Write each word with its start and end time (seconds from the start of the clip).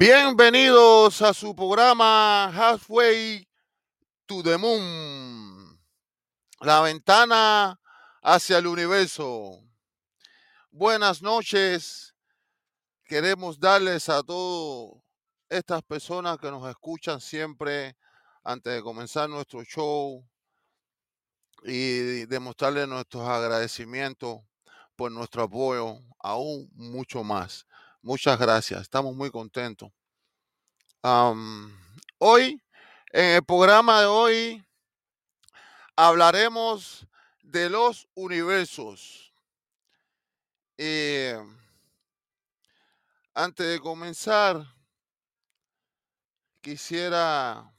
Bienvenidos 0.00 1.22
a 1.22 1.34
su 1.34 1.56
programa 1.56 2.52
Halfway 2.52 3.48
to 4.26 4.44
the 4.44 4.56
Moon, 4.56 5.76
la 6.60 6.82
ventana 6.82 7.80
hacia 8.22 8.58
el 8.58 8.68
universo. 8.68 9.60
Buenas 10.70 11.20
noches. 11.20 12.14
Queremos 13.06 13.58
darles 13.58 14.08
a 14.08 14.22
todas 14.22 15.02
estas 15.48 15.82
personas 15.82 16.38
que 16.38 16.48
nos 16.48 16.70
escuchan 16.70 17.20
siempre 17.20 17.96
antes 18.44 18.72
de 18.72 18.82
comenzar 18.82 19.28
nuestro 19.28 19.64
show 19.64 20.24
y 21.64 22.24
demostrarles 22.26 22.86
nuestros 22.86 23.28
agradecimientos 23.28 24.42
por 24.94 25.10
nuestro 25.10 25.42
apoyo, 25.42 25.98
aún 26.20 26.70
mucho 26.74 27.24
más. 27.24 27.66
Muchas 28.08 28.38
gracias, 28.38 28.80
estamos 28.80 29.14
muy 29.14 29.30
contentos. 29.30 29.92
hoy, 32.16 32.62
en 33.12 33.34
el 33.34 33.44
programa 33.44 34.00
de 34.00 34.06
hoy, 34.06 34.66
hablaremos 35.94 37.06
de 37.42 37.68
los 37.68 38.08
universos. 38.14 39.30
Eh, 40.78 41.38
antes 43.34 43.66
de 43.66 43.78
comenzar, 43.78 44.64
quisiera 46.62 47.70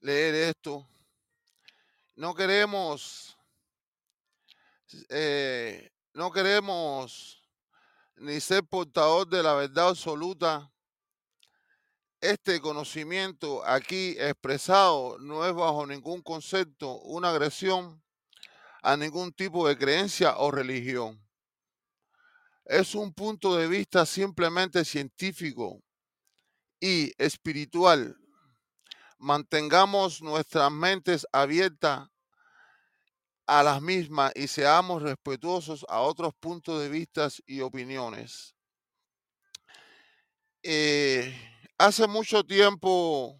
leer 0.00 0.34
esto. 0.34 0.86
No 2.16 2.34
queremos, 2.34 3.38
eh, 5.08 5.90
no 6.14 6.32
queremos 6.32 7.42
ni 8.16 8.40
ser 8.40 8.64
portador 8.64 9.28
de 9.28 9.42
la 9.42 9.54
verdad 9.54 9.88
absoluta. 9.88 10.70
Este 12.20 12.60
conocimiento 12.60 13.66
aquí 13.66 14.16
expresado 14.18 15.18
no 15.18 15.44
es 15.44 15.52
bajo 15.54 15.86
ningún 15.86 16.22
concepto 16.22 17.00
una 17.00 17.30
agresión 17.30 18.02
a 18.82 18.96
ningún 18.96 19.32
tipo 19.32 19.66
de 19.66 19.76
creencia 19.76 20.36
o 20.38 20.50
religión. 20.50 21.20
Es 22.64 22.94
un 22.94 23.12
punto 23.12 23.56
de 23.56 23.66
vista 23.66 24.06
simplemente 24.06 24.84
científico 24.84 25.82
y 26.80 27.12
espiritual. 27.18 28.16
Mantengamos 29.18 30.22
nuestras 30.22 30.70
mentes 30.70 31.26
abiertas 31.32 32.11
a 33.58 33.62
las 33.62 33.82
mismas 33.82 34.32
y 34.34 34.48
seamos 34.48 35.02
respetuosos 35.02 35.84
a 35.90 36.00
otros 36.00 36.32
puntos 36.32 36.80
de 36.80 36.88
vista 36.88 37.28
y 37.44 37.60
opiniones. 37.60 38.56
Eh, 40.62 41.34
hace 41.76 42.06
mucho 42.06 42.42
tiempo 42.44 43.38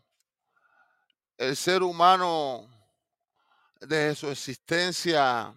el 1.39 1.57
ser 1.57 1.83
humano 1.83 2.69
desde 3.81 4.15
su 4.15 4.29
existencia 4.29 5.55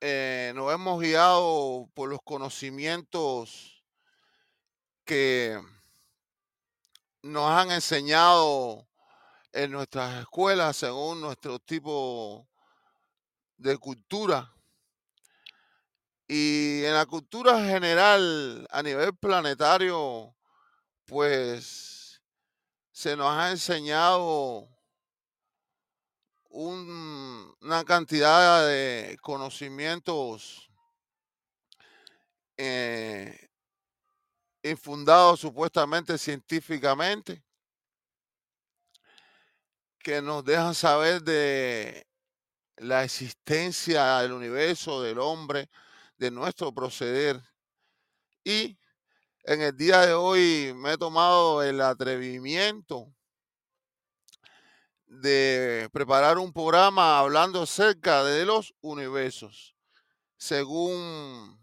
eh, 0.00 0.52
nos 0.54 0.72
hemos 0.72 1.00
guiado 1.00 1.90
por 1.94 2.08
los 2.08 2.20
conocimientos 2.22 3.84
que 5.04 5.60
nos 7.22 7.50
han 7.50 7.72
enseñado 7.72 8.89
en 9.52 9.72
nuestras 9.72 10.20
escuelas 10.20 10.76
según 10.76 11.20
nuestro 11.20 11.58
tipo 11.58 12.48
de 13.56 13.76
cultura. 13.78 14.52
Y 16.28 16.84
en 16.84 16.94
la 16.94 17.06
cultura 17.06 17.64
general 17.64 18.66
a 18.70 18.82
nivel 18.82 19.16
planetario, 19.16 20.34
pues 21.04 22.22
se 22.92 23.16
nos 23.16 23.32
ha 23.32 23.50
enseñado 23.50 24.68
una 26.50 27.84
cantidad 27.84 28.66
de 28.66 29.16
conocimientos 29.20 30.70
eh, 32.56 33.48
infundados 34.62 35.40
supuestamente 35.40 36.18
científicamente 36.18 37.42
que 40.02 40.22
nos 40.22 40.44
dejan 40.44 40.74
saber 40.74 41.22
de 41.22 42.06
la 42.76 43.04
existencia 43.04 44.18
del 44.18 44.32
universo, 44.32 45.02
del 45.02 45.18
hombre, 45.18 45.68
de 46.16 46.30
nuestro 46.30 46.72
proceder. 46.72 47.40
Y 48.44 48.78
en 49.44 49.60
el 49.62 49.76
día 49.76 50.00
de 50.00 50.14
hoy 50.14 50.72
me 50.74 50.92
he 50.92 50.98
tomado 50.98 51.62
el 51.62 51.80
atrevimiento 51.80 53.12
de 55.06 55.88
preparar 55.92 56.38
un 56.38 56.52
programa 56.52 57.18
hablando 57.18 57.62
acerca 57.62 58.22
de 58.24 58.46
los 58.46 58.74
universos, 58.80 59.74
según 60.36 61.60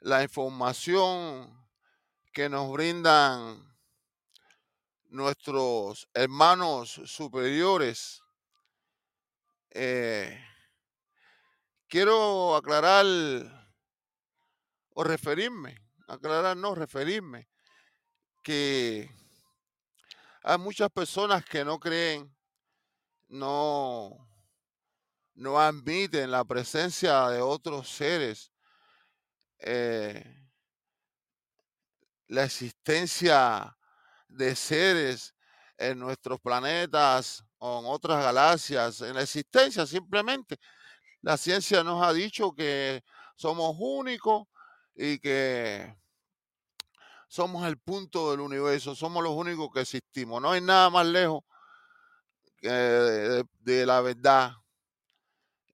la 0.00 0.22
información 0.22 1.62
que 2.32 2.48
nos 2.48 2.72
brindan 2.72 3.71
nuestros 5.12 6.08
hermanos 6.14 7.00
superiores. 7.04 8.22
Eh, 9.70 10.42
quiero 11.86 12.56
aclarar 12.56 13.04
o 14.94 15.04
referirme, 15.04 15.78
aclarar, 16.08 16.56
no 16.56 16.74
referirme, 16.74 17.48
que 18.42 19.10
hay 20.42 20.58
muchas 20.58 20.90
personas 20.90 21.44
que 21.44 21.64
no 21.64 21.78
creen 21.78 22.34
no, 23.28 24.28
no 25.34 25.60
admiten 25.60 26.30
la 26.30 26.44
presencia 26.44 27.28
de 27.28 27.40
otros 27.42 27.88
seres, 27.88 28.50
eh, 29.58 30.24
la 32.28 32.44
existencia 32.44 33.76
de 34.32 34.56
seres 34.56 35.34
en 35.78 35.98
nuestros 35.98 36.40
planetas 36.40 37.44
o 37.58 37.80
en 37.80 37.86
otras 37.86 38.22
galaxias, 38.22 39.00
en 39.00 39.14
la 39.14 39.22
existencia 39.22 39.86
simplemente. 39.86 40.58
La 41.20 41.36
ciencia 41.36 41.84
nos 41.84 42.04
ha 42.04 42.12
dicho 42.12 42.52
que 42.52 43.02
somos 43.36 43.76
únicos 43.78 44.44
y 44.94 45.18
que 45.18 45.96
somos 47.28 47.66
el 47.66 47.78
punto 47.78 48.30
del 48.30 48.40
universo, 48.40 48.94
somos 48.94 49.22
los 49.22 49.32
únicos 49.32 49.70
que 49.72 49.80
existimos. 49.80 50.42
No 50.42 50.50
hay 50.50 50.60
nada 50.60 50.90
más 50.90 51.06
lejos 51.06 51.42
de, 52.60 53.86
la 53.86 54.00
verdad. 54.00 54.52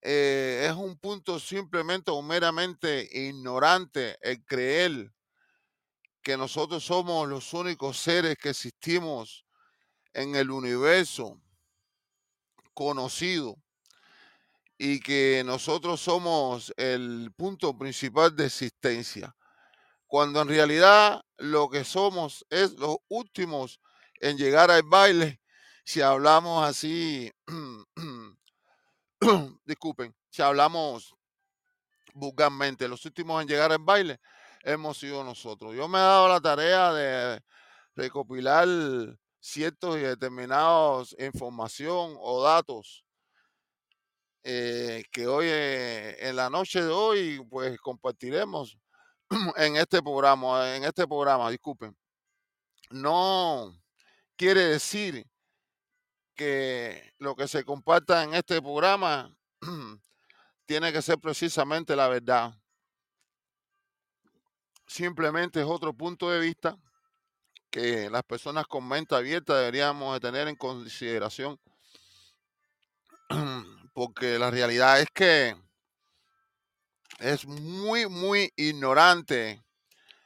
Eh, 0.00 0.66
es 0.70 0.76
un 0.76 0.96
punto 0.98 1.40
simplemente 1.40 2.10
o 2.10 2.22
meramente 2.22 3.08
ignorante 3.10 4.16
el 4.22 4.44
creer 4.44 5.12
que 6.23 6.37
nosotros 6.37 6.84
somos 6.84 7.29
los 7.29 7.53
únicos 7.53 7.99
seres 7.99 8.37
que 8.37 8.51
existimos 8.51 9.45
en 10.12 10.34
el 10.34 10.51
universo 10.51 11.41
conocido 12.75 13.56
y 14.77 15.01
que 15.01 15.43
nosotros 15.45 16.01
somos 16.01 16.73
el 16.77 17.33
punto 17.37 17.77
principal 17.77 18.34
de 18.37 18.47
existencia, 18.47 19.34
cuando 20.06 20.41
en 20.41 20.49
realidad 20.49 21.23
lo 21.37 21.69
que 21.69 21.84
somos 21.84 22.47
es 22.50 22.73
los 22.75 22.99
últimos 23.09 23.81
en 24.21 24.37
llegar 24.37 24.71
al 24.71 24.85
baile 24.85 25.41
si 25.89 26.03
hablamos 26.03 26.69
así, 26.69 27.32
disculpen, 29.64 30.14
si 30.29 30.43
hablamos 30.43 31.14
vulgarmente, 32.12 32.87
los 32.87 33.03
últimos 33.06 33.41
en 33.41 33.49
llegar 33.49 33.73
al 33.73 33.79
baile 33.79 34.21
hemos 34.69 34.99
sido 34.99 35.25
nosotros. 35.25 35.75
Yo 35.75 35.88
me 35.88 35.99
he 35.99 36.03
dado 36.03 36.29
la 36.29 36.41
tarea 36.41 36.93
de 36.93 37.43
recopilar 37.97 38.69
ciertos 39.41 39.97
y 39.97 40.00
determinados 40.00 41.17
información 41.19 42.17
o 42.20 42.43
datos 42.43 43.05
eh, 44.44 45.05
que 45.11 45.26
hoy 45.26 45.47
eh, 45.49 46.29
en 46.29 46.37
la 46.37 46.50
noche 46.50 46.82
de 46.82 46.91
hoy 46.91 47.44
pues 47.50 47.79
compartiremos 47.81 48.79
en 49.56 49.76
este 49.76 50.03
programa, 50.03 50.76
en 50.76 50.85
este 50.85 51.06
programa, 51.06 51.50
disculpen. 51.50 51.97
No 52.91 53.75
quiere 54.37 54.61
decir 54.67 55.25
que 56.35 57.12
lo 57.19 57.35
que 57.35 57.49
se 57.49 57.64
comparta 57.64 58.23
en 58.23 58.35
este 58.35 58.61
programa 58.61 59.35
tiene 60.67 60.93
que 60.93 61.03
ser 61.03 61.19
precisamente 61.19 61.97
la 61.97 62.09
verdad. 62.09 62.55
Simplemente 64.88 65.61
es 65.61 65.67
otro 65.67 65.93
punto 65.93 66.31
de 66.31 66.40
vista 66.40 66.75
que 67.70 68.08
las 68.08 68.23
personas 68.23 68.67
con 68.67 68.88
mente 68.88 69.14
abierta 69.14 69.55
deberíamos 69.55 70.14
de 70.14 70.20
tener 70.20 70.49
en 70.49 70.56
consideración. 70.56 71.61
Porque 73.93 74.38
la 74.38 74.50
realidad 74.50 74.99
es 75.00 75.08
que 75.12 75.55
es 77.19 77.46
muy, 77.46 78.08
muy 78.08 78.50
ignorante 78.56 79.62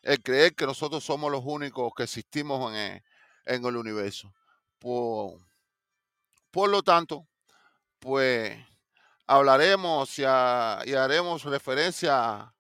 el 0.03 0.23
creer 0.23 0.55
que 0.55 0.67
nosotros 0.67 1.03
somos 1.03 1.33
los 1.33 1.43
únicos 1.45 1.93
que 1.97 2.05
existimos 2.05 2.73
en 2.73 2.79
el, 2.79 3.03
en 3.47 3.65
el 3.65 3.77
universo. 3.77 4.33
Por, 4.79 5.41
por 6.53 6.71
lo 6.71 6.85
tanto, 6.85 7.27
pues 7.99 8.57
hablaremos 9.27 10.17
y, 10.21 10.23
y 10.23 10.25
haremos 10.25 11.43
referencia 11.43 12.35
a 12.35 12.55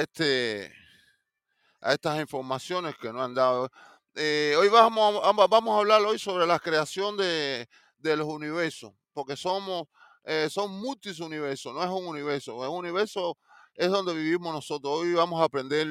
este 0.00 0.72
a 1.80 1.92
estas 1.94 2.20
informaciones 2.20 2.96
que 2.96 3.12
nos 3.12 3.22
han 3.22 3.34
dado. 3.34 3.70
Eh, 4.14 4.54
hoy 4.58 4.68
vamos, 4.68 5.20
a- 5.24 5.46
vamos 5.46 5.74
a 5.76 5.78
hablar 5.78 6.02
hoy 6.02 6.18
sobre 6.18 6.46
la 6.46 6.58
creación 6.58 7.16
de, 7.16 7.68
de 7.98 8.16
los 8.16 8.26
universos, 8.26 8.92
porque 9.12 9.36
somos 9.36 9.84
eh, 10.24 10.48
son 10.50 10.70
multis 10.80 11.20
universos, 11.20 11.72
no 11.74 11.82
es 11.82 11.88
un 11.90 12.06
universo, 12.06 12.62
es 12.64 12.68
un 12.70 12.76
universo 12.78 13.36
es 13.74 13.90
donde 13.90 14.12
vivimos 14.14 14.52
nosotros. 14.52 14.92
Hoy 15.00 15.14
vamos 15.14 15.40
a 15.40 15.44
aprender 15.44 15.86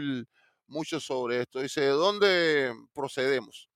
mucho 0.68 1.00
sobre 1.00 1.42
esto. 1.42 1.60
Dice, 1.62 1.82
¿de 1.82 1.88
dónde 1.90 2.74
procedemos? 2.94 3.70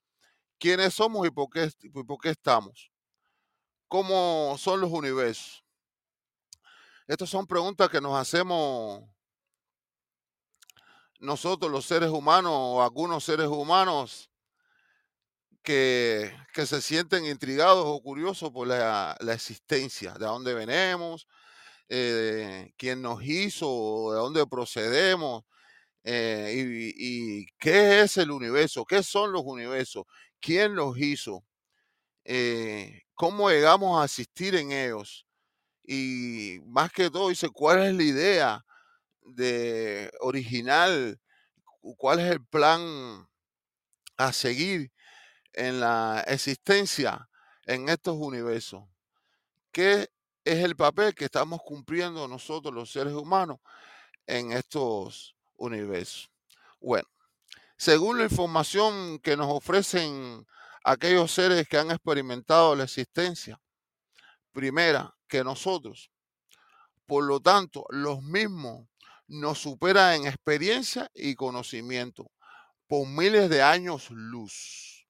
¿Quiénes 0.59 0.93
somos 0.95 1.27
y 1.27 1.31
por 1.31 1.49
qué, 1.49 1.69
y 1.81 1.89
por 1.89 2.19
qué 2.21 2.29
estamos? 2.31 2.91
¿Cómo 3.87 4.55
son 4.57 4.81
los 4.81 4.91
universos? 4.91 5.63
Estas 7.07 7.29
son 7.29 7.45
preguntas 7.45 7.89
que 7.89 8.01
nos 8.01 8.15
hacemos 8.17 9.03
nosotros 11.21 11.71
los 11.71 11.85
seres 11.85 12.09
humanos 12.09 12.51
o 12.53 12.83
algunos 12.83 13.23
seres 13.23 13.47
humanos 13.47 14.29
que, 15.63 16.35
que 16.53 16.65
se 16.65 16.81
sienten 16.81 17.25
intrigados 17.25 17.85
o 17.85 18.01
curiosos 18.01 18.51
por 18.51 18.67
la, 18.67 19.15
la 19.21 19.33
existencia, 19.33 20.13
de 20.13 20.25
dónde 20.25 20.53
venimos, 20.53 21.27
eh, 21.89 22.73
quién 22.77 23.01
nos 23.01 23.23
hizo, 23.23 24.11
de 24.11 24.19
dónde 24.19 24.47
procedemos, 24.47 25.43
eh, 26.03 26.53
y, 26.97 27.45
qué 27.59 28.01
es 28.01 28.17
el 28.17 28.31
universo, 28.31 28.85
qué 28.85 29.03
son 29.03 29.31
los 29.31 29.43
universos, 29.45 30.05
quién 30.39 30.75
los 30.75 30.97
hizo, 30.97 31.43
eh, 32.25 33.03
cómo 33.13 33.49
llegamos 33.51 34.01
a 34.01 34.05
existir 34.05 34.55
en 34.55 34.71
ellos. 34.71 35.27
Y 35.83 36.59
más 36.65 36.91
que 36.91 37.09
todo, 37.11 37.29
dice, 37.29 37.49
¿cuál 37.49 37.83
es 37.83 37.93
la 37.95 38.03
idea 38.03 38.65
de 39.35 40.11
original? 40.21 41.19
cu- 41.81 41.95
¿Cuál 41.97 42.19
es 42.21 42.31
el 42.31 42.45
plan 42.45 43.27
a 44.17 44.33
seguir 44.33 44.91
en 45.53 45.79
la 45.79 46.23
existencia 46.27 47.29
en 47.65 47.89
estos 47.89 48.15
universos? 48.17 48.83
¿Qué 49.71 50.09
es 50.45 50.63
el 50.63 50.75
papel 50.75 51.15
que 51.15 51.25
estamos 51.25 51.61
cumpliendo 51.63 52.27
nosotros 52.27 52.73
los 52.73 52.91
seres 52.91 53.13
humanos 53.13 53.59
en 54.27 54.51
estos 54.53 55.35
universos? 55.57 56.31
Bueno, 56.81 57.07
según 57.77 58.17
la 58.19 58.25
información 58.25 59.19
que 59.19 59.37
nos 59.37 59.47
ofrecen 59.51 60.45
aquellos 60.83 61.31
seres 61.31 61.67
que 61.67 61.77
han 61.77 61.91
experimentado 61.91 62.75
la 62.75 62.85
existencia 62.85 63.61
primera 64.51 65.15
que 65.27 65.43
nosotros, 65.43 66.11
por 67.05 67.25
lo 67.25 67.39
tanto, 67.39 67.85
los 67.89 68.21
mismos 68.23 68.87
nos 69.31 69.59
superan 69.59 70.21
en 70.21 70.27
experiencia 70.27 71.09
y 71.13 71.35
conocimiento 71.35 72.29
por 72.85 73.07
miles 73.07 73.49
de 73.49 73.61
años 73.61 74.09
luz. 74.11 75.07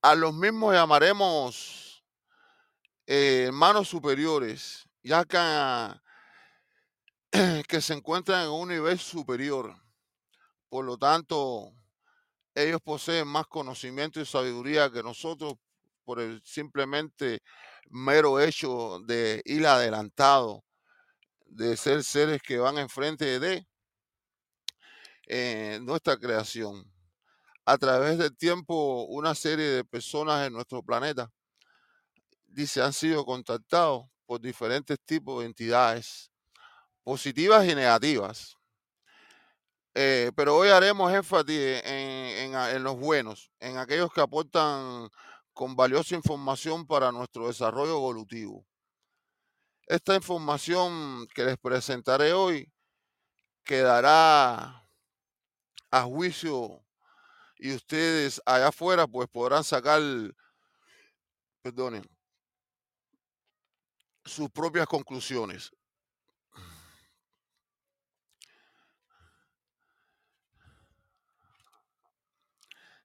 A 0.00 0.14
los 0.14 0.32
mismos 0.32 0.72
llamaremos 0.74 2.02
eh, 3.06 3.44
hermanos 3.48 3.88
superiores, 3.88 4.88
ya 5.02 5.26
que, 5.26 5.38
que 7.68 7.80
se 7.82 7.92
encuentran 7.92 8.44
en 8.44 8.50
un 8.50 8.70
nivel 8.70 8.98
superior. 8.98 9.76
Por 10.70 10.86
lo 10.86 10.96
tanto, 10.96 11.74
ellos 12.54 12.80
poseen 12.82 13.28
más 13.28 13.46
conocimiento 13.48 14.18
y 14.18 14.24
sabiduría 14.24 14.90
que 14.90 15.02
nosotros 15.02 15.54
por 16.04 16.20
el 16.20 16.42
simplemente 16.42 17.40
mero 17.90 18.40
hecho 18.40 18.98
de 19.06 19.42
ir 19.44 19.66
adelantado, 19.66 20.64
de 21.54 21.76
ser 21.76 22.02
seres 22.02 22.40
que 22.42 22.58
van 22.58 22.78
enfrente 22.78 23.38
de 23.38 23.66
eh, 25.26 25.78
nuestra 25.82 26.16
creación. 26.16 26.90
A 27.64 27.78
través 27.78 28.18
del 28.18 28.36
tiempo, 28.36 29.04
una 29.04 29.34
serie 29.34 29.66
de 29.66 29.84
personas 29.84 30.46
en 30.46 30.52
nuestro 30.52 30.82
planeta, 30.82 31.30
dice, 32.46 32.82
han 32.82 32.92
sido 32.92 33.24
contactados 33.24 34.06
por 34.26 34.40
diferentes 34.40 34.98
tipos 35.04 35.40
de 35.40 35.46
entidades, 35.46 36.30
positivas 37.04 37.64
y 37.68 37.74
negativas. 37.74 38.56
Eh, 39.94 40.32
pero 40.34 40.56
hoy 40.56 40.70
haremos 40.70 41.12
énfasis 41.12 41.82
en, 41.84 42.82
los 42.82 42.96
buenos, 42.98 43.50
en 43.60 43.76
aquellos 43.76 44.10
que 44.12 44.22
aportan 44.22 45.08
con 45.52 45.76
valiosa 45.76 46.14
información 46.14 46.86
para 46.86 47.12
nuestro 47.12 47.48
desarrollo 47.48 47.92
evolutivo. 47.92 48.66
Esta 49.92 50.14
información 50.14 51.28
que 51.34 51.44
les 51.44 51.58
presentaré 51.58 52.32
hoy 52.32 52.72
quedará 53.62 54.88
a 55.90 56.02
juicio 56.04 56.82
y 57.58 57.74
ustedes 57.74 58.40
allá 58.46 58.68
afuera 58.68 59.06
pues 59.06 59.28
podrán 59.28 59.62
sacar, 59.62 60.00
perdonen, 61.60 62.08
sus 64.24 64.48
propias 64.48 64.86
conclusiones. 64.86 65.70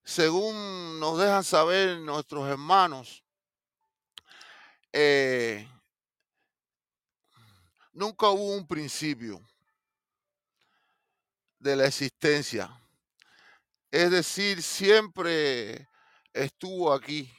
Según 0.06 1.02
nos 1.02 1.20
dejan 1.20 1.44
saber 1.44 2.00
nuestros 2.00 2.48
hermanos, 2.48 3.26
eh, 4.94 5.68
nunca 7.98 8.30
hubo 8.30 8.56
un 8.56 8.68
principio 8.68 9.42
de 11.58 11.76
la 11.76 11.88
existencia. 11.88 12.70
Es 13.90 14.12
decir, 14.12 14.62
siempre 14.62 15.90
estuvo 16.32 16.94
aquí, 16.94 17.32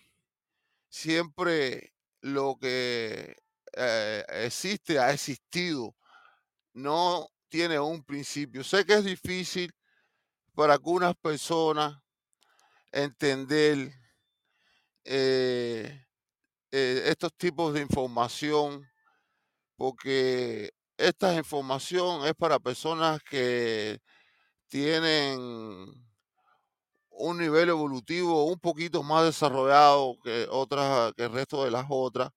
siempre 0.88 1.94
lo 2.22 2.58
que 2.60 3.36
eh, 3.72 4.24
existe 4.28 4.98
ha 4.98 5.12
existido, 5.12 5.94
no 6.72 7.28
tiene 7.48 7.78
un 7.78 8.02
principio. 8.02 8.64
Sé 8.64 8.84
que 8.84 8.94
es 8.94 9.04
difícil 9.04 9.72
para 10.56 10.72
algunas 10.72 11.14
personas 11.14 12.02
entender 12.90 13.92
eh, 15.04 16.04
eh, 16.72 17.02
estos 17.06 17.32
tipos 17.36 17.72
de 17.74 17.80
información, 17.80 18.84
porque 19.78 20.72
esta 20.98 21.34
información 21.36 22.26
es 22.26 22.34
para 22.34 22.60
personas 22.60 23.22
que 23.22 24.00
tienen 24.68 25.38
un 27.10 27.38
nivel 27.38 27.68
evolutivo 27.68 28.44
un 28.46 28.58
poquito 28.60 29.02
más 29.02 29.24
desarrollado 29.24 30.16
que 30.22 30.46
otras, 30.50 31.12
que 31.14 31.24
el 31.24 31.32
resto 31.32 31.64
de 31.64 31.70
las 31.70 31.86
otras. 31.88 32.30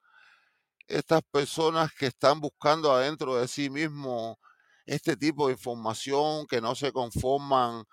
Estas 0.88 1.22
personas 1.32 1.92
que 1.94 2.08
están 2.08 2.42
buscando 2.42 2.92
adentro 2.94 3.36
de 3.38 3.48
sí 3.48 3.70
mismo 3.70 4.40
este 4.86 5.18
tipo 5.18 5.48
de 5.48 5.54
información, 5.54 6.46
que 6.48 6.62
no 6.62 6.76
se 6.76 6.92
conforman 6.92 7.86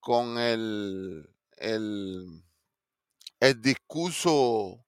con 0.00 0.38
el, 0.38 1.28
el, 1.58 2.44
el 3.40 3.60
discurso 3.60 4.84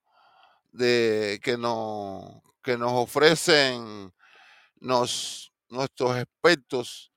de 0.71 1.39
que 1.43 1.57
nos, 1.57 2.41
que 2.63 2.77
nos 2.77 2.91
ofrecen 2.93 4.13
nos, 4.81 5.53
nuestros 5.69 6.17
expertos 6.17 7.11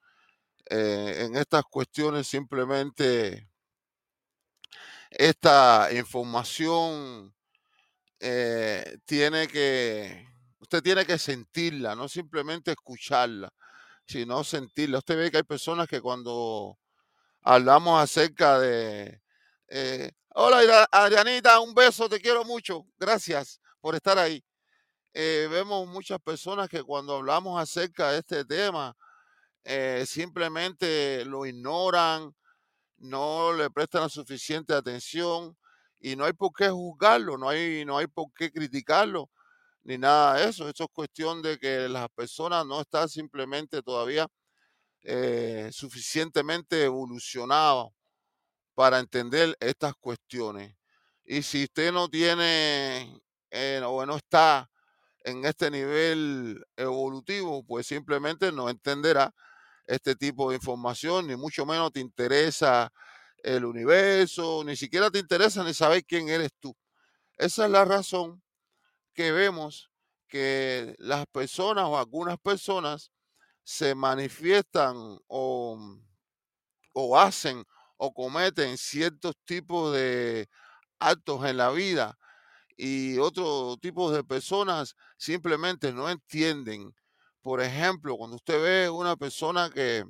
eh, 0.70 1.24
en 1.26 1.36
estas 1.36 1.64
cuestiones 1.64 2.26
simplemente 2.28 3.48
esta 5.10 5.88
información 5.92 7.34
eh, 8.20 8.98
tiene 9.06 9.48
que, 9.48 10.28
usted 10.60 10.82
tiene 10.82 11.06
que 11.06 11.18
sentirla, 11.18 11.94
no 11.96 12.08
simplemente 12.08 12.72
escucharla, 12.72 13.50
sino 14.06 14.44
sentirla. 14.44 14.98
Usted 14.98 15.16
ve 15.18 15.30
que 15.30 15.38
hay 15.38 15.42
personas 15.44 15.88
que 15.88 16.00
cuando 16.00 16.78
hablamos 17.42 18.02
acerca 18.02 18.58
de, 18.60 19.22
eh, 19.68 20.12
hola 20.30 20.58
Adria- 20.60 20.88
Adrianita, 20.92 21.60
un 21.60 21.74
beso, 21.74 22.08
te 22.08 22.20
quiero 22.20 22.44
mucho, 22.44 22.86
gracias 22.98 23.60
por 23.80 23.94
estar 23.94 24.18
ahí. 24.18 24.44
Eh, 25.16 25.46
vemos 25.48 25.86
muchas 25.86 26.18
personas 26.20 26.68
que 26.68 26.82
cuando 26.82 27.14
hablamos 27.16 27.60
acerca 27.62 28.10
de 28.10 28.18
este 28.18 28.44
tema, 28.44 28.96
eh, 29.62 30.04
simplemente 30.08 31.24
lo 31.24 31.46
ignoran, 31.46 32.34
no 32.98 33.52
le 33.52 33.70
prestan 33.70 34.02
la 34.02 34.08
suficiente 34.08 34.74
atención 34.74 35.56
y 36.00 36.16
no 36.16 36.24
hay 36.24 36.32
por 36.32 36.52
qué 36.52 36.68
juzgarlo, 36.68 37.38
no 37.38 37.48
hay, 37.48 37.84
no 37.84 37.96
hay 37.96 38.08
por 38.08 38.26
qué 38.34 38.50
criticarlo, 38.50 39.30
ni 39.84 39.98
nada 39.98 40.34
de 40.34 40.48
eso. 40.50 40.68
Eso 40.68 40.84
es 40.84 40.90
cuestión 40.92 41.42
de 41.42 41.58
que 41.58 41.88
las 41.88 42.08
personas 42.10 42.66
no 42.66 42.80
están 42.80 43.08
simplemente 43.08 43.82
todavía 43.82 44.26
eh, 45.02 45.70
suficientemente 45.72 46.84
evolucionadas 46.84 47.88
para 48.74 48.98
entender 48.98 49.56
estas 49.60 49.94
cuestiones. 49.96 50.76
Y 51.24 51.42
si 51.42 51.64
usted 51.64 51.92
no 51.92 52.08
tiene 52.08 53.20
o 53.84 54.04
no 54.06 54.16
está 54.16 54.68
en 55.24 55.44
este 55.44 55.70
nivel 55.70 56.64
evolutivo, 56.76 57.64
pues 57.64 57.86
simplemente 57.86 58.52
no 58.52 58.68
entenderá 58.68 59.34
este 59.86 60.14
tipo 60.16 60.50
de 60.50 60.56
información, 60.56 61.26
ni 61.26 61.36
mucho 61.36 61.66
menos 61.66 61.92
te 61.92 62.00
interesa 62.00 62.92
el 63.42 63.64
universo, 63.64 64.62
ni 64.64 64.76
siquiera 64.76 65.10
te 65.10 65.18
interesa 65.18 65.64
ni 65.64 65.74
saber 65.74 66.04
quién 66.04 66.28
eres 66.28 66.50
tú. 66.60 66.76
Esa 67.36 67.64
es 67.66 67.70
la 67.70 67.84
razón 67.84 68.42
que 69.14 69.32
vemos 69.32 69.90
que 70.28 70.94
las 70.98 71.26
personas 71.26 71.84
o 71.86 71.98
algunas 71.98 72.38
personas 72.38 73.12
se 73.64 73.94
manifiestan 73.94 74.96
o, 75.26 75.78
o 76.92 77.18
hacen 77.18 77.64
o 77.96 78.12
cometen 78.12 78.76
ciertos 78.76 79.34
tipos 79.44 79.94
de 79.94 80.48
actos 80.98 81.44
en 81.46 81.56
la 81.58 81.70
vida 81.70 82.18
y 82.76 83.18
otro 83.18 83.76
tipo 83.80 84.10
de 84.10 84.24
personas 84.24 84.96
simplemente 85.16 85.92
no 85.92 86.10
entienden. 86.10 86.94
Por 87.42 87.60
ejemplo, 87.62 88.16
cuando 88.16 88.36
usted 88.36 88.62
ve 88.62 88.90
una 88.90 89.16
persona 89.16 89.70
que 89.70 90.04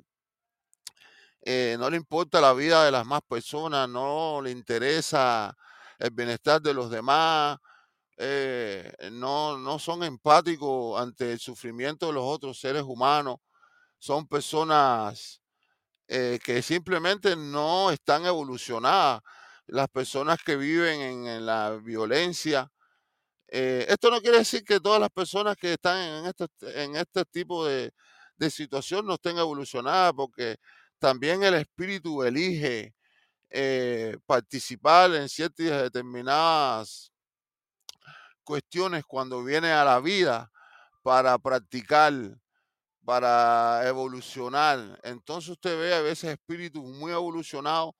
eh, 1.41 1.75
no 1.79 1.89
le 1.89 1.97
importa 1.97 2.41
la 2.41 2.53
vida 2.53 2.83
de 2.85 2.91
las 2.91 3.05
más 3.05 3.21
personas, 3.27 3.87
no 3.87 4.41
le 4.41 4.51
interesa 4.51 5.55
el 5.99 6.11
bienestar 6.11 6.61
de 6.61 6.73
los 6.73 6.89
demás, 6.89 7.57
eh, 8.17 8.91
no, 9.11 9.57
no 9.57 9.79
son 9.79 10.03
empáticos 10.03 10.99
ante 10.99 11.33
el 11.33 11.39
sufrimiento 11.39 12.07
de 12.07 12.13
los 12.13 12.23
otros 12.23 12.59
seres 12.59 12.83
humanos, 12.83 13.37
son 13.99 14.27
personas 14.27 15.41
eh, 16.07 16.39
que 16.43 16.61
simplemente 16.61 17.35
no 17.35 17.91
están 17.91 18.25
evolucionadas. 18.25 19.21
Las 19.67 19.87
personas 19.89 20.39
que 20.43 20.55
viven 20.55 21.27
en, 21.27 21.45
la 21.45 21.71
violencia. 21.71 22.71
Eh, 23.47 23.85
esto 23.89 24.09
no 24.11 24.21
quiere 24.21 24.39
decir 24.39 24.63
que 24.63 24.79
todas 24.79 24.99
las 24.99 25.09
personas 25.09 25.55
que 25.55 25.73
están 25.73 25.97
en 25.97 26.25
este, 26.25 26.83
en 26.83 26.95
este 26.95 27.25
tipo 27.25 27.65
de, 27.65 27.91
de 28.37 28.49
situación 28.49 29.05
no 29.05 29.15
estén 29.15 29.37
evolucionadas, 29.37 30.13
porque 30.13 30.57
también 30.99 31.43
el 31.43 31.55
espíritu 31.55 32.23
elige 32.23 32.95
eh, 33.49 34.17
participar 34.25 35.13
en 35.15 35.29
ciertas 35.29 35.83
determinadas 35.83 37.11
cuestiones 38.43 39.03
cuando 39.05 39.43
viene 39.43 39.71
a 39.71 39.85
la 39.85 39.99
vida 39.99 40.51
para 41.01 41.37
practicar 41.37 42.13
para 43.05 43.87
evolucionar. 43.87 44.99
Entonces 45.03 45.51
usted 45.51 45.79
ve 45.79 45.93
a 45.93 46.01
veces 46.01 46.31
espíritus 46.31 46.83
muy 46.83 47.11
evolucionados 47.11 47.93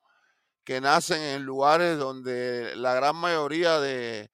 que 0.66 0.82
nacen 0.82 1.22
en 1.22 1.44
lugares 1.44 1.98
donde 1.98 2.76
la 2.76 2.96
gran 2.96 3.16
mayoría 3.16 3.80
de, 3.80 4.30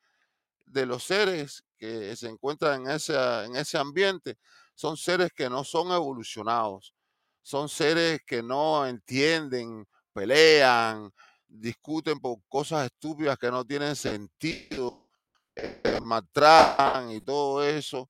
los 0.65 1.03
seres 1.03 1.63
que 1.77 2.15
se 2.15 2.29
encuentran 2.29 2.81
en 2.81 2.91
ese, 2.91 3.13
en 3.43 3.55
ese 3.57 3.77
ambiente 3.77 4.37
son 4.73 4.95
seres 4.95 5.31
que 5.35 5.49
no 5.49 5.63
son 5.63 5.91
evolucionados, 5.91 6.95
son 7.41 7.67
seres 7.67 8.21
que 8.25 8.41
no 8.41 8.87
entienden, 8.87 9.85
pelean, 10.13 11.11
discuten 11.47 12.19
por 12.19 12.37
cosas 12.47 12.85
estúpidas 12.85 13.37
que 13.37 13.51
no 13.51 13.65
tienen 13.65 13.95
sentido, 13.95 15.09
eh, 15.55 15.99
maltratan 16.01 17.11
y 17.11 17.21
todo 17.21 17.63
eso. 17.63 18.09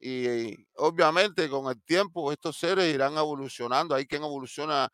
Y, 0.00 0.54
obviamente 0.76 1.48
con 1.48 1.70
el 1.70 1.82
tiempo 1.82 2.30
estos 2.30 2.58
seres 2.58 2.94
irán 2.94 3.16
evolucionando. 3.16 3.94
Hay 3.94 4.06
quien 4.06 4.22
evoluciona 4.22 4.90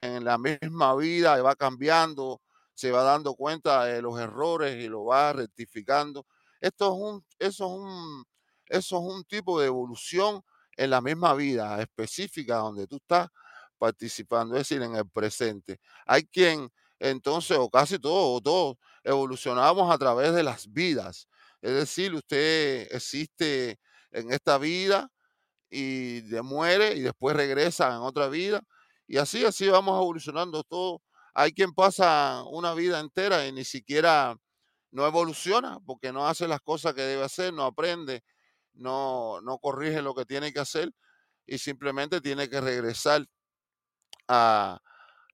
en 0.00 0.24
la 0.24 0.38
misma 0.38 0.94
vida 0.96 1.40
va 1.42 1.54
cambiando, 1.56 2.40
se 2.74 2.90
va 2.90 3.02
dando 3.02 3.34
cuenta 3.34 3.84
de 3.84 4.02
los 4.02 4.18
errores 4.18 4.82
y 4.82 4.88
lo 4.88 5.04
va 5.04 5.32
rectificando. 5.32 6.26
Esto 6.60 6.86
es 6.86 7.00
un, 7.00 7.24
eso 7.38 7.66
es 7.66 7.72
un, 7.72 8.24
eso 8.66 8.96
es 8.98 9.14
un 9.14 9.24
tipo 9.24 9.60
de 9.60 9.66
evolución 9.66 10.42
en 10.76 10.90
la 10.90 11.00
misma 11.00 11.34
vida 11.34 11.80
específica 11.80 12.56
donde 12.56 12.86
tú 12.86 12.96
estás 12.96 13.28
participando, 13.78 14.54
es 14.54 14.60
decir, 14.68 14.82
en 14.82 14.94
el 14.96 15.08
presente. 15.08 15.78
Hay 16.06 16.24
quien 16.24 16.70
entonces, 17.02 17.56
o 17.58 17.68
casi 17.68 17.98
todos, 17.98 18.42
todos, 18.42 18.76
evolucionamos 19.02 19.92
a 19.92 19.98
través 19.98 20.32
de 20.34 20.44
las 20.44 20.72
vidas. 20.72 21.28
Es 21.60 21.72
decir, 21.72 22.14
usted 22.14 22.86
existe 22.92 23.78
en 24.12 24.32
esta 24.32 24.56
vida 24.58 25.08
y 25.70 26.22
muere 26.42 26.94
y 26.94 27.00
después 27.00 27.36
regresa 27.36 27.88
en 27.88 28.02
otra 28.02 28.28
vida. 28.28 28.62
Y 29.12 29.18
así, 29.18 29.44
así 29.44 29.68
vamos 29.68 29.94
evolucionando 30.00 30.64
todo. 30.64 31.02
Hay 31.34 31.52
quien 31.52 31.74
pasa 31.74 32.44
una 32.50 32.72
vida 32.72 32.98
entera 32.98 33.46
y 33.46 33.52
ni 33.52 33.62
siquiera 33.62 34.34
no 34.90 35.06
evoluciona 35.06 35.78
porque 35.84 36.14
no 36.14 36.26
hace 36.26 36.48
las 36.48 36.62
cosas 36.62 36.94
que 36.94 37.02
debe 37.02 37.22
hacer, 37.22 37.52
no 37.52 37.64
aprende, 37.64 38.22
no, 38.72 39.42
no 39.42 39.58
corrige 39.58 40.00
lo 40.00 40.14
que 40.14 40.24
tiene 40.24 40.50
que 40.50 40.60
hacer 40.60 40.92
y 41.46 41.58
simplemente 41.58 42.22
tiene 42.22 42.48
que 42.48 42.62
regresar 42.62 43.26
a, 44.28 44.80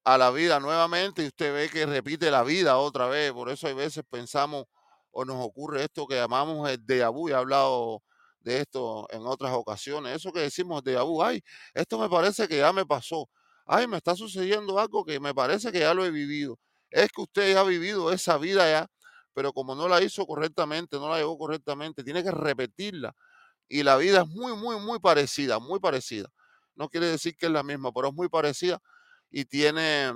a 0.03 0.19
la 0.19 0.31
vida 0.33 0.59
nuevamente 0.59 1.23
y 1.23 1.29
usted 1.29 1.55
ve 1.55 1.71
que 1.71 1.87
repite 1.87 2.33
la 2.33 2.43
vida 2.43 2.79
otra 2.79 3.07
vez. 3.07 3.31
Por 3.33 3.49
eso 3.49 3.69
hay 3.69 3.75
veces 3.75 4.03
pensamos 4.11 4.65
o 5.13 5.25
nos 5.25 5.37
ocurre 5.47 5.85
esto 5.85 6.09
que 6.09 6.17
llamamos 6.17 6.69
el 6.69 6.85
de 6.85 7.07
vu. 7.07 7.29
He 7.29 7.35
hablado 7.35 8.03
de 8.41 8.59
esto 8.63 9.07
en 9.11 9.25
otras 9.25 9.53
ocasiones. 9.53 10.17
Eso 10.17 10.33
que 10.33 10.41
decimos 10.41 10.83
de 10.83 10.97
Abu, 10.97 11.23
ay, 11.23 11.41
esto 11.75 11.97
me 11.97 12.09
parece 12.09 12.49
que 12.49 12.59
ya 12.59 12.73
me 12.73 12.85
pasó. 12.85 13.29
Ay, 13.69 13.87
me 13.87 13.99
está 13.99 14.17
sucediendo 14.17 14.79
algo 14.79 15.05
que 15.05 15.21
me 15.21 15.35
parece 15.35 15.71
que 15.71 15.81
ya 15.81 15.93
lo 15.95 16.05
he 16.05 16.11
vivido. 16.11 16.59
Es 16.91 17.11
que 17.13 17.21
usted 17.21 17.53
ya 17.53 17.61
ha 17.61 17.65
vivido 17.65 18.11
esa 18.13 18.39
vida 18.39 18.71
ya, 18.71 18.89
pero 19.35 19.53
como 19.53 19.75
no 19.75 19.89
la 19.89 20.03
hizo 20.03 20.27
correctamente, 20.27 20.97
no 20.99 21.11
la 21.11 21.19
llevó 21.19 21.37
correctamente, 21.39 22.03
tiene 22.03 22.25
que 22.25 22.31
repetirla. 22.31 23.15
Y 23.69 23.83
la 23.83 23.97
vida 23.99 24.23
es 24.23 24.29
muy, 24.29 24.57
muy, 24.57 24.81
muy 24.81 24.99
parecida, 25.01 25.59
muy 25.59 25.81
parecida. 25.81 26.31
No 26.77 26.89
quiere 26.89 27.09
decir 27.09 27.37
que 27.37 27.47
es 27.47 27.53
la 27.53 27.63
misma, 27.63 27.93
pero 27.93 28.09
es 28.09 28.15
muy 28.15 28.29
parecida 28.31 28.81
y 29.31 29.45
tiene 29.45 30.13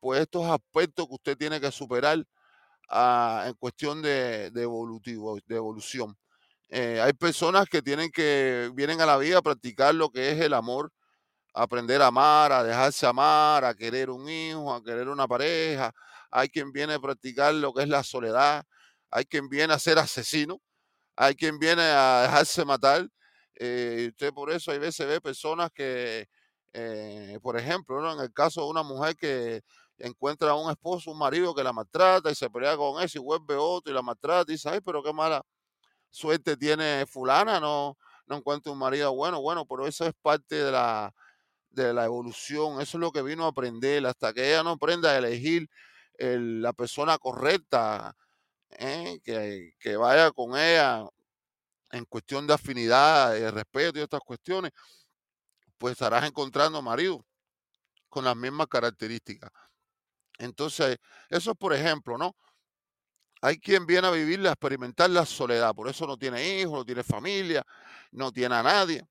pues 0.00 0.20
estos 0.22 0.46
aspectos 0.46 1.08
que 1.08 1.14
usted 1.14 1.36
tiene 1.36 1.60
que 1.60 1.72
superar 1.72 2.24
ah, 2.90 3.46
en 3.48 3.54
cuestión 3.54 4.02
de, 4.02 4.50
de, 4.52 4.62
evolutivo, 4.62 5.38
de 5.46 5.56
evolución. 5.56 6.16
Eh, 6.70 7.00
hay 7.02 7.12
personas 7.14 7.66
que 7.68 7.82
tienen 7.82 8.10
que, 8.12 8.70
vienen 8.74 9.00
a 9.00 9.06
la 9.06 9.18
vida 9.18 9.38
a 9.38 9.42
practicar 9.42 9.94
lo 9.94 10.10
que 10.10 10.30
es 10.32 10.40
el 10.40 10.54
amor, 10.54 10.92
aprender 11.54 12.02
a 12.02 12.06
amar, 12.08 12.52
a 12.52 12.64
dejarse 12.64 13.06
amar, 13.06 13.64
a 13.64 13.74
querer 13.74 14.10
un 14.10 14.28
hijo, 14.28 14.72
a 14.74 14.82
querer 14.82 15.08
una 15.08 15.26
pareja. 15.28 15.92
Hay 16.30 16.48
quien 16.48 16.72
viene 16.72 16.94
a 16.94 16.98
practicar 17.00 17.54
lo 17.54 17.72
que 17.72 17.82
es 17.82 17.88
la 17.88 18.02
soledad. 18.02 18.64
Hay 19.10 19.24
quien 19.26 19.48
viene 19.48 19.74
a 19.74 19.78
ser 19.78 19.98
asesino. 19.98 20.60
Hay 21.16 21.34
quien 21.36 21.58
viene 21.58 21.82
a 21.82 22.22
dejarse 22.22 22.64
matar. 22.64 23.08
Eh, 23.56 24.08
usted 24.10 24.32
por 24.32 24.50
eso 24.50 24.70
hay 24.72 24.78
veces 24.78 25.06
ve 25.06 25.20
personas 25.20 25.70
que, 25.74 26.26
eh, 26.72 27.38
por 27.42 27.56
ejemplo, 27.58 28.12
en 28.12 28.20
el 28.20 28.32
caso 28.32 28.62
de 28.62 28.68
una 28.70 28.82
mujer 28.82 29.16
que 29.16 29.62
encuentra 29.98 30.50
a 30.50 30.54
un 30.54 30.70
esposo, 30.70 31.10
un 31.12 31.18
marido 31.18 31.54
que 31.54 31.62
la 31.62 31.72
maltrata 31.72 32.30
y 32.30 32.34
se 32.34 32.50
pelea 32.50 32.76
con 32.76 33.02
eso 33.02 33.18
y 33.18 33.22
vuelve 33.22 33.54
otro 33.56 33.92
y 33.92 33.94
la 33.94 34.02
maltrata 34.02 34.50
y 34.50 34.54
dice, 34.54 34.68
ay, 34.70 34.80
pero 34.84 35.02
qué 35.02 35.12
mala, 35.12 35.42
suerte 36.10 36.56
tiene 36.56 37.06
fulana, 37.06 37.60
no, 37.60 37.96
no 38.26 38.36
encuentra 38.36 38.72
un 38.72 38.78
marido 38.78 39.14
bueno, 39.14 39.40
bueno, 39.40 39.66
pero 39.66 39.86
eso 39.86 40.06
es 40.06 40.14
parte 40.22 40.56
de 40.56 40.72
la, 40.72 41.12
de 41.72 41.92
la 41.94 42.04
evolución, 42.04 42.80
eso 42.80 42.98
es 42.98 43.00
lo 43.00 43.12
que 43.12 43.22
vino 43.22 43.44
a 43.44 43.48
aprender, 43.48 44.06
hasta 44.06 44.32
que 44.32 44.50
ella 44.50 44.62
no 44.62 44.70
aprenda 44.70 45.10
a 45.10 45.18
elegir 45.18 45.68
la 46.18 46.72
persona 46.72 47.18
correcta, 47.18 48.14
¿eh? 48.70 49.18
que, 49.24 49.72
que, 49.78 49.96
vaya 49.96 50.30
con 50.30 50.56
ella 50.56 51.04
en 51.90 52.04
cuestión 52.04 52.46
de 52.46 52.54
afinidad, 52.54 53.32
de 53.32 53.50
respeto 53.50 53.98
y 53.98 54.02
otras 54.02 54.22
cuestiones, 54.24 54.72
pues 55.78 55.92
estarás 55.92 56.24
encontrando 56.24 56.80
marido 56.80 57.24
con 58.08 58.24
las 58.24 58.36
mismas 58.36 58.68
características. 58.68 59.50
Entonces, 60.38 60.98
eso 61.28 61.50
es 61.52 61.56
por 61.56 61.72
ejemplo, 61.72 62.18
¿no? 62.18 62.36
Hay 63.40 63.58
quien 63.58 63.86
viene 63.86 64.06
a 64.06 64.10
vivir, 64.12 64.46
a 64.46 64.52
experimentar 64.52 65.10
la 65.10 65.26
soledad, 65.26 65.74
por 65.74 65.88
eso 65.88 66.06
no 66.06 66.16
tiene 66.16 66.60
hijos, 66.60 66.74
no 66.78 66.84
tiene 66.84 67.02
familia, 67.02 67.64
no 68.12 68.30
tiene 68.30 68.54
a 68.54 68.62
nadie. 68.62 69.04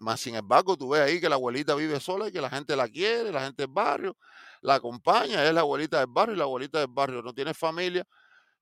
Más 0.00 0.20
sin 0.20 0.34
embargo, 0.34 0.76
tú 0.76 0.90
ves 0.90 1.02
ahí 1.02 1.20
que 1.20 1.28
la 1.28 1.36
abuelita 1.36 1.74
vive 1.74 2.00
sola 2.00 2.28
y 2.28 2.32
que 2.32 2.40
la 2.40 2.50
gente 2.50 2.76
la 2.76 2.88
quiere, 2.88 3.32
la 3.32 3.42
gente 3.42 3.62
del 3.64 3.72
barrio 3.72 4.16
la 4.62 4.76
acompaña, 4.76 5.44
es 5.44 5.54
la 5.54 5.60
abuelita 5.60 5.98
del 5.98 6.08
barrio 6.08 6.34
y 6.34 6.38
la 6.38 6.44
abuelita 6.44 6.78
del 6.80 6.88
barrio 6.90 7.22
no 7.22 7.32
tiene 7.32 7.54
familia, 7.54 8.04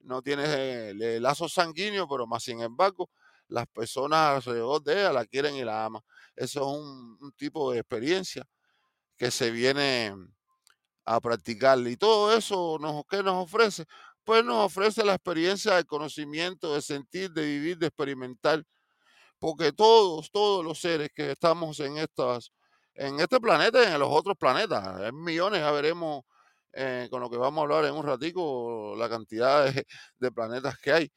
no 0.00 0.23
tiene 0.23 0.45
eh, 0.47 1.21
lazos 1.21 1.52
sanguíneos, 1.52 2.07
pero 2.11 2.26
más 2.26 2.43
sin 2.43 2.61
embargo, 2.61 3.11
las 3.49 3.66
personas 3.69 4.47
alrededor 4.47 4.83
de 4.83 5.00
ella 5.00 5.12
la 5.12 5.25
quieren 5.25 5.55
y 5.57 5.64
la 5.64 5.85
aman. 5.87 6.02
Eso 6.35 6.61
es 6.61 6.66
un, 6.66 7.33
tipo 7.37 7.73
de 7.73 7.78
experiencia 7.81 8.45
que 9.16 9.31
se 9.31 9.50
viene 9.50 10.14
a 11.05 11.21
practicar. 11.21 11.78
Y 11.78 11.97
todo 11.97 12.37
eso, 12.37 12.78
nos, 12.81 13.05
¿qué 13.09 13.23
nos 13.23 13.45
ofrece? 13.45 13.85
pues 14.25 14.45
nos 14.45 14.66
ofrece 14.66 15.05
la 15.05 15.14
experiencia 15.14 15.76
del 15.76 15.87
conocimiento, 15.87 16.75
de 16.75 16.83
sentir, 16.83 17.31
de 17.31 17.45
vivir, 17.47 17.78
de 17.78 17.87
experimentar 17.87 18.64
porque 19.38 19.73
todos, 19.73 20.31
todos 20.31 20.64
los 20.64 20.81
seres 20.81 21.11
que 21.14 21.33
estamos 21.33 21.81
en 21.81 21.99
estas, 21.99 22.52
en 22.95 23.21
este 23.21 23.40
planeta 23.40 23.83
y 23.83 23.93
en 23.93 24.00
los 24.00 24.09
otros 24.11 24.37
planetas, 24.37 25.00
en 25.02 25.23
millones, 25.23 25.61
ya 25.61 25.71
veremos 25.73 26.25
eh, 26.73 27.09
con 27.11 27.21
lo 27.21 27.31
que 27.31 27.38
vamos 27.38 27.61
a 27.61 27.62
hablar 27.62 27.85
en 27.87 27.95
un 27.95 28.05
ratico, 28.07 28.95
la 28.99 29.09
cantidad 29.09 29.73
de, 30.19 30.33
planetas 30.33 30.78
que 30.78 30.93
hay. 30.93 31.12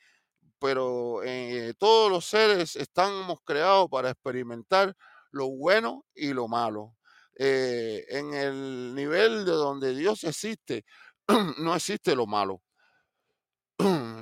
Pero 0.60 1.22
eh, 1.24 1.74
todos 1.78 2.12
los 2.12 2.26
seres 2.26 2.76
estamos 2.76 3.40
creados 3.44 3.90
para 3.90 4.12
experimentar 4.12 4.96
lo 5.32 5.50
bueno 5.50 6.06
y 6.16 6.34
lo 6.34 6.48
malo. 6.48 6.96
Eh, 7.38 8.06
en 8.10 8.34
el 8.34 8.96
nivel 8.96 9.46
de 9.46 9.52
donde 9.52 9.96
Dios 9.96 10.24
existe, 10.24 10.86
no 11.60 11.76
existe 11.76 12.16
lo 12.16 12.26
malo. 12.28 12.62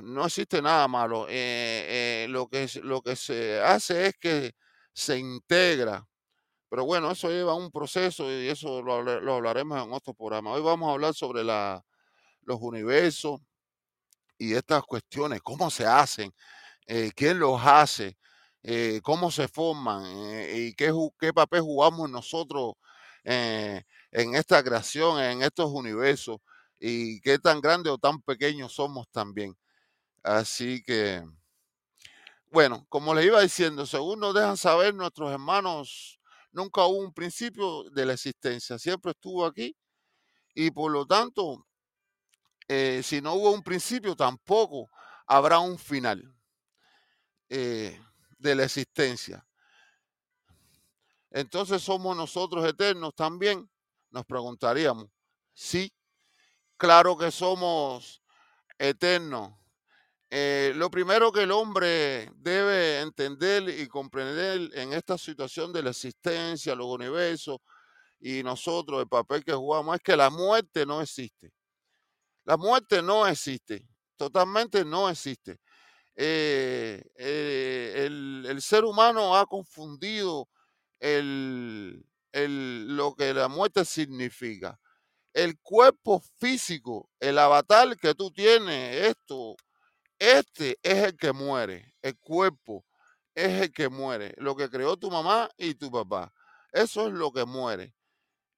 No 0.02 0.26
existe 0.26 0.62
nada 0.62 0.88
malo. 0.88 1.26
Eh, 1.28 2.26
lo, 2.30 2.48
que, 2.48 2.68
lo 2.82 3.02
que 3.02 3.16
se 3.16 3.60
hace 3.60 4.08
es 4.08 4.14
que 4.18 4.52
se 4.92 5.18
integra. 5.18 6.06
Pero 6.70 6.84
bueno, 6.84 7.10
eso 7.10 7.30
lleva 7.30 7.54
un 7.54 7.70
proceso 7.70 8.30
y 8.30 8.48
eso 8.48 8.82
lo, 8.82 8.94
hablaremos 9.34 9.82
en 9.82 9.92
otro 9.92 10.14
programa. 10.14 10.52
Hoy 10.52 10.62
vamos 10.62 10.88
a 10.88 10.92
hablar 10.92 11.14
sobre 11.14 11.44
la, 11.44 11.82
los 12.42 12.58
universos 12.60 13.40
y 14.38 14.54
estas 14.54 14.82
cuestiones, 14.84 15.40
cómo 15.42 15.70
se 15.70 15.86
hacen, 15.86 16.32
eh, 16.86 17.10
quién 17.14 17.38
los 17.38 17.60
hace, 17.64 18.16
eh, 18.62 19.00
cómo 19.02 19.30
se 19.30 19.48
forman 19.48 20.04
eh, 20.06 20.68
y 20.68 20.74
qué, 20.74 20.92
qué, 21.18 21.32
papel 21.32 21.62
jugamos 21.62 22.10
nosotros 22.10 22.74
en 23.24 24.34
esta 24.34 24.62
creación, 24.62 25.20
en 25.22 25.42
estos 25.42 25.70
universos 25.70 26.38
y 26.80 27.20
qué 27.20 27.38
tan 27.38 27.60
grandes 27.60 27.92
o 27.92 27.98
tan 27.98 28.22
pequeños 28.22 28.72
somos 28.74 29.06
también. 29.10 29.54
Así 30.28 30.82
que, 30.82 31.24
bueno, 32.50 32.86
como 32.88 33.14
les 33.14 33.26
iba 33.26 33.40
diciendo, 33.40 33.86
según 33.86 34.20
nos 34.20 34.34
dejan 34.34 34.56
saber 34.56 34.94
nuestros 34.94 35.30
hermanos, 35.30 36.20
nunca 36.52 36.84
hubo 36.84 36.98
un 36.98 37.14
principio 37.14 37.84
de 37.90 38.06
la 38.06 38.14
existencia, 38.14 38.78
siempre 38.78 39.12
estuvo 39.12 39.46
aquí 39.46 39.76
y 40.54 40.70
por 40.70 40.90
lo 40.92 41.06
tanto, 41.06 41.66
si 42.68 43.20
no 43.22 43.34
hubo 43.34 43.52
un 43.52 43.62
principio, 43.62 44.14
tampoco 44.14 44.90
habrá 45.26 45.58
un 45.58 45.78
final. 45.78 46.34
Eh, 47.50 47.98
de 48.38 48.54
la 48.54 48.64
existencia. 48.64 49.44
Entonces 51.30 51.82
somos 51.82 52.16
nosotros 52.16 52.64
eternos 52.64 53.14
también, 53.14 53.68
nos 54.10 54.24
preguntaríamos. 54.24 55.08
Sí, 55.52 55.92
claro 56.76 57.16
que 57.16 57.30
somos 57.30 58.22
eternos. 58.78 59.52
Eh, 60.30 60.72
lo 60.76 60.90
primero 60.90 61.32
que 61.32 61.44
el 61.44 61.50
hombre 61.50 62.30
debe 62.36 63.00
entender 63.00 63.68
y 63.68 63.88
comprender 63.88 64.70
en 64.74 64.92
esta 64.92 65.16
situación 65.16 65.72
de 65.72 65.82
la 65.82 65.90
existencia, 65.90 66.74
los 66.74 66.86
universos 66.86 67.58
y 68.20 68.42
nosotros, 68.42 69.00
el 69.00 69.08
papel 69.08 69.44
que 69.44 69.54
jugamos, 69.54 69.96
es 69.96 70.02
que 70.02 70.16
la 70.16 70.28
muerte 70.28 70.84
no 70.84 71.00
existe. 71.00 71.50
La 72.44 72.56
muerte 72.56 73.02
no 73.02 73.26
existe, 73.26 73.86
totalmente 74.16 74.84
no 74.84 75.08
existe. 75.08 75.58
Eh, 76.14 77.02
eh, 77.16 78.06
el, 78.06 78.60
ser 78.60 78.84
humano 78.84 79.36
ha 79.36 79.46
confundido 79.46 80.48
lo 81.00 82.04
que 83.16 83.34
la 83.34 83.48
muerte 83.48 83.84
significa. 83.84 84.78
El 85.32 85.58
cuerpo 85.60 86.20
físico, 86.38 87.08
el 87.20 87.38
avatar 87.38 87.96
que 87.96 88.14
tú 88.14 88.32
tienes, 88.32 89.06
esto, 89.06 89.54
este 90.18 90.78
es 90.82 91.04
el 91.04 91.16
que 91.16 91.32
muere. 91.32 91.94
El 92.02 92.18
cuerpo 92.18 92.84
es 93.34 93.62
el 93.62 93.72
que 93.72 93.88
muere. 93.88 94.34
Lo 94.38 94.56
que 94.56 94.70
creó 94.70 94.96
tu 94.96 95.10
mamá 95.10 95.50
y 95.56 95.74
tu 95.74 95.90
papá. 95.90 96.32
Eso 96.72 97.08
es 97.08 97.14
lo 97.14 97.32
que 97.32 97.44
muere. 97.44 97.94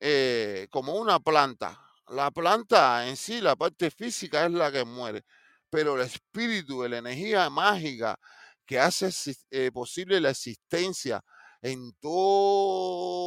Eh, 0.00 0.68
como 0.70 0.94
una 0.94 1.20
planta. 1.20 1.80
La 2.08 2.30
planta 2.30 3.08
en 3.08 3.16
sí, 3.16 3.40
la 3.40 3.56
parte 3.56 3.90
física 3.90 4.46
es 4.46 4.52
la 4.52 4.72
que 4.72 4.84
muere 4.84 5.24
pero 5.70 5.94
el 5.94 6.02
espíritu, 6.02 6.86
la 6.86 6.98
energía 6.98 7.48
mágica 7.48 8.18
que 8.66 8.78
hace 8.78 9.10
eh, 9.50 9.70
posible 9.72 10.20
la 10.20 10.30
existencia 10.30 11.24
en 11.62 11.92
todos 12.00 13.26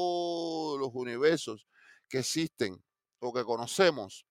los 0.80 0.89
universos 0.93 1.67
que 2.10 2.19
existen 2.19 2.84
o 3.19 3.34
que 3.34 3.43
conocemos, 3.43 4.26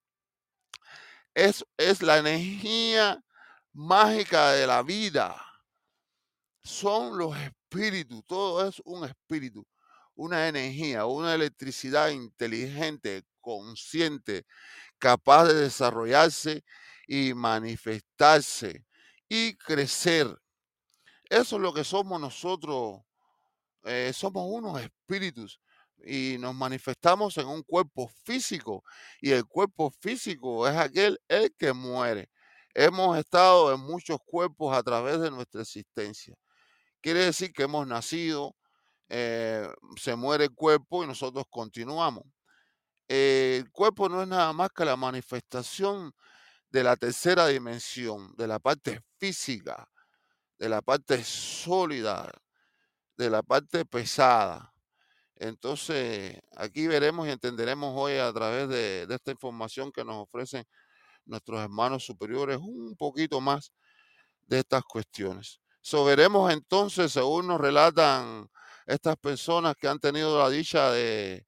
es, 1.35 1.65
es 1.79 2.03
la 2.03 2.19
energía 2.19 3.25
mágica 3.73 4.53
de 4.53 4.67
la 4.67 4.83
vida. 4.83 5.37
Son 6.63 7.19
los 7.19 7.37
espíritus, 7.39 8.25
todo 8.27 8.67
es 8.69 8.81
un 8.85 9.05
espíritu, 9.05 9.67
una 10.15 10.49
energía, 10.49 11.07
una 11.07 11.35
electricidad 11.35 12.11
inteligente, 12.11 13.25
consciente, 13.41 14.45
capaz 14.99 15.47
de 15.47 15.55
desarrollarse 15.55 16.65
y 17.07 17.35
manifestarse 17.35 18.85
y 19.29 19.55
crecer. 19.57 20.29
Eso 21.29 21.57
es 21.57 21.63
lo 21.63 21.73
que 21.75 21.85
somos 21.85 22.21
nosotros. 22.21 23.01
Eh, 23.85 24.13
somos 24.15 24.45
unos 24.49 24.81
espíritus 24.81 25.61
y 26.05 26.37
nos 26.39 26.55
manifestamos 26.55 27.37
en 27.39 27.47
un 27.49 27.63
cuerpo 27.63 28.09
físico 28.25 28.85
y 29.21 29.31
el 29.33 29.45
cuerpo 29.47 29.91
físico 29.91 30.69
es 30.69 30.77
aquel 30.77 31.19
el 31.29 31.53
que 31.57 31.73
muere. 31.73 32.31
Hemos 32.75 33.19
estado 33.19 33.75
en 33.75 33.81
muchos 33.81 34.19
cuerpos 34.25 34.77
a 34.77 34.83
través 34.83 35.21
de 35.21 35.31
nuestra 35.31 35.63
existencia. 35.63 36.35
Quiere 37.01 37.25
decir 37.27 37.53
que 37.53 37.65
hemos 37.65 37.87
nacido, 37.87 38.57
eh, 39.09 39.69
se 39.97 40.17
muere 40.17 40.45
el 40.45 40.55
cuerpo 40.55 41.05
y 41.05 41.07
nosotros 41.07 41.45
continuamos. 41.51 42.25
el 43.09 43.71
cuerpo 43.73 44.09
no 44.09 44.23
es 44.23 44.29
nada 44.29 44.53
más 44.55 44.71
que 44.75 44.85
la 44.85 44.97
manifestación 44.97 46.15
de 46.71 46.83
la 46.85 46.97
tercera 46.97 47.47
dimensión, 47.49 48.35
de 48.37 48.47
la 48.49 48.59
parte 48.59 49.03
física, 49.19 49.89
de 50.59 50.69
la 50.69 50.81
parte 50.83 51.23
sólida, 51.25 52.33
de 53.17 53.31
la 53.31 53.43
parte 53.43 53.85
pesada. 53.85 54.73
Entonces, 55.37 56.39
aquí 56.57 56.87
veremos 56.87 57.27
y 57.27 57.31
entenderemos 57.33 57.95
hoy 57.97 58.15
a 58.15 58.33
través 58.33 58.69
de, 58.69 59.07
esta 59.11 59.33
información 59.33 59.93
que 59.93 60.05
nos 60.05 60.17
ofrecen 60.17 60.65
nuestros 61.25 61.61
hermanos 61.61 62.05
superiores 62.05 62.59
un 62.59 62.97
poquito 62.97 63.41
más 63.41 63.73
de 64.47 64.61
estas 64.61 64.83
cuestiones. 64.85 65.61
So, 65.81 66.05
veremos 66.05 66.53
entonces, 66.53 67.13
según 67.13 67.47
nos 67.49 67.61
relatan 67.61 68.49
estas 68.87 69.17
personas 69.17 69.75
que 69.77 69.89
han 69.89 69.99
tenido 69.99 70.39
la 70.39 70.49
dicha 70.49 70.91
de, 70.91 71.47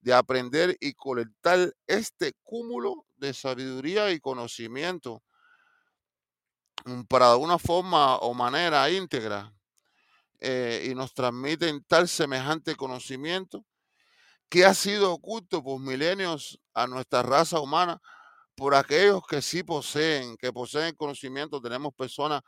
de 0.00 0.12
aprender 0.12 0.76
y 0.80 0.92
colectar 0.94 1.72
este 1.86 2.34
cúmulo 2.42 3.06
de 3.16 3.32
sabiduría 3.32 4.10
y 4.10 4.20
conocimiento 4.20 5.22
mm, 6.84 7.02
para 7.04 7.30
de 7.30 7.36
una 7.36 7.58
forma 7.58 8.16
o 8.16 8.34
manera 8.34 8.90
íntegra 8.90 9.52
eh, 10.40 10.88
y 10.90 10.94
nos 10.94 11.14
transmiten 11.14 11.82
tal 11.84 12.06
semejante 12.06 12.76
conocimiento 12.76 13.64
que 14.50 14.66
ha 14.66 14.74
sido 14.74 15.12
oculto 15.12 15.64
por 15.64 15.80
milenios 15.80 16.60
a 16.74 16.86
nuestra 16.86 17.22
raza 17.22 17.60
humana 17.60 18.00
por 18.56 18.74
aquellos 18.74 19.22
que 19.26 19.42
sí 19.42 19.62
poseen, 19.62 20.36
que 20.36 20.52
poseen 20.52 20.94
conocimiento. 20.96 21.60
Tenemos 21.60 21.94
personas 21.94 22.42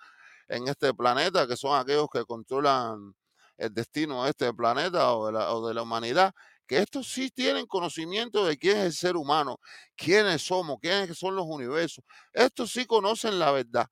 en 0.49 0.69
este 0.69 0.95
planeta 0.95 1.47
que 1.49 1.57
son 1.57 1.79
aquellos 1.79 2.09
que 2.12 2.25
controlan 2.25 3.14
el 3.59 3.75
destino 3.75 4.25
de 4.25 4.31
este 4.31 4.53
planeta 4.55 5.14
o 5.14 5.66
de 5.69 5.75
la 5.75 5.83
humanidad 5.83 6.33
que 6.66 6.79
estos 6.79 7.09
sí 7.09 7.31
tienen 7.31 7.66
conocimiento 7.66 8.45
de 8.45 8.57
quién 8.59 8.79
es 8.79 8.85
el 8.87 8.92
ser 8.92 9.16
humano, 9.16 9.59
quiénes 9.97 10.42
somos, 10.42 10.79
quiénes 10.81 11.16
son 11.19 11.37
los 11.37 11.47
universos. 11.47 12.05
Estos 12.33 12.73
sí 12.73 12.87
conocen 12.87 13.38
la 13.38 13.53
verdad, 13.53 13.87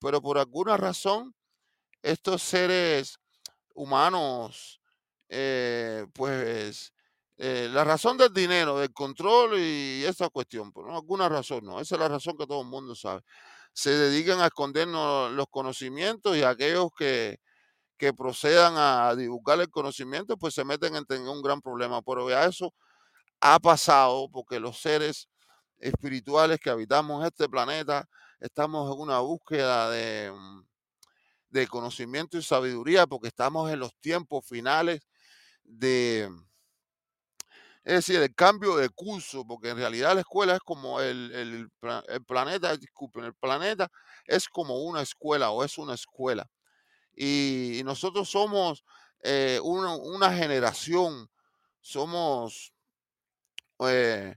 pero 0.00 0.22
por 0.22 0.38
alguna 0.38 0.76
razón 0.76 1.34
estos 2.02 2.42
seres 2.42 3.18
humanos, 3.74 4.80
eh, 5.28 6.06
pues 6.14 6.92
eh, 7.44 7.68
la 7.72 7.82
razón 7.82 8.16
del 8.16 8.32
dinero, 8.32 8.78
del 8.78 8.92
control 8.92 9.58
y 9.58 10.04
esa 10.04 10.28
cuestión, 10.28 10.70
por 10.70 10.88
alguna 10.88 11.28
razón 11.28 11.64
no, 11.64 11.80
esa 11.80 11.96
es 11.96 12.00
la 12.00 12.06
razón 12.06 12.36
que 12.38 12.46
todo 12.46 12.60
el 12.62 12.68
mundo 12.68 12.94
sabe. 12.94 13.22
Se 13.72 13.90
dedican 13.90 14.40
a 14.40 14.46
escondernos 14.46 15.32
los 15.32 15.46
conocimientos 15.50 16.36
y 16.36 16.44
aquellos 16.44 16.90
que, 16.96 17.38
que 17.98 18.14
procedan 18.14 18.74
a 18.76 19.16
divulgar 19.16 19.60
el 19.60 19.70
conocimiento, 19.70 20.36
pues 20.36 20.54
se 20.54 20.64
meten 20.64 20.94
en, 20.94 21.28
un 21.28 21.42
gran 21.42 21.60
problema. 21.60 22.00
Pero 22.02 22.30
ya 22.30 22.44
eso 22.44 22.72
ha 23.40 23.58
pasado 23.58 24.28
porque 24.32 24.60
los 24.60 24.78
seres 24.80 25.28
espirituales 25.78 26.60
que 26.60 26.70
habitamos 26.70 27.26
este 27.26 27.48
planeta 27.48 28.08
estamos 28.40 28.94
en 28.94 29.00
una 29.00 29.18
búsqueda 29.18 29.90
de, 29.90 30.32
mm, 30.32 30.62
de 31.50 31.66
conocimiento 31.66 32.38
y 32.38 32.42
sabiduría 32.42 33.08
porque 33.08 33.28
estamos 33.28 33.68
en 33.72 33.80
los 33.80 33.94
tiempos 34.00 34.46
finales 34.46 35.00
de, 35.64 36.30
es 37.84 37.94
decir, 37.94 38.22
el 38.22 38.34
cambio 38.34 38.76
de 38.76 38.88
curso, 38.90 39.44
porque 39.44 39.70
en 39.70 39.76
realidad 39.76 40.14
la 40.14 40.20
escuela 40.20 40.54
es 40.54 40.60
como 40.60 41.00
el, 41.00 41.32
el, 41.32 41.70
planeta, 42.26 42.76
disculpen, 42.76 43.24
el 43.24 43.34
planeta 43.34 43.88
es 44.24 44.48
como 44.48 44.78
una 44.84 45.02
escuela 45.02 45.50
o 45.50 45.64
es 45.64 45.78
una 45.78 45.94
escuela. 45.94 46.48
Y, 47.16 47.82
nosotros 47.84 48.30
somos 48.30 48.84
eh, 49.24 49.58
una, 49.62 50.32
generación, 50.32 51.28
somos 51.80 52.72
eh, 53.80 54.36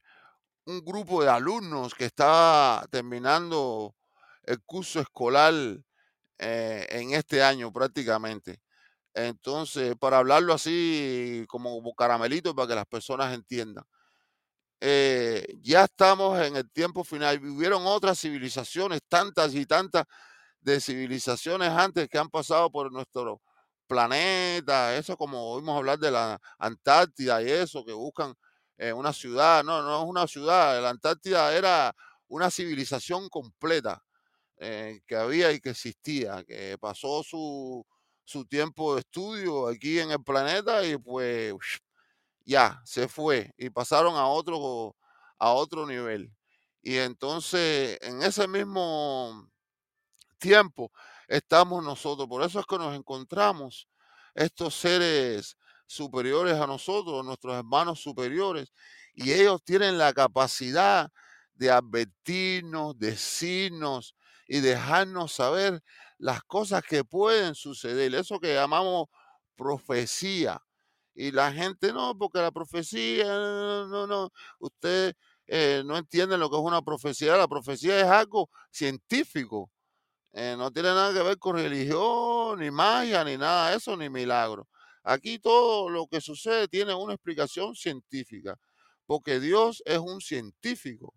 un 0.65 0.83
grupo 0.83 1.23
de 1.23 1.29
alumnos 1.29 1.93
que 1.93 2.05
está 2.05 2.83
terminando 2.89 3.95
el 4.43 4.61
curso 4.63 4.99
escolar 4.99 5.53
eh, 6.39 6.87
en 6.89 7.13
este 7.13 7.43
año 7.43 7.71
prácticamente. 7.71 8.59
Entonces, 9.15 9.95
para 9.97 10.17
hablarlo 10.19 10.53
así 10.53 11.45
como, 11.47 11.81
caramelito 11.95 12.53
para 12.53 12.67
que 12.67 12.75
las 12.75 12.85
personas 12.85 13.33
entiendan. 13.33 13.85
Eh, 14.81 15.47
ya 15.61 15.85
estamos 15.85 16.39
en 16.41 16.57
el 16.57 16.69
tiempo 16.71 17.03
final. 17.03 17.43
Hubieron 17.45 17.83
otras 17.87 18.19
civilizaciones, 18.19 19.01
tantas 19.07 19.55
y 19.55 19.65
tantas 19.65 20.05
de 20.61 20.81
civilizaciones 20.81 21.69
antes 21.69 22.09
que 22.09 22.17
han 22.17 22.29
pasado 22.29 22.69
por 22.71 22.91
nuestro 22.91 23.41
planeta. 23.87 24.95
Eso 24.97 25.17
como 25.17 25.51
oímos 25.53 25.77
hablar 25.77 25.99
de 25.99 26.11
la 26.11 26.39
Antártida 26.59 27.41
y 27.41 27.49
eso, 27.51 27.85
que 27.85 27.93
buscan 27.93 28.33
eh, 28.77 28.93
una 28.93 29.13
ciudad. 29.13 29.63
No, 29.63 29.81
no 29.81 30.03
es 30.03 30.09
una 30.09 30.27
ciudad. 30.27 30.81
La 30.81 30.89
Antártida 30.89 31.55
era 31.55 31.93
una 32.27 32.51
civilización 32.51 33.29
completa 33.29 34.03
eh, 34.57 35.01
que 35.07 35.15
había 35.15 35.51
y 35.53 35.59
que 35.61 35.71
existía, 35.71 36.43
que 36.45 36.77
pasó 36.79 37.23
su, 37.23 37.85
su 38.25 38.45
tiempo 38.45 38.95
de 38.95 39.01
estudio 39.01 39.67
aquí 39.67 39.99
en 39.99 40.11
el 40.11 40.23
planeta 40.23 40.85
y 40.85 40.97
pues 40.97 41.55
ya 42.45 42.81
se 42.85 43.07
fue 43.07 43.51
y 43.57 43.69
pasaron 43.69 44.15
a 44.15 44.27
otro, 44.27 44.95
a 45.39 45.51
otro 45.53 45.85
nivel. 45.87 46.31
Y 46.81 46.97
entonces 46.97 47.97
en 48.01 48.21
ese 48.23 48.47
mismo 48.47 49.49
tiempo 50.39 50.91
estamos 51.27 51.83
nosotros. 51.83 52.27
Por 52.27 52.43
eso 52.43 52.59
es 52.59 52.65
que 52.65 52.77
nos 52.77 52.95
encontramos 52.95 53.87
estos 54.35 54.75
seres 54.75 55.57
superiores 55.87 56.55
a 56.55 56.67
nosotros, 56.67 57.23
nuestros 57.25 57.55
hermanos 57.55 58.01
superiores, 58.01 58.71
y 59.13 59.31
ellos 59.31 59.63
tienen 59.63 59.97
la 59.97 60.13
capacidad 60.13 61.11
de 61.53 61.71
advertirnos, 61.71 62.97
decirnos 62.99 64.15
y 64.47 64.59
dejarnos 64.59 65.31
saber 65.31 65.81
las 66.17 66.43
cosas 66.43 66.83
que 66.83 67.03
pueden 67.03 67.55
suceder, 67.55 68.13
eso 68.15 68.39
que 68.39 68.53
llamamos 68.53 69.07
profecía. 69.55 70.61
Y 71.15 71.31
la 71.31 71.51
gente 71.53 71.93
no, 71.93 72.17
porque 72.17 72.39
la 72.39 72.51
profecía, 72.51 73.25
no, 73.25 74.05
no, 74.07 74.29
usted 74.59 75.15
eh, 75.47 75.83
no 75.85 75.97
entiende 75.97 76.37
lo 76.37 76.49
que 76.49 76.57
es 76.57 76.61
una 76.61 76.81
profecía. 76.81 77.37
La 77.37 77.47
profecía 77.47 77.99
es 77.99 78.07
algo 78.07 78.49
científico. 78.71 79.71
Eh, 80.33 80.55
no 80.57 80.71
tiene 80.71 80.89
nada 80.89 81.13
que 81.13 81.23
ver 81.23 81.37
con 81.39 81.55
religión, 81.55 82.59
ni 82.59 82.71
magia, 82.71 83.23
ni 83.23 83.37
nada 83.37 83.71
de 83.71 83.77
eso, 83.77 83.95
ni 83.97 84.09
milagro. 84.09 84.67
Aquí 85.03 85.39
todo 85.39 85.89
lo 85.89 86.07
que 86.07 86.19
sucede 86.21 86.67
tiene 86.67 86.93
una 86.95 87.13
explicación 87.13 87.75
científica, 87.75 88.57
porque 89.05 89.39
Dios 89.39 89.81
es 89.85 89.99
un 89.99 90.19
científico. 90.21 91.13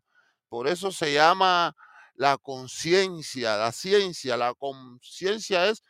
Por 0.49 0.69
eso 0.69 0.93
se 0.93 1.13
llama 1.15 1.75
la 2.19 2.37
conciencia, 2.37 3.57
la 3.57 3.73
ciencia. 3.73 4.37
La 4.37 4.53
conciencia 4.55 5.69
es 5.69 5.85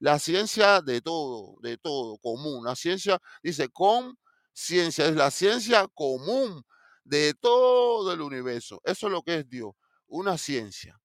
la 0.00 0.18
ciencia 0.18 0.80
de 0.80 1.00
todo, 1.02 1.56
de 1.62 1.76
todo, 1.78 2.18
común. 2.18 2.64
La 2.64 2.74
ciencia, 2.74 3.20
dice, 3.42 3.68
con 3.68 4.18
ciencia, 4.52 5.06
es 5.06 5.14
la 5.14 5.30
ciencia 5.30 5.86
común 5.94 6.64
de 7.04 7.34
todo 7.34 8.12
el 8.12 8.22
universo. 8.22 8.80
Eso 8.84 9.06
es 9.06 9.12
lo 9.12 9.22
que 9.22 9.40
es 9.40 9.48
Dios, 9.48 9.72
una 10.06 10.38
ciencia. 10.38 10.98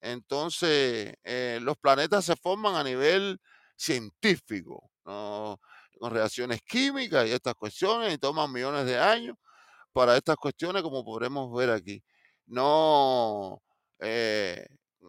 Entonces, 0.00 1.14
eh, 1.24 1.58
los 1.62 1.76
planetas 1.78 2.24
se 2.24 2.36
forman 2.36 2.74
a 2.74 2.84
nivel 2.84 3.38
científico, 3.76 4.90
con 5.02 6.10
reacciones 6.10 6.62
químicas 6.62 7.26
y 7.28 7.32
estas 7.32 7.54
cuestiones, 7.54 8.14
y 8.14 8.18
toman 8.18 8.52
millones 8.52 8.86
de 8.86 8.98
años 8.98 9.36
para 9.92 10.16
estas 10.16 10.36
cuestiones, 10.36 10.82
como 10.82 11.04
podremos 11.04 11.52
ver 11.54 11.70
aquí. 11.70 12.02
No 12.46 13.62
eh, 14.00 14.66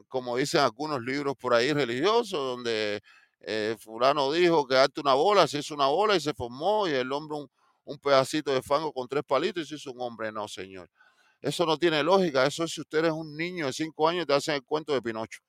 como 0.08 0.38
dicen 0.38 0.62
algunos 0.62 1.02
libros 1.02 1.36
por 1.36 1.54
ahí 1.54 1.74
religiosos, 1.74 2.40
donde 2.40 3.02
eh, 3.42 3.76
fulano 3.80 4.32
dijo 4.32 4.68
que 4.68 4.76
darte 4.76 5.02
una 5.02 5.14
bola, 5.14 5.48
se 5.48 5.60
hizo 5.60 5.74
una 5.76 5.88
bola 5.88 6.16
y 6.16 6.20
se 6.20 6.34
formó, 6.34 6.88
y 6.88 6.92
el 6.92 7.12
hombre 7.12 7.38
un, 7.86 8.00
pedacito 8.00 8.54
de 8.54 8.62
fango 8.62 8.92
con 8.92 9.08
tres 9.08 9.24
palitos 9.26 9.64
y 9.64 9.66
se 9.68 9.76
hizo 9.76 9.92
un 9.92 10.02
hombre. 10.02 10.32
No, 10.32 10.48
señor. 10.48 10.90
Eso 11.42 11.66
no 11.66 11.78
tiene 11.78 12.04
lógica. 12.04 12.46
Eso 12.46 12.64
es 12.66 12.74
si 12.74 12.82
usted 12.82 13.06
es 13.06 13.12
un 13.12 13.36
niño 13.36 13.68
de 13.68 13.74
cinco 13.74 14.10
años 14.10 14.24
y 14.24 14.26
te 14.28 14.34
hacen 14.34 14.56
el 14.56 14.64
cuento 14.64 14.94
de 14.94 15.02
Pinocho. 15.02 15.40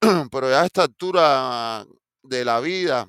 Pero 0.30 0.50
ya 0.50 0.62
a 0.62 0.66
esta 0.66 0.82
altura 0.82 1.86
de 2.22 2.44
la 2.44 2.60
vida 2.60 3.08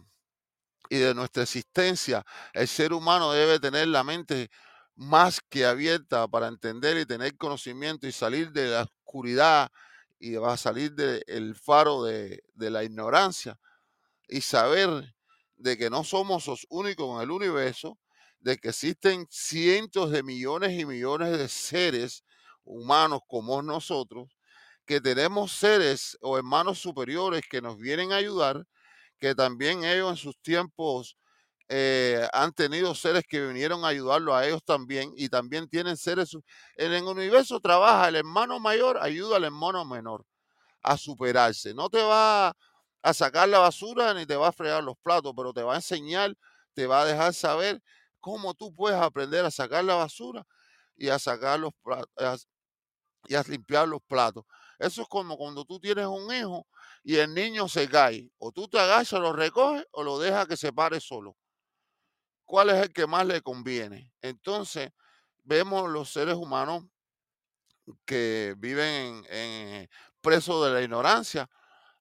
y 0.89 0.97
de 0.97 1.15
nuestra 1.15 1.43
existencia, 1.43 2.23
el 2.53 2.67
ser 2.67 2.93
humano 2.93 3.31
debe 3.31 3.59
tener 3.59 3.87
la 3.87 4.03
mente 4.03 4.49
más 4.95 5.41
que 5.49 5.65
abierta 5.65 6.27
para 6.27 6.47
entender 6.47 6.97
y 6.97 7.05
tener 7.05 7.35
conocimiento 7.37 8.07
y 8.07 8.11
salir 8.11 8.51
de 8.51 8.67
la 8.67 8.83
oscuridad 8.83 9.71
y 10.19 10.35
va 10.35 10.53
a 10.53 10.57
salir 10.57 10.93
del 10.93 11.55
faro 11.55 12.03
de, 12.03 12.41
la 12.55 12.83
ignorancia 12.83 13.59
y 14.27 14.41
saber 14.41 15.13
de 15.57 15.77
que 15.77 15.89
no 15.89 16.03
somos 16.03 16.47
los 16.47 16.65
únicos 16.69 17.15
en 17.15 17.23
el 17.23 17.31
universo, 17.31 17.97
de 18.39 18.57
que 18.57 18.69
existen 18.69 19.27
cientos 19.29 20.11
de 20.11 20.23
millones 20.23 20.79
y 20.79 20.85
millones 20.85 21.37
de 21.37 21.47
seres 21.49 22.23
humanos 22.63 23.21
como 23.27 23.61
nosotros, 23.61 24.37
que 24.85 25.01
tenemos 25.01 25.51
seres 25.51 26.17
o 26.21 26.37
hermanos 26.37 26.79
superiores 26.79 27.43
que 27.49 27.61
nos 27.61 27.77
vienen 27.77 28.11
a 28.11 28.17
ayudar, 28.17 28.65
que 29.19 29.35
también 29.35 29.83
ellos 29.83 30.11
en 30.11 30.17
sus 30.17 30.37
tiempos 30.41 31.17
eh, 31.69 32.27
han 32.33 32.51
tenido 32.53 32.93
seres 32.93 33.23
que 33.27 33.45
vinieron 33.45 33.85
a 33.85 33.89
ayudarlo 33.89 34.35
a 34.35 34.45
ellos 34.45 34.63
también 34.63 35.13
y 35.15 35.29
también 35.29 35.67
tienen 35.69 35.97
seres. 35.97 36.35
En 36.75 36.93
el 36.93 37.03
universo 37.03 37.59
trabaja 37.59 38.07
el 38.09 38.15
hermano 38.15 38.59
mayor, 38.59 38.97
ayuda 39.01 39.37
al 39.37 39.45
hermano 39.45 39.85
menor 39.85 40.25
a 40.83 40.97
superarse. 40.97 41.73
No 41.73 41.89
te 41.89 42.01
va 42.03 42.53
a 43.03 43.13
sacar 43.13 43.49
la 43.49 43.59
basura 43.59 44.13
ni 44.13 44.25
te 44.25 44.35
va 44.35 44.49
a 44.49 44.51
fregar 44.51 44.83
los 44.83 44.97
platos, 45.01 45.33
pero 45.35 45.53
te 45.53 45.63
va 45.63 45.73
a 45.73 45.77
enseñar, 45.77 46.35
te 46.73 46.87
va 46.87 47.01
a 47.01 47.05
dejar 47.05 47.33
saber 47.33 47.81
cómo 48.19 48.53
tú 48.53 48.73
puedes 48.73 48.99
aprender 48.99 49.45
a 49.45 49.51
sacar 49.51 49.83
la 49.85 49.95
basura 49.95 50.45
y 50.95 51.09
a 51.09 51.19
sacar 51.19 51.59
los 51.59 51.73
platos 51.83 52.47
y 53.27 53.35
a 53.35 53.43
limpiar 53.43 53.87
los 53.87 54.01
platos. 54.07 54.45
Eso 54.79 55.03
es 55.03 55.07
como 55.07 55.37
cuando 55.37 55.65
tú 55.65 55.79
tienes 55.79 56.07
un 56.07 56.33
hijo 56.33 56.67
y 57.03 57.17
el 57.17 57.33
niño 57.33 57.69
se 57.69 57.87
cae. 57.89 58.29
O 58.37 58.51
tú 58.51 58.67
te 58.67 58.79
agachas, 58.79 59.19
lo 59.19 59.33
recoges 59.33 59.85
o 59.91 60.03
lo 60.03 60.19
dejas 60.19 60.47
que 60.47 60.57
se 60.57 60.73
pare 60.73 60.99
solo 60.99 61.35
cuál 62.45 62.69
es 62.69 62.81
el 62.83 62.93
que 62.93 63.07
más 63.07 63.25
le 63.25 63.41
conviene. 63.41 64.11
Entonces, 64.21 64.91
vemos 65.43 65.89
los 65.89 66.11
seres 66.11 66.35
humanos 66.35 66.83
que 68.05 68.55
viven 68.57 69.25
en, 69.29 69.89
presos 70.21 70.65
de 70.65 70.73
la 70.73 70.81
ignorancia, 70.81 71.49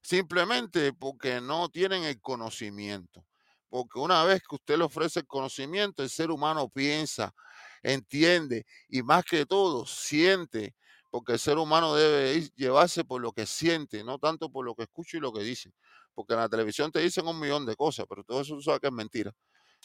simplemente 0.01 0.93
porque 0.93 1.41
no 1.41 1.69
tienen 1.69 2.05
el 2.05 2.21
conocimiento. 2.21 3.27
Porque 3.69 3.99
una 3.99 4.23
vez 4.25 4.43
que 4.49 4.57
usted 4.57 4.79
le 4.79 4.85
ofrece 4.85 5.21
el 5.21 5.27
conocimiento, 5.27 6.03
el 6.03 6.11
ser 6.11 6.31
humano 6.31 6.69
piensa, 6.69 7.35
entiende 7.83 8.65
y 8.89 9.03
más 9.03 9.25
que 9.25 9.47
todo 9.47 9.87
siente, 9.87 10.75
porque 11.11 11.33
el 11.33 11.39
ser 11.39 11.59
humano 11.59 11.95
debe 11.95 12.49
llevarse 12.55 13.05
por 13.05 13.21
lo 13.21 13.33
que 13.33 13.47
siente, 13.47 14.05
no 14.05 14.19
tanto 14.19 14.51
por 14.51 14.65
lo 14.65 14.75
que 14.75 14.85
escucha 14.85 15.17
y 15.17 15.21
lo 15.21 15.33
que 15.33 15.43
dice. 15.43 15.73
Porque 16.15 16.35
en 16.35 16.41
la 16.41 16.49
televisión 16.49 16.93
te 16.93 17.01
dicen 17.01 17.27
un 17.27 17.41
millón 17.41 17.67
de 17.67 17.75
cosas, 17.77 18.07
pero 18.09 18.23
todo 18.25 18.43
eso 18.43 18.55
tú 18.55 18.63
sabes 18.63 18.81
que 18.81 18.89
es 18.89 18.93
mentira. 18.93 19.33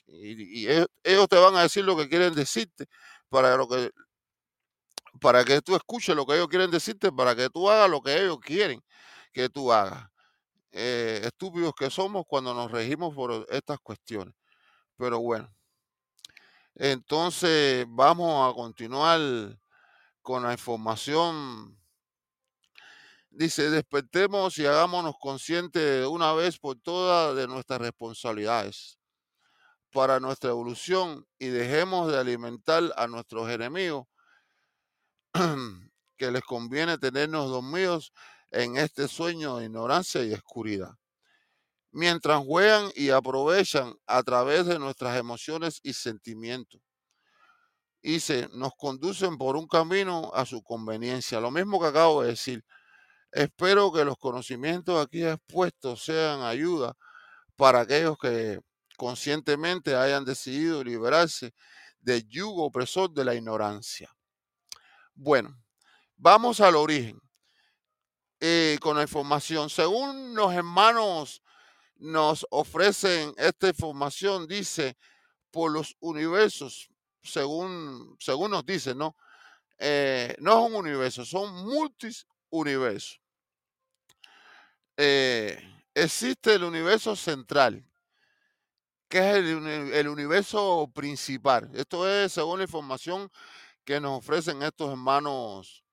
Y, 0.08 0.68
ellos, 0.68 1.28
te 1.30 1.36
van 1.38 1.56
a 1.56 1.64
decir 1.64 1.84
lo 1.84 1.98
que 1.98 2.08
quieren 2.08 2.34
decirte 2.34 2.88
para 3.30 3.58
lo 3.58 3.68
que 3.68 3.92
para 5.20 5.44
que 5.44 5.62
tú 5.62 5.76
escuches 5.76 6.16
lo 6.16 6.26
que 6.26 6.36
ellos 6.36 6.48
quieren 6.48 6.70
decirte, 6.70 7.12
para 7.12 7.36
que 7.36 7.50
tú 7.50 7.70
hagas 7.70 7.90
lo 7.90 8.02
que 8.02 8.16
ellos 8.22 8.40
quieren 8.40 8.84
que 9.34 9.50
tú 9.50 9.72
hagas. 9.72 10.10
Eh, 10.72 11.22
estúpidos 11.24 11.74
que 11.74 11.90
somos 11.90 12.26
cuando 12.28 12.54
nos 12.54 12.72
regimos 12.72 13.16
por 13.16 13.48
estas 13.50 13.80
cuestiones. 13.80 14.36
Pero 14.96 15.20
bueno, 15.20 15.52
entonces 16.76 17.86
vamos 17.90 18.52
a 18.52 18.56
continuar 18.56 19.20
con 20.22 20.44
la 20.44 20.54
información. 20.54 21.78
Dice, 23.30 23.70
despertemos 23.70 24.58
y 24.60 24.66
hagámonos 24.66 25.16
conscientes 25.20 25.82
de 26.02 26.08
una 26.08 26.34
vez 26.34 26.60
por 26.60 26.80
todas 26.80 27.36
de 27.36 27.48
nuestras 27.48 27.82
responsabilidades 27.82 28.98
para 29.98 30.20
nuestra 30.20 30.52
evolución 30.52 31.26
y 31.40 31.48
dejemos 31.48 32.12
de 32.12 32.20
alimentar 32.20 32.84
a 32.98 33.08
nuestros 33.08 33.50
enemigos 33.50 34.06
que 36.18 36.30
les 36.30 36.44
conviene 36.44 37.00
tenernos 37.00 37.50
dormidos 37.50 38.14
en 38.52 38.78
este 38.78 39.08
sueño 39.08 39.58
de 39.58 39.66
ignorancia 39.66 40.24
y 40.24 40.34
oscuridad. 40.34 40.92
Mientras 41.90 42.38
juegan 42.46 42.92
y 42.94 43.10
aprovechan 43.10 43.96
a 44.06 44.22
través 44.22 44.68
de 44.68 44.78
nuestras 44.78 45.18
emociones 45.18 45.80
y 45.82 45.94
sentimientos. 45.94 46.80
Y 48.00 48.20
se 48.20 48.50
nos 48.54 48.74
conducen 48.78 49.36
por 49.40 49.56
un 49.56 49.66
camino 49.68 50.32
a 50.36 50.46
su 50.46 50.62
conveniencia. 50.62 51.40
Lo 51.40 51.50
mismo 51.50 51.80
que 51.80 51.88
acabo 51.88 52.22
de 52.22 52.30
decir. 52.30 52.64
Espero 53.32 53.92
que 53.92 54.06
los 54.06 54.18
conocimientos 54.18 55.04
aquí 55.04 55.26
expuestos 55.26 56.04
sean 56.04 56.44
ayuda 56.44 56.94
para 57.56 57.80
aquellos 57.80 58.16
que 58.20 58.60
conscientemente 58.98 59.96
hayan 59.96 60.26
decidido 60.26 60.84
liberarse 60.84 61.54
del 62.02 62.28
yugo 62.28 62.66
opresor 62.66 63.12
de 63.12 63.24
la 63.24 63.36
ignorancia. 63.36 64.14
Bueno, 65.14 65.58
vamos 66.18 66.60
al 66.60 66.76
origen 66.76 67.22
eh, 68.40 68.78
con 68.82 68.98
la 68.98 69.04
información. 69.04 69.70
Según 69.70 70.36
los 70.36 70.54
hermanos 70.54 71.42
nos 71.96 72.46
ofrecen 72.52 73.34
esta 73.38 73.70
información, 73.70 74.48
dice, 74.48 74.98
por 75.50 75.72
los 75.72 75.96
universos, 76.00 76.90
según, 77.24 78.16
según 78.20 78.52
nos 78.52 78.66
dice, 78.66 78.94
¿no? 78.94 79.16
Eh, 79.80 80.36
no 80.40 80.66
es 80.66 80.72
un 80.72 80.76
universo, 80.76 81.26
son 81.26 81.66
multis 81.66 82.28
universos. 82.50 83.20
Eh, 84.98 85.60
existe 85.94 86.56
el 86.56 86.64
universo 86.64 87.16
central, 87.16 87.87
que 89.08 89.20
es 89.20 89.36
el, 89.36 90.08
universo 90.08 90.92
principal. 90.94 91.70
Esto 91.74 92.08
es 92.08 92.34
según 92.34 92.60
la 92.60 92.66
información 92.66 93.30
que 93.86 94.00
nos 94.00 94.20
ofrecen 94.20 94.62
estos 94.64 94.92
hermanos 94.92 95.84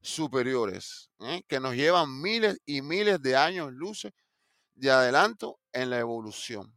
superiores, 0.00 1.10
¿eh? 1.20 1.42
que 1.46 1.60
nos 1.60 1.74
llevan 1.74 2.20
miles 2.20 2.58
y 2.66 2.82
miles 2.82 3.20
de 3.22 3.36
años 3.36 3.72
luces 3.72 4.12
de 4.74 4.90
adelanto 4.90 5.60
en 5.72 5.90
la 5.90 5.98
evolución. 5.98 6.76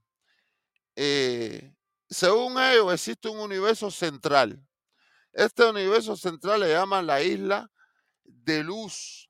Eh, 0.96 1.74
según 2.10 2.62
ellos, 2.62 2.94
existe 2.94 3.30
un 3.30 3.40
universo 3.40 3.90
central. 3.90 4.62
Este 5.34 5.64
universo 5.70 6.18
central 6.18 6.60
le 6.60 6.70
llaman 6.70 7.08
la 7.08 7.22
isla 7.22 7.72
de 8.24 8.64
luz, 8.64 9.30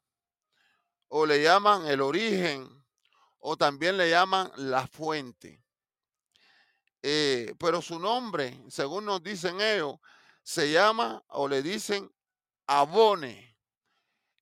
o 1.08 1.26
le 1.26 1.44
llaman 1.44 1.86
el 1.88 2.02
origen, 2.02 2.68
o 3.40 3.56
también 3.56 3.98
le 3.98 4.10
llaman 4.10 4.52
la 4.56 4.88
fuente. 4.88 5.61
Eh, 7.04 7.54
pero 7.58 7.82
su 7.82 8.00
nombre, 8.00 8.62
según 8.70 9.06
nos 9.06 9.24
dicen 9.24 9.60
ellos, 9.60 9.96
se 10.44 10.72
llama 10.72 11.24
o 11.30 11.48
le 11.48 11.62
dicen 11.62 12.12
Abone. 12.68 13.58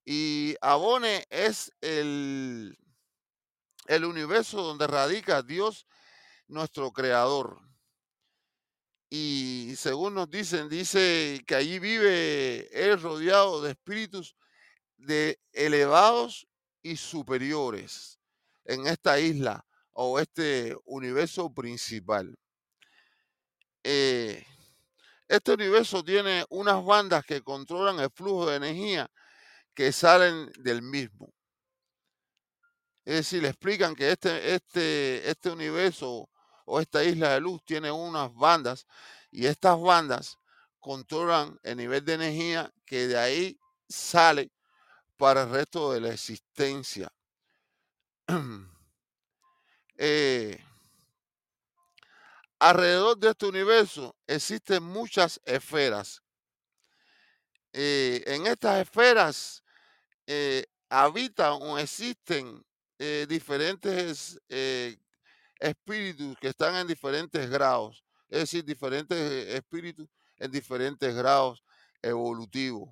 Y 0.05 0.55
Abone 0.61 1.25
es 1.29 1.71
el, 1.81 2.77
el 3.87 4.05
universo 4.05 4.61
donde 4.61 4.87
radica 4.87 5.41
Dios, 5.41 5.87
nuestro 6.47 6.91
creador. 6.91 7.61
Y 9.09 9.73
según 9.77 10.13
nos 10.15 10.29
dicen, 10.29 10.69
dice 10.69 11.43
que 11.47 11.55
allí 11.55 11.79
vive 11.79 12.69
él 12.71 13.01
rodeado 13.01 13.61
de 13.61 13.71
espíritus 13.71 14.35
de 14.97 15.39
elevados 15.53 16.47
y 16.83 16.97
superiores 16.97 18.19
en 18.65 18.85
esta 18.85 19.19
isla 19.19 19.65
o 19.91 20.19
este 20.19 20.77
universo 20.85 21.51
principal. 21.53 22.37
Eh, 23.83 24.45
este 25.27 25.53
universo 25.53 26.03
tiene 26.03 26.45
unas 26.49 26.83
bandas 26.83 27.23
que 27.23 27.41
controlan 27.41 27.99
el 27.99 28.09
flujo 28.09 28.49
de 28.49 28.57
energía 28.57 29.09
que 29.73 29.91
salen 29.91 30.51
del 30.57 30.81
mismo. 30.81 31.31
Es 33.05 33.15
decir, 33.15 33.41
le 33.41 33.49
explican 33.49 33.95
que 33.95 34.11
este, 34.11 34.55
este, 34.55 35.29
este 35.29 35.49
universo 35.49 36.29
o 36.65 36.79
esta 36.79 37.03
isla 37.03 37.29
de 37.29 37.41
luz 37.41 37.63
tiene 37.63 37.91
unas 37.91 38.33
bandas 38.33 38.85
y 39.31 39.45
estas 39.45 39.79
bandas 39.79 40.37
controlan 40.79 41.59
el 41.63 41.77
nivel 41.77 42.03
de 42.05 42.13
energía 42.13 42.73
que 42.85 43.07
de 43.07 43.17
ahí 43.17 43.59
sale 43.87 44.51
para 45.17 45.43
el 45.43 45.51
resto 45.51 45.93
de 45.93 46.01
la 46.01 46.09
existencia. 46.09 47.11
Eh, 50.01 50.57
alrededor 52.59 53.17
de 53.17 53.29
este 53.29 53.45
universo 53.45 54.15
existen 54.27 54.83
muchas 54.83 55.39
esferas. 55.45 56.21
Eh, 57.73 58.23
en 58.25 58.47
estas 58.47 58.81
esferas 58.81 59.63
eh, 60.27 60.65
habitan 60.89 61.53
o 61.61 61.77
existen 61.77 62.63
diferentes 63.29 64.37
espíritus 65.57 66.37
que 66.41 66.49
están 66.49 66.75
en 66.75 66.85
diferentes 66.85 67.49
grados, 67.49 68.03
es 68.27 68.39
decir, 68.39 68.65
diferentes 68.65 69.17
espíritus 69.55 70.05
en 70.37 70.51
diferentes 70.51 71.15
grados 71.15 71.63
evolutivos 72.01 72.89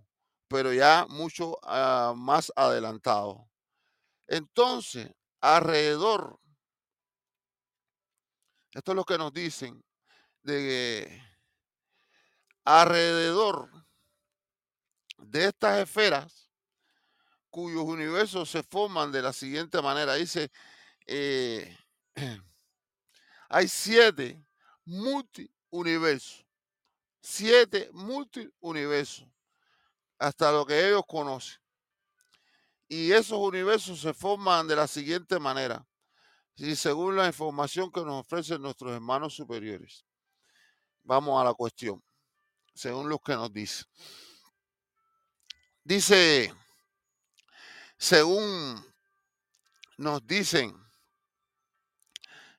pero 0.47 0.73
ya 0.73 1.05
mucho 1.09 1.57
ah, 1.63 2.13
más 2.15 2.51
adelantado. 2.55 3.47
Entonces, 4.27 5.11
alrededor, 5.41 6.39
esto 8.73 8.91
es 8.91 8.95
lo 8.95 9.05
que 9.05 9.17
nos 9.17 9.33
dicen, 9.33 9.83
de 10.43 11.21
alrededor 12.63 13.69
de 15.17 15.45
estas 15.45 15.79
esferas, 15.79 16.49
cuyos 17.49 17.83
universos 17.83 18.49
se 18.49 18.63
forman 18.63 19.11
de 19.11 19.21
la 19.21 19.33
siguiente 19.33 19.81
manera, 19.81 20.15
dice, 20.15 20.51
eh, 21.05 21.77
hay 23.49 23.67
siete 23.67 24.45
multiuniversos, 24.85 26.45
siete 27.21 27.89
multiuniversos 27.93 29.27
hasta 30.19 30.51
lo 30.51 30.65
que 30.65 30.87
ellos 30.87 31.03
conocen. 31.07 31.59
Y 32.89 33.11
esos 33.11 33.37
universos 33.37 33.99
se 33.99 34.13
forman 34.13 34.67
de 34.67 34.75
la 34.75 34.87
siguiente 34.87 35.39
manera, 35.39 35.85
y 36.57 36.75
según 36.75 37.15
la 37.15 37.27
información 37.27 37.91
que 37.91 38.01
nos 38.01 38.21
ofrecen 38.21 38.61
nuestros 38.61 38.93
hermanos 38.93 39.35
superiores. 39.35 40.05
Vamos 41.03 41.39
a 41.39 41.45
la 41.45 41.53
cuestión, 41.53 42.03
según 42.73 43.07
lo 43.07 43.19
que 43.19 43.33
nos 43.33 43.51
dice. 43.53 43.85
Dice, 45.83 46.53
según 47.97 48.85
nos 49.97 50.25
dicen, 50.27 50.75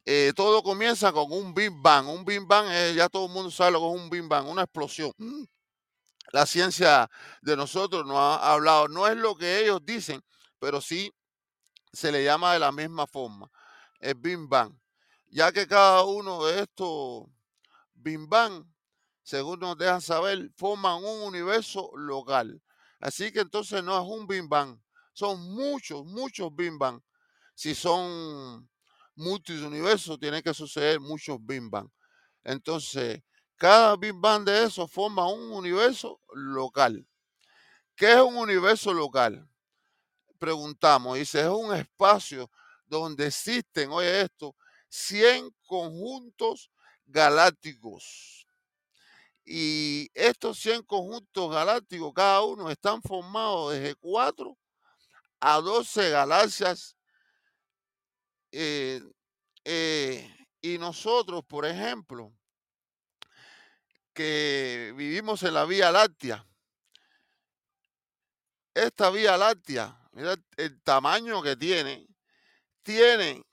eh, 0.06 0.32
todo 0.34 0.62
comienza 0.62 1.12
con 1.12 1.30
un 1.30 1.52
Big 1.52 1.70
Bang. 1.70 2.08
Un 2.08 2.24
Big 2.24 2.40
Bang, 2.46 2.94
ya 2.94 3.08
todo 3.10 3.26
el 3.26 3.32
mundo 3.32 3.50
sabe 3.50 3.72
lo 3.72 3.80
que 3.80 3.86
es 3.86 4.00
un 4.00 4.08
Big 4.08 4.22
Bang, 4.22 4.48
una 4.48 4.62
explosión 4.62 5.12
la 6.32 6.46
ciencia 6.46 7.10
de 7.42 7.56
nosotros 7.56 8.06
nos 8.06 8.16
ha 8.16 8.52
hablado. 8.52 8.88
No 8.88 9.06
es 9.06 9.16
lo 9.16 9.36
que 9.36 9.60
ellos 9.60 9.80
dicen, 9.84 10.22
pero 10.58 10.80
sí 10.80 11.12
se 11.92 12.12
le 12.12 12.24
llama 12.24 12.52
de 12.52 12.58
la 12.58 12.72
misma 12.72 13.06
forma, 13.06 13.50
el 13.98 14.14
Big 14.14 14.38
Bang. 14.48 14.78
Ya 15.30 15.52
que 15.52 15.66
cada 15.66 16.04
uno 16.04 16.44
de 16.46 16.62
estos 16.62 17.26
Big 17.94 18.18
Bang, 18.28 18.64
según 19.22 19.60
nos 19.60 19.76
dejan 19.76 20.00
saber, 20.00 20.50
forman 20.56 21.04
un 21.04 21.22
universo 21.22 21.90
local. 21.94 22.62
Así 23.00 23.30
que 23.30 23.40
entonces 23.40 23.82
no 23.84 23.96
es 23.96 24.08
un 24.08 24.26
Big 24.26 24.48
Bang, 24.48 24.80
son 25.12 25.40
muchos, 25.52 26.04
muchos 26.04 26.54
Big 26.54 26.72
Bang. 26.78 27.00
Si 27.54 27.74
son 27.74 28.68
multiuniversos, 29.16 30.18
tiene 30.18 30.42
que 30.42 30.54
suceder 30.54 31.00
muchos 31.00 31.38
Big 31.40 31.62
Bang. 31.68 31.88
Entonces, 32.44 33.22
cada 33.56 33.96
Big 33.96 34.14
Bang 34.14 34.44
de 34.44 34.62
eso 34.64 34.86
forma 34.86 35.28
un 35.28 35.50
universo 35.50 36.20
local. 36.32 37.04
¿Qué 37.96 38.12
es 38.12 38.20
un 38.20 38.36
universo 38.36 38.94
local? 38.94 39.48
Preguntamos, 40.38 41.18
dice, 41.18 41.40
es 41.40 41.48
un 41.48 41.74
espacio 41.74 42.48
donde 42.88 43.26
existen, 43.26 43.90
oye 43.90 44.22
esto, 44.22 44.54
100 44.88 45.50
conjuntos 45.66 46.70
galácticos. 47.06 48.46
Y 49.44 50.10
estos 50.12 50.58
100 50.58 50.82
conjuntos 50.82 51.50
galácticos, 51.50 52.12
cada 52.14 52.42
uno 52.42 52.70
están 52.70 53.00
formados 53.00 53.72
desde 53.72 53.94
4 53.94 54.56
a 55.40 55.60
12 55.60 56.10
galaxias. 56.10 56.96
Eh, 58.52 59.00
eh, 59.64 60.34
y 60.60 60.78
nosotros, 60.78 61.44
por 61.46 61.64
ejemplo, 61.64 62.32
que 64.12 64.92
vivimos 64.96 65.44
en 65.44 65.54
la 65.54 65.64
Vía 65.64 65.92
Láctea. 65.92 66.44
Esta 68.74 69.10
Vía 69.10 69.36
Láctea, 69.36 69.96
mira 70.12 70.34
el 70.56 70.82
tamaño 70.82 71.40
que 71.40 71.54
tiene, 71.54 72.07
tiene 72.88 73.44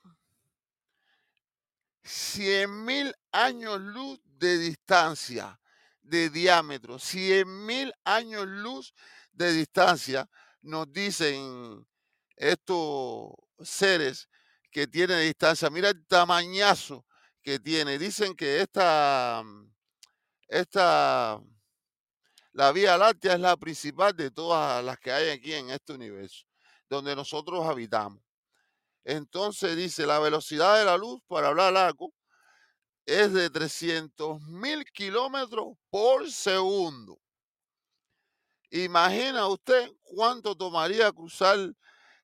100 2.04 2.86
mil 2.86 3.14
años 3.32 3.78
luz 3.78 4.18
de 4.24 4.56
distancia, 4.56 5.60
de 6.00 6.30
diámetro, 6.30 6.98
100 6.98 7.66
mil 7.66 7.92
años 8.02 8.46
luz 8.46 8.94
de 9.32 9.52
distancia, 9.52 10.26
nos 10.62 10.90
dicen 10.90 11.86
estos 12.34 13.34
seres 13.60 14.26
que 14.70 14.86
tienen 14.86 15.20
distancia. 15.20 15.68
Mira 15.68 15.90
el 15.90 16.06
tamañazo 16.06 17.04
que 17.42 17.58
tiene. 17.58 17.98
Dicen 17.98 18.34
que 18.34 18.62
esta 18.62 19.44
esta, 20.48 21.38
la 22.52 22.72
Vía 22.72 22.96
Láctea 22.96 23.34
es 23.34 23.40
la 23.40 23.58
principal 23.58 24.16
de 24.16 24.30
todas 24.30 24.82
las 24.82 24.98
que 24.98 25.12
hay 25.12 25.28
aquí 25.28 25.52
en 25.52 25.68
este 25.68 25.92
universo. 25.92 26.46
donde 26.88 27.14
nosotros 27.14 27.66
habitamos. 27.66 28.25
Entonces 29.06 29.76
dice, 29.76 30.04
la 30.04 30.18
velocidad 30.18 30.76
de 30.76 30.84
la 30.84 30.96
luz, 30.96 31.20
para 31.28 31.46
hablar 31.46 31.72
largo, 31.72 32.12
es 33.04 33.32
de 33.32 33.48
300 33.48 34.42
mil 34.42 34.84
kilómetros 34.86 35.76
por 35.90 36.28
segundo. 36.28 37.16
Imagina 38.68 39.46
usted 39.46 39.92
cuánto 40.02 40.56
tomaría 40.56 41.12
cruzar 41.12 41.56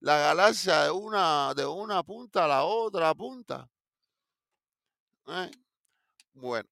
la 0.01 0.19
galaxia 0.19 0.83
de 0.83 0.91
una, 0.91 1.55
de 1.55 1.65
una 1.65 2.03
punta 2.03 2.47
a 2.47 2.49
la 2.49 2.65
otra 2.65 3.15
punta. 3.15 3.71
¿Eh? 5.29 5.53
Bueno, 6.33 6.69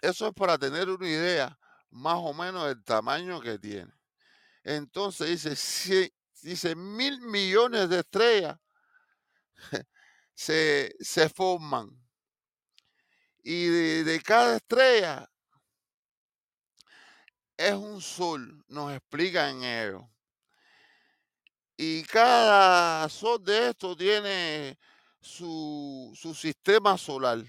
eso 0.00 0.26
es 0.26 0.34
para 0.34 0.58
tener 0.58 0.90
una 0.90 1.08
idea 1.08 1.56
más 1.90 2.16
o 2.16 2.34
menos 2.34 2.66
del 2.66 2.82
tamaño 2.82 3.40
que 3.40 3.56
tiene. 3.56 3.92
Entonces 4.64 5.44
dice, 5.44 6.12
dice 6.42 6.74
mil 6.74 7.20
millones 7.20 7.88
de 7.88 8.00
estrellas 8.00 8.58
se, 10.34 10.94
se 11.00 11.28
forman. 11.28 11.90
Y 13.42 13.66
de, 14.04 14.22
cada 14.22 14.56
estrella 14.56 15.28
es 17.56 17.74
un 17.74 18.00
sol, 18.00 18.64
nos 18.68 18.92
explican 18.92 19.62
ellos. 19.64 20.02
Y 21.76 22.04
cada 22.04 23.08
sol 23.08 23.42
de 23.42 23.70
esto 23.70 23.96
tiene 23.96 24.78
su, 25.20 26.12
su 26.14 26.34
sistema 26.34 26.96
solar. 26.96 27.44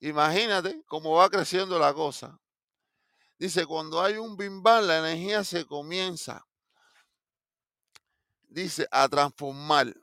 Imagínate 0.00 0.82
cómo 0.86 1.12
va 1.12 1.30
creciendo 1.30 1.78
la 1.78 1.94
cosa. 1.94 2.40
Dice, 3.38 3.66
cuando 3.66 4.00
hay 4.00 4.16
un 4.16 4.36
bimbal, 4.36 4.86
la 4.86 4.98
energía 4.98 5.44
se 5.44 5.64
comienza, 5.64 6.46
dice, 8.48 8.86
a 8.90 9.08
transformar. 9.08 9.94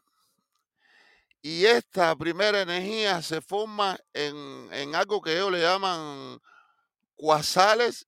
Y 1.42 1.66
esta 1.66 2.16
primera 2.16 2.62
energía 2.62 3.22
se 3.22 3.42
forma 3.42 3.98
en, 4.14 4.94
algo 4.94 5.22
que 5.22 5.34
ellos 5.34 5.52
le 5.52 5.62
llaman 5.62 6.40
cuasales 7.16 8.06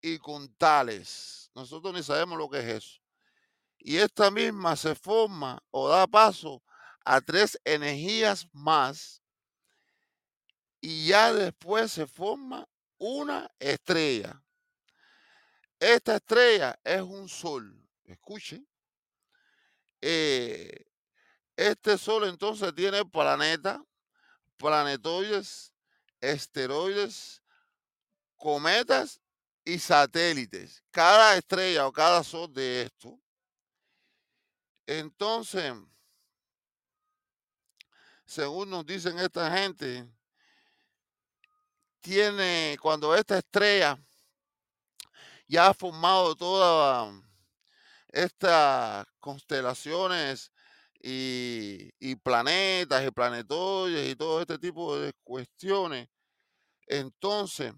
y 0.00 0.18
contales. 0.18 1.50
Nosotros 1.54 1.92
ni 1.92 2.02
sabemos 2.02 2.38
lo 2.38 2.48
que 2.48 2.60
es 2.60 2.66
eso. 2.66 3.00
Y 3.78 3.96
esta 3.96 4.30
misma 4.30 4.76
se 4.76 4.94
forma 4.94 5.62
o 5.70 5.88
da 5.88 6.06
paso 6.06 6.62
a 7.04 7.20
tres 7.20 7.58
energías 7.64 8.46
más. 8.52 9.22
Y 10.80 11.08
ya 11.08 11.34
después 11.34 11.92
se 11.92 12.06
forma 12.06 12.66
una 12.96 13.50
estrella. 13.58 14.42
Esta 15.78 16.16
estrella 16.16 16.78
es 16.82 17.02
un 17.02 17.28
sol. 17.28 17.86
Escuchen. 18.04 18.66
Eh, 20.00 20.89
este 21.56 21.98
Sol 21.98 22.24
entonces 22.24 22.74
tiene 22.74 23.04
planetas, 23.04 23.80
planetoides, 24.56 25.72
esteroides, 26.20 27.42
cometas 28.36 29.20
y 29.64 29.78
satélites. 29.78 30.82
Cada 30.90 31.36
estrella 31.36 31.86
o 31.86 31.92
cada 31.92 32.24
sol 32.24 32.52
de 32.52 32.82
esto. 32.82 33.20
Entonces, 34.86 35.74
según 38.24 38.70
nos 38.70 38.84
dicen 38.84 39.18
esta 39.18 39.50
gente, 39.56 40.08
tiene, 42.00 42.76
cuando 42.80 43.14
esta 43.14 43.38
estrella 43.38 43.98
ya 45.46 45.68
ha 45.68 45.74
formado 45.74 46.34
todas 46.34 47.14
estas 48.08 49.06
constelaciones 49.18 50.50
y, 51.02 52.14
planetas 52.16 53.06
y 53.06 53.10
planetoides 53.10 54.10
y 54.10 54.16
todo 54.16 54.40
este 54.40 54.58
tipo 54.58 54.98
de 54.98 55.12
cuestiones. 55.24 56.08
Entonces, 56.86 57.72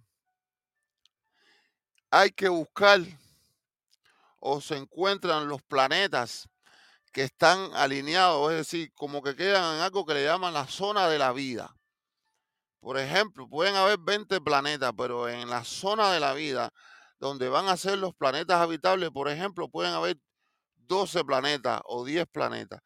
hay 2.11 2.31
que 2.31 2.49
buscar 2.49 3.01
o 4.41 4.61
se 4.61 4.77
encuentran 4.77 5.49
los 5.49 5.63
planetas 5.63 6.49
que 7.13 7.23
están 7.25 7.71
alineados, 7.75 8.51
es 8.51 8.59
decir, 8.59 8.93
como 8.95 9.23
que 9.23 9.37
quedan 9.37 9.77
en 9.77 9.83
algo 9.83 10.05
que 10.05 10.15
le 10.15 10.25
llaman 10.25 10.55
la 10.55 10.67
zona 10.67 11.09
de 11.09 11.19
la 11.19 11.33
vida. 11.33 11.77
Por 12.81 12.99
ejemplo, 12.99 13.49
pueden 13.49 13.77
haber 13.77 13.99
20 14.01 14.41
planetas, 14.41 14.93
pero 14.97 15.29
en 15.29 15.49
la 15.49 15.63
zona 15.63 16.11
de 16.11 16.19
la 16.19 16.35
vida, 16.35 16.71
donde 17.21 17.49
van 17.49 17.69
a 17.69 17.77
ser 17.77 17.99
los 17.99 18.15
planetas 18.15 18.61
habitables, 18.61 19.11
por 19.11 19.29
ejemplo, 19.29 19.69
pueden 19.69 19.93
haber 19.93 20.17
12 20.75 21.25
planetas 21.25 21.81
o 21.85 22.05
10 22.05 22.27
planetas. 22.33 22.81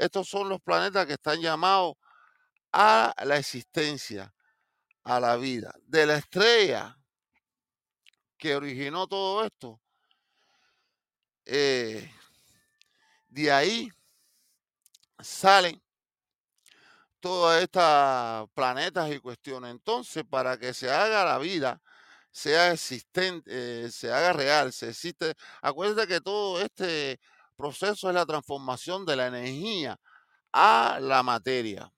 Estos 0.00 0.30
son 0.30 0.48
los 0.48 0.62
planetas 0.62 1.06
que 1.06 1.12
están 1.12 1.42
llamados 1.42 1.94
a 2.72 3.14
la 3.22 3.36
existencia, 3.36 4.34
a 5.04 5.20
la 5.20 5.36
vida. 5.36 5.74
De 5.82 6.06
la 6.06 6.16
estrella 6.16 6.96
que 8.38 8.56
originó 8.56 9.06
todo 9.06 9.44
esto, 9.44 9.78
eh, 11.44 12.10
de 13.28 13.52
ahí 13.52 13.90
salen 15.18 15.82
todas 17.20 17.62
estas 17.62 18.48
planetas 18.54 19.12
y 19.12 19.18
cuestiones. 19.18 19.70
Entonces, 19.70 20.24
para 20.24 20.56
que 20.56 20.72
se 20.72 20.90
haga 20.90 21.26
la 21.26 21.36
vida, 21.36 21.82
sea 22.30 22.72
existente, 22.72 23.84
eh, 23.84 23.90
se 23.90 24.10
haga 24.10 24.32
real, 24.32 24.72
se 24.72 24.88
existe. 24.88 25.34
Acuérdate 25.60 26.08
que 26.08 26.20
todo 26.22 26.58
este 26.62 27.20
proceso 27.60 28.08
es 28.08 28.14
la 28.14 28.26
transformación 28.26 29.04
de 29.04 29.16
la 29.16 29.26
energía 29.26 30.00
a 30.52 30.98
la 31.00 31.22
materia. 31.22 31.92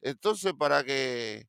Entonces, 0.00 0.52
para 0.58 0.84
que, 0.84 1.48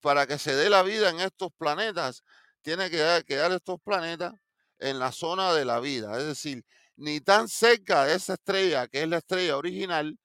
para 0.00 0.26
que 0.26 0.38
se 0.38 0.54
dé 0.54 0.70
la 0.70 0.82
vida 0.82 1.10
en 1.10 1.20
estos 1.20 1.50
planetas, 1.56 2.22
tiene 2.62 2.90
que 2.90 3.24
quedar 3.26 3.52
estos 3.52 3.80
planetas 3.82 4.34
en 4.78 4.98
la 4.98 5.12
zona 5.12 5.52
de 5.52 5.64
la 5.64 5.80
vida, 5.80 6.18
es 6.18 6.26
decir, 6.26 6.64
ni 6.96 7.20
tan 7.20 7.48
cerca 7.48 8.04
de 8.04 8.14
esa 8.14 8.34
estrella, 8.34 8.88
que 8.88 9.02
es 9.02 9.08
la 9.08 9.18
estrella 9.18 9.56
original, 9.56 10.18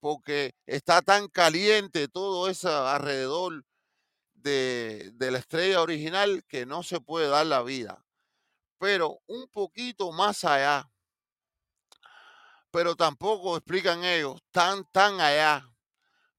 porque 0.00 0.54
está 0.66 1.02
tan 1.02 1.28
caliente 1.28 2.08
todo 2.08 2.48
eso 2.48 2.86
alrededor 2.86 3.64
de, 4.34 5.10
de 5.14 5.30
la 5.30 5.38
estrella 5.38 5.80
original 5.80 6.44
que 6.48 6.66
no 6.66 6.82
se 6.82 7.00
puede 7.00 7.28
dar 7.28 7.46
la 7.46 7.62
vida. 7.62 8.04
Pero 8.78 9.20
un 9.26 9.48
poquito 9.48 10.10
más 10.12 10.44
allá, 10.44 10.90
pero 12.72 12.96
tampoco 12.96 13.56
explican 13.56 14.04
ellos 14.04 14.40
tan, 14.50 14.84
tan 14.92 15.20
allá. 15.20 15.64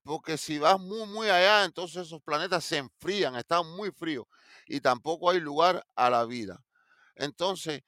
Porque 0.03 0.37
si 0.37 0.59
vas 0.59 0.79
muy, 0.79 1.07
muy 1.07 1.29
allá, 1.29 1.65
entonces 1.65 2.07
esos 2.07 2.21
planetas 2.23 2.65
se 2.65 2.77
enfrían, 2.77 3.35
están 3.35 3.67
muy 3.77 3.91
fríos 3.91 4.25
y 4.67 4.81
tampoco 4.81 5.29
hay 5.29 5.39
lugar 5.39 5.85
a 5.95 6.09
la 6.09 6.25
vida. 6.25 6.59
Entonces, 7.15 7.81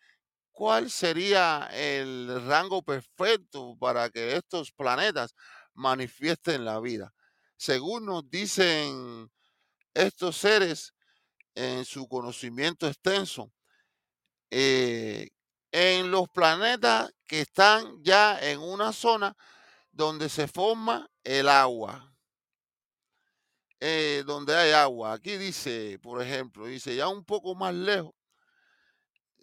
¿cuál 0.52 0.92
sería 0.92 1.70
el 1.74 2.44
rango 2.48 2.84
perfecto 2.84 3.76
para 3.80 4.10
que 4.10 4.38
estos 4.38 4.72
planetas 4.72 5.36
manifiesten 5.74 6.66
la 6.66 6.80
vida? 6.80 7.14
Según 7.58 8.06
nos 8.06 8.30
dicen 8.30 9.30
estos 9.94 10.38
seres 10.38 10.94
en 11.56 11.86
su 11.86 12.08
conocimiento 12.08 12.88
extenso, 12.88 13.52
eh, 14.52 15.30
en 15.78 16.10
los 16.10 16.30
planetas 16.30 17.14
que 17.28 17.42
están 17.42 18.02
ya 18.02 18.40
en 18.40 18.62
una 18.62 18.94
zona 18.94 19.36
donde 19.92 20.30
se 20.30 20.48
forma 20.48 21.12
el 21.22 21.50
agua. 21.50 22.16
Eh, 23.82 24.24
donde 24.26 24.56
hay 24.56 24.72
agua. 24.72 25.12
Aquí 25.12 25.36
dice, 25.36 26.00
por 26.02 26.22
ejemplo, 26.22 26.66
dice 26.66 26.96
ya 26.96 27.10
un 27.10 27.26
poco 27.26 27.56
más 27.56 27.74
lejos. 27.74 28.14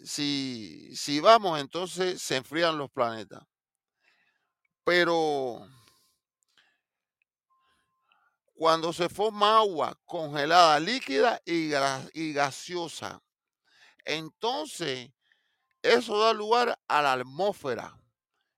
Si, 0.02 0.96
si 0.96 1.20
vamos, 1.20 1.61
entonces 1.61 2.22
se 2.22 2.36
enfrían 2.36 2.78
los 2.78 2.90
planetas. 2.90 3.42
Pero 4.84 5.68
cuando 8.54 8.90
se 8.94 9.11
forma 9.11 9.59
agua 9.59 9.94
congelada, 10.07 10.80
líquida 10.80 11.42
y, 11.44 11.72
y 12.14 12.32
gaseosa, 12.32 13.20
entonces 14.07 15.11
eso 15.83 16.18
da 16.18 16.33
lugar 16.33 16.78
a 16.89 17.03
la 17.03 17.12
atmósfera. 17.12 17.99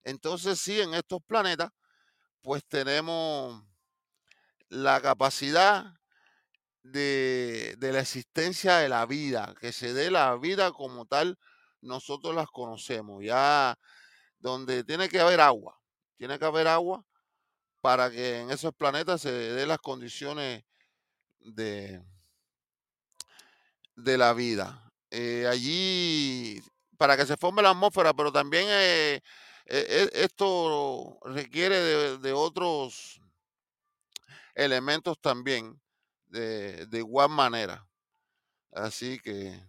Entonces 0.04 0.60
sí, 0.60 0.80
en 0.80 0.94
estos 0.94 1.22
planetas, 1.22 1.70
pues 2.42 2.64
tenemos 2.66 3.64
la 4.68 5.00
capacidad 5.00 5.94
de, 6.82 7.76
la 7.80 8.00
existencia 8.00 8.76
de 8.76 8.88
la 8.88 9.06
vida, 9.06 9.54
que 9.60 9.72
se 9.72 9.94
dé 9.94 10.10
la 10.10 10.36
vida 10.36 10.72
como 10.72 11.06
tal, 11.06 11.38
nosotros 11.80 12.34
las 12.34 12.48
conocemos, 12.48 13.24
ya 13.24 13.78
donde 14.38 14.84
tiene 14.84 15.08
que 15.08 15.20
haber 15.20 15.40
agua, 15.40 15.80
tiene 16.16 16.38
que 16.38 16.44
haber 16.44 16.68
agua 16.68 17.04
para 17.80 18.10
que 18.10 18.40
en 18.40 18.50
esos 18.50 18.74
planetas 18.74 19.22
se 19.22 19.32
den 19.32 19.68
las 19.68 19.78
condiciones 19.78 20.64
de, 21.40 22.02
de 23.96 24.18
la 24.18 24.32
vida. 24.32 24.90
Eh, 25.10 25.46
allí 25.46 26.62
para 26.96 27.16
que 27.16 27.26
se 27.26 27.36
forme 27.36 27.62
la 27.62 27.70
atmósfera, 27.70 28.14
pero 28.14 28.32
también 28.32 28.66
eh, 28.68 29.20
e- 29.66 30.10
e- 30.14 30.24
esto 30.24 31.18
requiere 31.24 32.18
de, 32.18 32.32
otros 32.32 33.20
elementos 34.54 35.20
también, 35.20 35.80
de, 36.26 36.86
igual 36.92 37.30
manera. 37.30 37.86
Así 38.72 39.18
que 39.20 39.60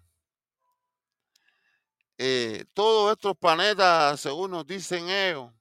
eh, 2.18 2.66
todos 2.74 3.12
estos 3.12 3.38
planetas, 3.38 4.20
según 4.20 4.52
nos 4.52 4.66
dicen 4.66 5.10
ellos, 5.10 5.52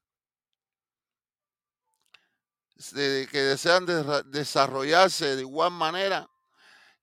que 2.92 3.38
desean 3.38 3.86
desarrollarse 4.26 5.36
de 5.36 5.42
igual 5.42 5.70
manera 5.70 6.28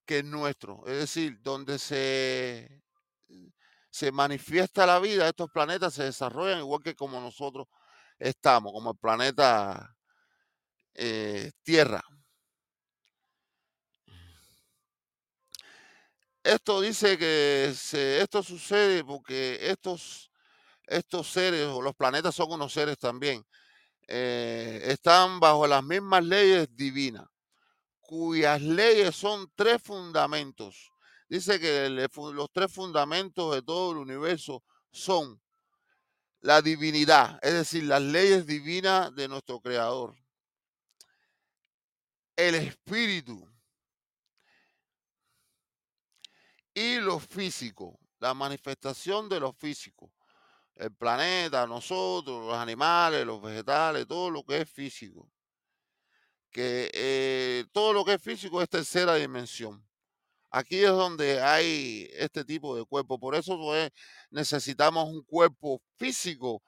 que 0.05 0.20
el 0.20 0.30
nuestro, 0.30 0.84
es 0.88 0.97
decir, 0.97 1.41
donde 1.41 1.80
se, 1.80 2.80
se 3.92 4.12
manifiesta 4.12 4.86
la 4.86 5.00
vida, 5.00 5.28
estos 5.28 5.52
planetas 5.52 5.94
se 5.94 6.04
desarrollan 6.06 6.60
igual 6.60 6.82
que 6.82 6.96
como 6.96 7.20
nosotros 7.20 7.68
estamos, 8.18 8.72
como 8.72 8.92
el 8.92 8.98
planeta 8.98 9.96
eh, 10.94 11.52
Tierra. 11.64 12.02
Esto 16.44 16.82
dice 16.82 17.18
que 17.18 17.66
esto 17.66 18.42
sucede 18.42 19.04
porque 19.04 19.60
estos, 19.62 20.32
estos 20.88 21.28
seres, 21.28 21.68
o 21.68 21.82
los 21.82 21.96
planetas 21.96 22.34
son 22.34 22.52
unos 22.52 22.74
seres 22.74 22.98
también, 22.98 23.46
eh, 24.08 24.82
están 24.86 25.39
bajo 25.39 25.68
las 25.68 25.84
mismas 25.84 26.24
leyes 26.26 26.68
divinas, 26.76 27.28
cuyas 28.00 28.62
leyes 28.62 29.16
son 29.16 29.52
tres 29.56 29.82
fundamentos. 29.84 30.92
Dice 31.32 31.61
que 31.61 31.88
los 31.88 32.51
tres 32.51 32.73
fundamentos 32.73 33.55
de 33.55 33.61
todo 33.61 33.93
el 33.93 33.99
universo 33.99 34.65
son 34.91 35.41
la 36.41 36.61
divinidad, 36.61 37.39
es 37.41 37.53
decir, 37.53 37.86
las 37.86 38.01
leyes 38.01 38.45
divinas 38.45 39.15
de 39.15 39.29
nuestro 39.29 39.61
Creador, 39.61 40.13
el 42.36 42.55
espíritu 42.55 43.49
y 46.73 46.97
lo 46.97 47.17
físico, 47.17 47.97
la 48.19 48.34
manifestación 48.34 49.29
de 49.29 49.39
lo 49.39 49.53
físico. 49.53 50.11
el 50.75 50.93
planeta, 50.93 51.65
nosotros, 51.65 52.45
los 52.45 52.57
animales, 52.57 53.25
los 53.25 53.41
vegetales, 53.41 54.05
todo 54.05 54.29
lo 54.29 54.43
que 54.43 54.59
es 54.59 54.69
físico. 54.69 55.32
Que 56.49 56.91
eh, 56.93 57.65
todo 57.71 57.93
lo 57.93 58.03
que 58.03 58.15
es 58.15 58.21
físico 58.21 58.61
es 58.61 58.67
tercera 58.67 59.15
dimensión. 59.15 59.82
Aquí 60.52 60.84
es 60.84 60.89
donde 60.91 61.41
hay 61.41 62.10
este 62.14 62.43
tipo 62.43 62.76
de 62.76 62.84
cuerpo. 62.86 63.18
Por 63.18 63.36
eso 63.36 63.58
necesitamos 64.30 65.06
un 65.10 65.24
cuerpo 65.24 65.82
físico 65.97 66.62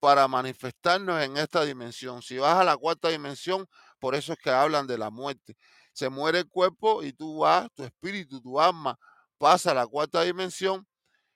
para 0.00 0.26
manifestarnos 0.26 1.22
en 1.22 1.36
esta 1.36 1.64
dimensión. 1.64 2.20
Si 2.22 2.36
vas 2.38 2.56
a 2.58 2.64
la 2.64 2.76
cuarta 2.76 3.08
dimensión, 3.08 3.68
por 4.00 4.16
eso 4.16 4.32
es 4.32 4.38
que 4.40 4.50
hablan 4.50 4.88
de 4.88 4.98
la 4.98 5.10
muerte. 5.10 5.56
Se 5.92 6.08
muere 6.08 6.40
el 6.40 6.48
cuerpo 6.48 7.04
y 7.04 7.12
tú 7.12 7.38
vas, 7.38 7.68
tu 7.76 7.84
espíritu, 7.84 8.40
tu 8.40 8.60
alma, 8.60 8.98
pasa 9.38 9.70
a 9.70 9.74
la 9.74 9.86
cuarta 9.86 10.22
dimensión 10.22 10.84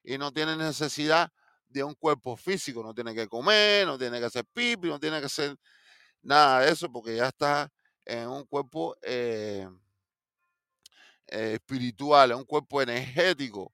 y 0.03 0.19
no 0.19 0.33
tienes 0.33 0.57
necesidad 0.57 1.31
de 1.69 1.85
un 1.85 1.95
cuerpo 1.95 2.37
físico. 2.37 2.83
No 2.83 2.93
tiene 2.95 3.15
que 3.15 3.29
comer, 3.29 3.87
no 3.87 3.97
tiene 3.97 4.19
que 4.19 4.27
hacer 4.27 4.45
pipi, 4.53 4.89
no 4.89 4.99
tiene 4.99 5.21
que 5.21 5.27
hacer 5.27 5.57
nada 6.23 6.61
de 6.61 6.73
eso 6.73 6.91
porque 6.91 7.15
ya 7.15 7.29
está 7.29 7.71
en 8.05 8.29
un 8.29 8.45
cuerpo 8.47 8.97
eh, 9.03 9.69
eh, 11.29 11.55
espiritual, 11.55 12.31
en 12.33 12.39
un 12.39 12.45
cuerpo 12.45 12.83
energético. 12.83 13.73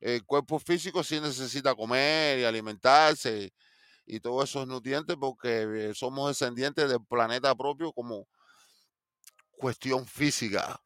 El 0.00 0.24
cuerpo 0.24 0.58
físico 0.58 1.04
sí 1.04 1.20
necesita 1.20 1.74
comer 1.74 2.38
y 2.38 2.44
alimentarse 2.44 3.52
y 4.06 4.20
todos 4.20 4.48
esos 4.48 4.66
nutrientes 4.66 5.16
porque 5.18 5.90
eh, 5.90 5.94
somos 5.94 6.28
descendientes 6.28 6.88
del 6.88 7.04
planeta 7.04 7.54
propio 7.54 7.92
como 7.92 8.26
cuestión 9.52 10.06
física. 10.06 10.80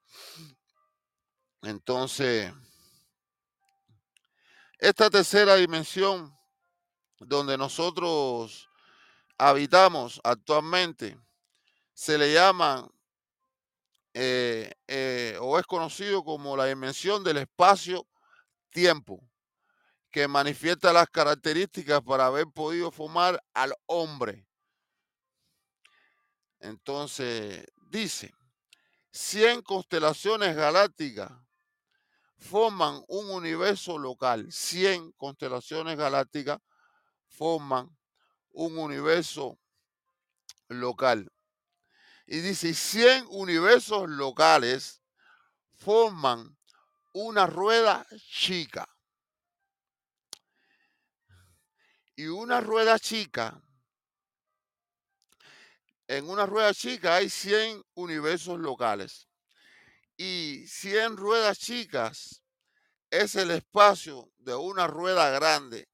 Entonces, 1.62 2.52
esta 4.78 5.08
tercera 5.08 5.54
dimensión 5.54 6.36
donde 7.18 7.56
nosotros 7.56 8.68
habitamos 9.38 10.20
actualmente 10.24 11.18
se 11.94 12.18
le 12.18 12.32
llama 12.32 12.90
eh, 14.14 14.72
eh, 14.86 15.36
o 15.40 15.58
es 15.58 15.66
conocido 15.66 16.22
como 16.22 16.56
la 16.56 16.66
dimensión 16.66 17.24
del 17.24 17.38
espacio-tiempo, 17.38 19.20
que 20.10 20.28
manifiesta 20.28 20.92
las 20.92 21.08
características 21.08 22.00
para 22.02 22.26
haber 22.26 22.46
podido 22.46 22.92
formar 22.92 23.42
al 23.52 23.74
hombre. 23.86 24.46
Entonces, 26.60 27.66
dice, 27.90 28.32
100 29.10 29.62
constelaciones 29.62 30.54
galácticas 30.54 31.32
forman 32.38 33.02
un 33.08 33.30
universo 33.30 33.98
local. 33.98 34.46
100 34.52 35.12
constelaciones 35.12 35.96
galácticas 35.96 36.60
forman 37.26 37.96
un 38.52 38.78
universo 38.78 39.58
local. 40.68 41.30
Y 42.26 42.40
dice, 42.40 42.72
100 42.72 43.26
universos 43.28 44.08
locales 44.08 45.02
forman 45.72 46.56
una 47.12 47.46
rueda 47.46 48.06
chica. 48.16 48.88
Y 52.16 52.26
una 52.26 52.60
rueda 52.60 52.98
chica, 52.98 53.60
en 56.06 56.28
una 56.28 56.46
rueda 56.46 56.72
chica 56.72 57.16
hay 57.16 57.28
100 57.28 57.82
universos 57.94 58.58
locales. 58.58 59.28
Y 60.16 60.66
100 60.66 61.16
ruedas 61.16 61.58
chicas 61.58 62.42
es 63.10 63.34
el 63.34 63.50
espacio 63.50 64.30
de 64.38 64.54
una 64.54 64.86
rueda 64.86 65.30
grande. 65.30 65.88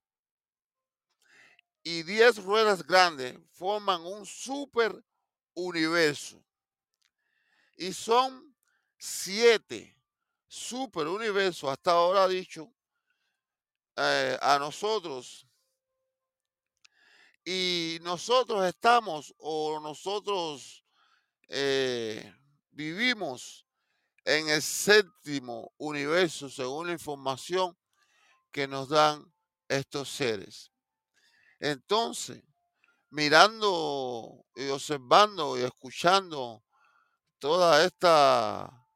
Y 1.82 2.02
10 2.02 2.44
ruedas 2.44 2.86
grandes 2.86 3.38
forman 3.52 4.02
un 4.02 4.26
super 4.26 5.02
universo. 5.64 6.44
Y 7.76 7.92
son 7.92 8.54
7 8.98 9.96
super 10.50 11.06
universos, 11.06 11.70
hasta 11.70 11.92
ahora 11.92 12.26
dicho, 12.26 12.72
eh, 13.96 14.36
a 14.42 14.58
nosotros. 14.58 15.46
Y 17.44 17.98
nosotros 18.02 18.66
estamos 18.66 19.32
o 19.38 19.80
nosotros 19.80 20.84
eh, 21.48 22.34
vivimos 22.70 23.66
en 24.24 24.48
el 24.48 24.60
séptimo 24.60 25.72
universo, 25.78 26.50
según 26.50 26.88
la 26.88 26.92
información 26.92 27.76
que 28.50 28.66
nos 28.66 28.88
dan 28.88 29.24
estos 29.68 30.08
seres. 30.08 30.72
Entonces, 31.60 32.42
mirando 33.10 34.44
y 34.54 34.68
observando 34.68 35.58
y 35.58 35.62
escuchando 35.62 36.62
toda 37.38 37.84
esta 37.84 38.86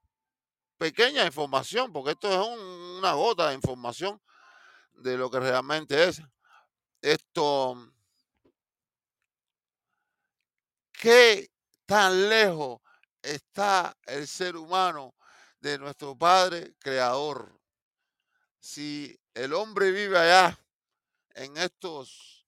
pequeña 0.79 1.27
información, 1.27 1.93
porque 1.93 2.13
esto 2.13 2.31
es 2.31 2.39
un- 2.49 2.99
una 2.99 3.13
gota 3.15 3.49
de 3.49 3.55
información 3.55 4.21
de 4.95 5.17
lo 5.19 5.31
que 5.31 5.41
realmente 5.41 6.05
es. 6.09 6.23
Esto, 7.03 7.77
¿qué 10.93 11.51
tan 11.87 12.29
lejos 12.29 12.81
está 13.23 13.97
el 14.07 14.27
ser 14.27 14.57
humano 14.57 15.15
de 15.61 15.79
nuestro 15.79 16.17
Padre 16.17 16.75
Creador? 16.79 17.61
Si 18.61 19.19
el 19.35 19.53
hombre 19.53 19.91
vive 19.91 20.19
allá, 20.19 20.59
en 21.35 21.57
estos 21.57 22.44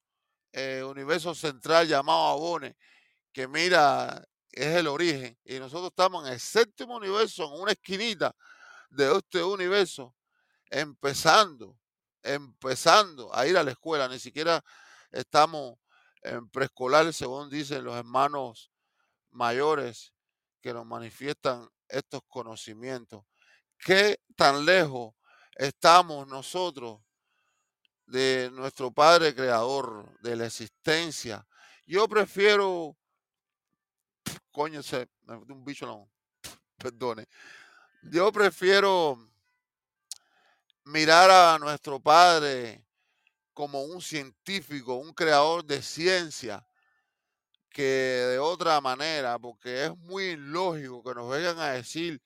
eh, 0.57 0.83
universos 0.83 1.39
central 1.39 1.87
llamado 1.87 2.29
Abone, 2.29 2.79
que 3.31 3.47
mira, 3.47 4.25
es 4.51 4.75
el 4.75 4.87
origen, 4.87 5.39
y 5.45 5.59
nosotros 5.59 5.91
estamos 5.91 6.27
en 6.27 6.33
el 6.33 6.41
séptimo 6.41 6.97
universo, 6.97 7.45
en 7.45 7.61
una 7.61 7.73
esquinita 7.73 8.35
de 8.89 9.15
este 9.15 9.45
universo, 9.45 10.15
empezando, 10.71 11.79
empezando 12.23 13.35
a 13.37 13.47
ir 13.47 13.59
a 13.59 13.63
la 13.63 13.73
escuela, 13.73 14.09
ni 14.09 14.19
siquiera 14.19 14.65
estamos 15.13 15.79
en 16.23 16.49
preescolar, 16.49 17.13
según 17.13 17.51
dicen 17.51 17.85
los 17.85 17.95
hermanos 17.95 18.73
mayores 19.33 20.15
que 20.63 20.73
nos 20.73 20.87
manifiestan 20.87 21.69
estos 21.87 22.23
conocimientos. 22.29 23.27
¿Qué 23.79 24.21
tan 24.35 24.65
lejos 24.65 25.15
estamos 25.55 26.27
nosotros 26.27 27.03
de 28.07 28.51
nuestro 28.53 28.91
Padre 28.91 29.35
Creador, 29.35 30.19
de 30.21 30.37
la 30.37 30.47
existencia? 30.47 31.47
Yo 31.85 32.09
prefiero, 32.09 32.97
coño, 34.51 34.83
se 34.83 35.09
un 35.27 35.65
bicho 35.65 35.87
no, 35.87 36.09
perdone. 36.79 37.27
Yo 38.03 38.33
prefiero 38.33 39.19
mirar 40.85 41.31
a 41.31 41.59
nuestro 41.59 42.01
Padre 42.01 42.85
como 43.53 43.83
un 43.83 44.01
científico, 44.01 44.95
un 44.95 45.13
creador 45.13 45.65
de 45.65 45.83
ciencia, 45.83 46.67
que 47.71 47.83
de 47.83 48.39
otra 48.39 48.81
manera, 48.81 49.39
porque 49.39 49.85
es 49.85 49.97
muy 49.99 50.37
lógico 50.37 51.03
que 51.03 51.15
nos 51.15 51.31
vengan 51.31 51.59
a 51.59 51.73
decir 51.73 52.23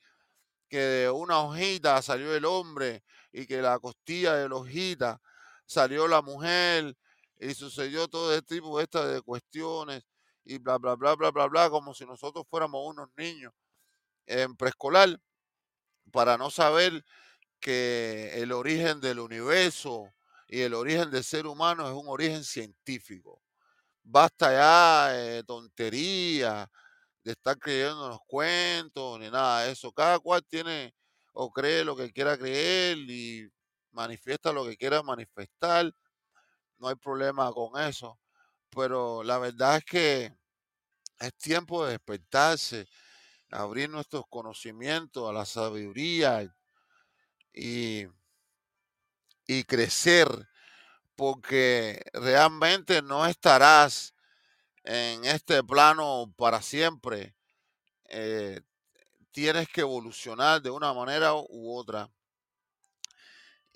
que 0.68 0.78
de 0.78 1.10
una 1.10 1.40
hojita 1.40 2.00
salió 2.02 2.34
el 2.34 2.44
hombre 2.44 3.02
y 3.32 3.46
que 3.46 3.60
la 3.60 3.78
costilla 3.78 4.34
de 4.34 4.48
la 4.48 4.56
hojita 4.56 5.20
salió 5.70 6.08
la 6.08 6.20
mujer 6.20 6.96
y 7.38 7.54
sucedió 7.54 8.08
todo 8.08 8.34
este 8.34 8.56
tipo 8.56 8.76
de 8.80 9.22
cuestiones 9.22 10.02
y 10.44 10.58
bla, 10.58 10.78
bla, 10.78 10.96
bla, 10.96 11.14
bla, 11.14 11.30
bla, 11.30 11.46
bla, 11.46 11.70
como 11.70 11.94
si 11.94 12.04
nosotros 12.04 12.44
fuéramos 12.50 12.82
unos 12.84 13.08
niños 13.16 13.52
en 14.26 14.56
preescolar 14.56 15.20
para 16.10 16.36
no 16.36 16.50
saber 16.50 17.04
que 17.60 18.32
el 18.42 18.50
origen 18.50 19.00
del 19.00 19.20
universo 19.20 20.08
y 20.48 20.62
el 20.62 20.74
origen 20.74 21.12
del 21.12 21.22
ser 21.22 21.46
humano 21.46 21.86
es 21.86 21.94
un 21.94 22.08
origen 22.08 22.42
científico. 22.42 23.40
Basta 24.02 24.52
ya 24.52 25.10
eh, 25.14 25.44
tontería 25.44 26.68
de 27.22 27.32
estar 27.32 27.58
creyendo 27.58 28.08
los 28.08 28.20
cuentos 28.26 29.20
ni 29.20 29.30
nada 29.30 29.64
de 29.64 29.72
eso. 29.72 29.92
Cada 29.92 30.18
cual 30.18 30.44
tiene 30.48 30.94
o 31.32 31.52
cree 31.52 31.84
lo 31.84 31.96
que 31.96 32.12
quiera 32.12 32.36
creer 32.36 32.98
y 32.98 33.48
manifiesta 33.92 34.52
lo 34.52 34.64
que 34.64 34.76
quiera 34.76 35.02
manifestar. 35.02 35.92
No 36.78 36.88
hay 36.88 36.96
problema 36.96 37.52
con 37.52 37.80
eso. 37.80 38.18
Pero 38.70 39.22
la 39.24 39.38
verdad 39.38 39.78
es 39.78 39.84
que 39.84 40.34
es 41.20 41.34
tiempo 41.36 41.84
de 41.84 41.92
despertarse, 41.92 42.88
abrir 43.50 43.90
nuestros 43.90 44.24
conocimientos 44.30 45.28
a 45.28 45.32
la 45.32 45.46
sabiduría 45.46 46.54
y, 47.52 48.06
y 49.46 49.64
crecer, 49.64 50.28
porque 51.16 52.02
realmente 52.12 53.02
no 53.02 53.26
estarás 53.26 54.14
en 54.84 55.24
este 55.24 55.62
plano 55.64 56.32
para 56.36 56.62
siempre. 56.62 57.34
Eh, 58.08 58.60
tienes 59.32 59.68
que 59.68 59.82
evolucionar 59.82 60.62
de 60.62 60.70
una 60.70 60.94
manera 60.94 61.34
u 61.34 61.76
otra. 61.76 62.10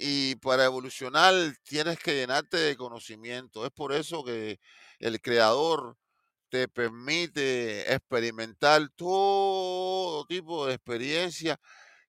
Y 0.06 0.36
para 0.36 0.66
evolucionar 0.66 1.32
tienes 1.62 1.98
que 1.98 2.14
llenarte 2.14 2.58
de 2.58 2.76
conocimiento. 2.76 3.64
Es 3.64 3.72
por 3.72 3.90
eso 3.90 4.22
que 4.22 4.60
el 4.98 5.18
creador 5.22 5.96
te 6.50 6.68
permite 6.68 7.90
experimentar 7.90 8.86
todo 8.96 10.26
tipo 10.26 10.66
de 10.66 10.74
experiencia 10.74 11.58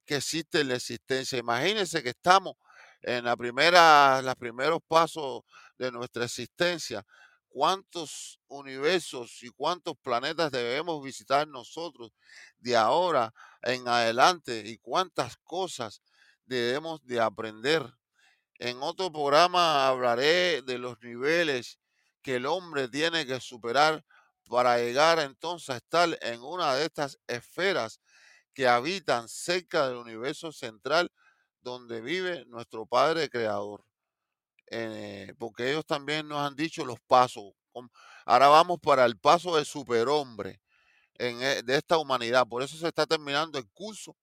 que 0.06 0.18
existe 0.18 0.60
en 0.60 0.68
la 0.68 0.76
existencia. 0.76 1.38
Imagínense 1.40 2.04
que 2.04 2.10
estamos 2.10 2.56
en 3.02 3.24
la 3.24 3.38
primera, 3.38 4.22
los 4.22 4.36
primeros 4.36 4.82
pasos 4.86 5.44
de 5.78 5.90
nuestra 5.90 6.26
existencia. 6.26 7.02
¿Cuántos 7.48 8.42
universos 8.50 9.42
y 9.42 9.48
cuántos 9.52 9.96
planetas 10.02 10.52
debemos 10.52 11.02
visitar 11.02 11.48
nosotros 11.48 12.12
de 12.58 12.76
ahora 12.76 13.34
en 13.62 13.88
adelante? 13.88 14.64
¿Y 14.66 14.80
cuántas 14.80 15.38
cosas 15.46 16.02
debemos 16.46 17.04
de 17.06 17.20
aprender? 17.20 17.94
En 18.60 18.82
otro 18.82 19.12
programa 19.12 19.88
hablaré 19.88 20.62
de 20.62 20.78
los 20.78 21.00
niveles 21.02 21.80
que 22.22 22.38
el 22.38 22.46
hombre 22.46 22.88
tiene 22.88 23.26
que 23.26 23.40
superar 23.40 24.06
para 24.48 24.78
llegar 24.78 25.20
entonces 25.20 25.70
a 25.70 25.78
estar 25.78 26.18
en 26.22 26.42
una 26.42 26.76
de 26.76 26.86
estas 26.86 27.20
esferas 27.28 28.00
que 28.54 28.68
habitan 28.68 29.28
cerca 29.28 29.88
del 29.88 29.98
universo 29.98 30.52
central 30.52 31.12
donde 31.62 32.00
vive 32.00 32.46
nuestro 32.46 32.86
Padre 32.86 33.30
Creador. 33.30 33.84
Eh, 34.68 35.34
porque 35.38 35.70
ellos 35.70 35.86
también 35.86 36.28
nos 36.28 36.40
han 36.40 36.56
dicho 36.56 36.86
los 36.86 37.00
pasos. 37.02 37.54
Ahora 38.26 38.48
vamos 38.48 38.80
para 38.80 39.06
el 39.06 39.18
paso 39.20 39.56
del 39.56 39.66
superhombre 39.66 40.62
en, 41.16 41.42
e, 41.42 41.62
de 41.64 41.76
esta 41.76 41.98
humanidad. 41.98 42.48
Por 42.48 42.64
eso 42.64 42.78
se 42.78 42.88
está 42.88 43.06
terminando 43.06 43.60
el 43.60 43.68
curso 43.72 44.16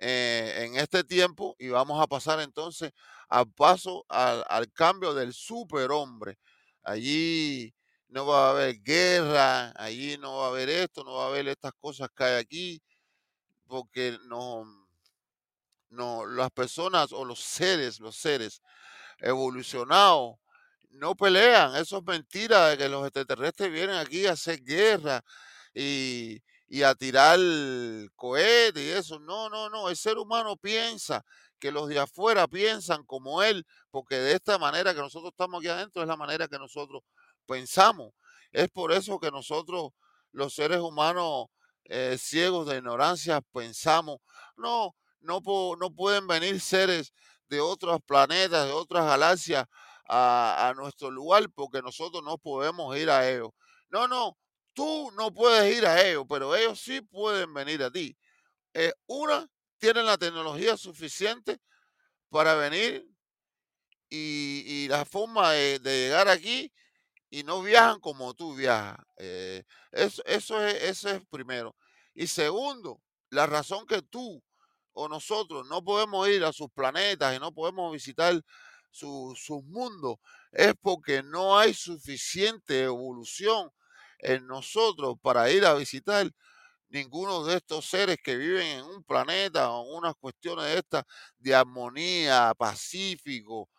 eh, 0.00 0.64
en 0.64 0.76
este 0.76 1.04
tiempo 1.04 1.54
y 1.58 1.68
vamos 1.68 2.02
a 2.02 2.06
pasar 2.06 2.40
entonces 2.40 2.92
al 3.28 3.50
paso, 3.52 4.04
al, 4.08 4.44
al 4.48 4.72
cambio 4.72 5.14
del 5.14 5.34
superhombre. 5.34 6.38
Allí 6.82 7.74
no 8.08 8.26
va 8.26 8.48
a 8.48 8.50
haber 8.52 8.80
guerra, 8.82 9.72
allí 9.76 10.16
no 10.18 10.38
va 10.38 10.46
a 10.46 10.48
haber 10.48 10.70
esto, 10.70 11.04
no 11.04 11.14
va 11.14 11.24
a 11.24 11.28
haber 11.28 11.48
estas 11.48 11.72
cosas 11.78 12.08
que 12.16 12.24
hay 12.24 12.40
aquí, 12.40 12.82
porque 13.66 14.18
no, 14.26 14.64
no, 15.90 16.26
las 16.26 16.50
personas 16.50 17.12
o 17.12 17.24
los 17.24 17.40
seres, 17.40 18.00
los 18.00 18.16
seres 18.16 18.62
evolucionados 19.18 20.36
no 20.90 21.14
pelean. 21.14 21.76
Eso 21.76 21.98
es 21.98 22.04
mentira 22.04 22.68
de 22.68 22.78
que 22.78 22.88
los 22.88 23.04
extraterrestres 23.04 23.70
vienen 23.70 23.96
aquí 23.96 24.26
a 24.26 24.32
hacer 24.32 24.62
guerra 24.62 25.22
y, 25.74 26.42
y 26.70 26.84
a 26.84 26.94
tirar 26.94 27.38
cohetes 28.16 28.82
y 28.82 28.90
eso. 28.90 29.18
No, 29.18 29.50
no, 29.50 29.68
no. 29.68 29.90
El 29.90 29.96
ser 29.96 30.16
humano 30.16 30.56
piensa 30.56 31.24
que 31.58 31.72
los 31.72 31.88
de 31.88 31.98
afuera 31.98 32.46
piensan 32.48 33.04
como 33.04 33.42
él, 33.42 33.66
porque 33.90 34.16
de 34.16 34.32
esta 34.32 34.56
manera 34.56 34.94
que 34.94 35.00
nosotros 35.00 35.32
estamos 35.32 35.60
aquí 35.60 35.68
adentro 35.68 36.00
es 36.00 36.08
la 36.08 36.16
manera 36.16 36.48
que 36.48 36.58
nosotros 36.58 37.02
pensamos. 37.44 38.12
Es 38.52 38.70
por 38.70 38.92
eso 38.92 39.18
que 39.18 39.30
nosotros, 39.30 39.90
los 40.32 40.54
seres 40.54 40.78
humanos 40.78 41.46
eh, 41.84 42.16
ciegos 42.18 42.68
de 42.68 42.76
ignorancia, 42.76 43.40
pensamos, 43.52 44.18
no, 44.56 44.94
no, 45.20 45.40
no 45.76 45.90
pueden 45.90 46.26
venir 46.28 46.60
seres 46.60 47.12
de 47.48 47.60
otros 47.60 47.98
planetas, 48.06 48.66
de 48.66 48.72
otras 48.72 49.04
galaxias 49.04 49.66
a, 50.08 50.72
nuestro 50.76 51.10
lugar 51.10 51.48
porque 51.54 51.82
nosotros 51.82 52.22
no 52.24 52.38
podemos 52.38 52.96
ir 52.96 53.10
a 53.10 53.28
ellos. 53.28 53.50
No, 53.90 54.08
no, 54.08 54.36
tú 54.80 55.10
no 55.14 55.30
puedes 55.30 55.76
ir 55.76 55.84
a 55.84 56.00
ellos, 56.08 56.24
pero 56.26 56.56
ellos 56.56 56.80
sí 56.80 57.02
pueden 57.02 57.52
venir 57.52 57.82
a 57.82 57.90
ti. 57.90 58.16
Eh, 58.72 58.90
una, 59.04 59.46
tienen 59.76 60.06
la 60.06 60.16
tecnología 60.16 60.74
suficiente 60.78 61.60
para 62.30 62.54
venir 62.54 63.06
y, 64.08 64.88
la 64.88 65.04
forma 65.04 65.52
de, 65.52 65.78
llegar 65.80 66.28
aquí 66.28 66.72
y 67.28 67.42
no 67.42 67.60
viajan 67.60 68.00
como 68.00 68.32
tú 68.32 68.54
viajas. 68.54 68.96
Eh, 69.18 69.64
eso, 69.92 70.22
es, 70.24 70.50
eso 70.50 71.10
es 71.10 71.26
primero. 71.26 71.76
Y 72.14 72.26
segundo, 72.26 73.02
la 73.28 73.44
razón 73.44 73.86
que 73.86 74.00
tú 74.00 74.42
o 74.94 75.08
nosotros 75.10 75.66
no 75.66 75.84
podemos 75.84 76.26
ir 76.26 76.42
a 76.42 76.54
sus 76.54 76.70
planetas 76.70 77.36
y 77.36 77.38
no 77.38 77.52
podemos 77.52 77.92
visitar 77.92 78.42
sus 78.90 79.62
mundos 79.64 80.16
es 80.52 80.72
porque 80.80 81.22
no 81.22 81.58
hay 81.58 81.74
suficiente 81.74 82.84
evolución 82.84 83.70
en 84.22 84.46
nosotros 84.46 85.16
para 85.22 85.50
ir 85.50 85.64
a 85.64 85.74
visitar 85.74 86.30
ninguno 86.88 87.44
de 87.44 87.56
estos 87.56 87.86
seres 87.86 88.18
que 88.22 88.36
viven 88.36 88.66
en 88.66 88.84
un 88.84 89.04
planeta 89.04 89.70
o 89.70 89.96
unas 89.96 90.14
cuestiones 90.16 90.64
de 90.66 90.78
estas 90.78 91.04
de 91.38 91.54
armonía, 91.54 92.52
pacífico, 92.58 93.70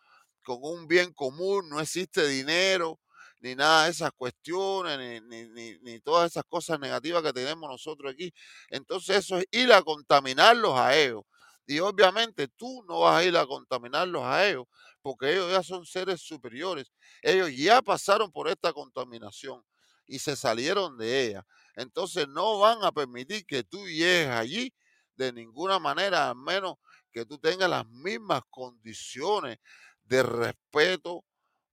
con 0.42 0.58
un 0.62 0.86
bien 0.88 1.12
común, 1.12 1.68
no 1.68 1.80
existe 1.80 2.26
dinero, 2.26 3.00
ni 3.40 3.54
nada 3.54 3.84
de 3.84 3.90
esas 3.90 4.12
cuestiones, 4.16 4.98
ni, 5.22 5.46
ni, 5.48 5.78
ni, 5.80 6.00
todas 6.00 6.30
esas 6.32 6.44
cosas 6.48 6.78
negativas 6.80 7.22
que 7.22 7.32
tenemos 7.32 7.68
nosotros 7.68 8.12
aquí. 8.12 8.32
Entonces 8.70 9.18
eso 9.18 9.38
es 9.38 9.46
ir 9.50 9.72
a 9.72 9.82
contaminarlos 9.82 10.78
a 10.78 10.96
ellos. 10.96 11.22
Y 11.66 11.80
obviamente 11.80 12.48
tú 12.48 12.84
no 12.88 13.00
vas 13.00 13.20
a 13.20 13.24
ir 13.24 13.36
a 13.36 13.46
contaminarlos 13.46 14.22
a 14.24 14.48
ellos, 14.48 14.66
porque 15.00 15.32
ellos 15.32 15.50
ya 15.50 15.62
son 15.62 15.84
seres 15.86 16.20
superiores. 16.20 16.92
Ellos 17.22 17.50
ya 17.56 17.82
pasaron 17.82 18.30
por 18.32 18.48
esta 18.48 18.72
contaminación 18.72 19.62
y 20.06 20.18
se 20.18 20.36
salieron 20.36 20.98
de 20.98 21.26
ella. 21.26 21.46
Entonces 21.74 22.28
no 22.28 22.58
van 22.58 22.84
a 22.84 22.92
permitir 22.92 23.46
que 23.46 23.64
tú 23.64 23.86
llegues 23.86 24.28
allí 24.28 24.74
de 25.16 25.32
ninguna 25.32 25.78
manera, 25.78 26.28
a 26.28 26.34
menos 26.34 26.76
que 27.12 27.24
tú 27.26 27.38
tengas 27.38 27.68
las 27.68 27.86
mismas 27.86 28.42
condiciones 28.50 29.58
de 30.04 30.22
respeto 30.22 31.24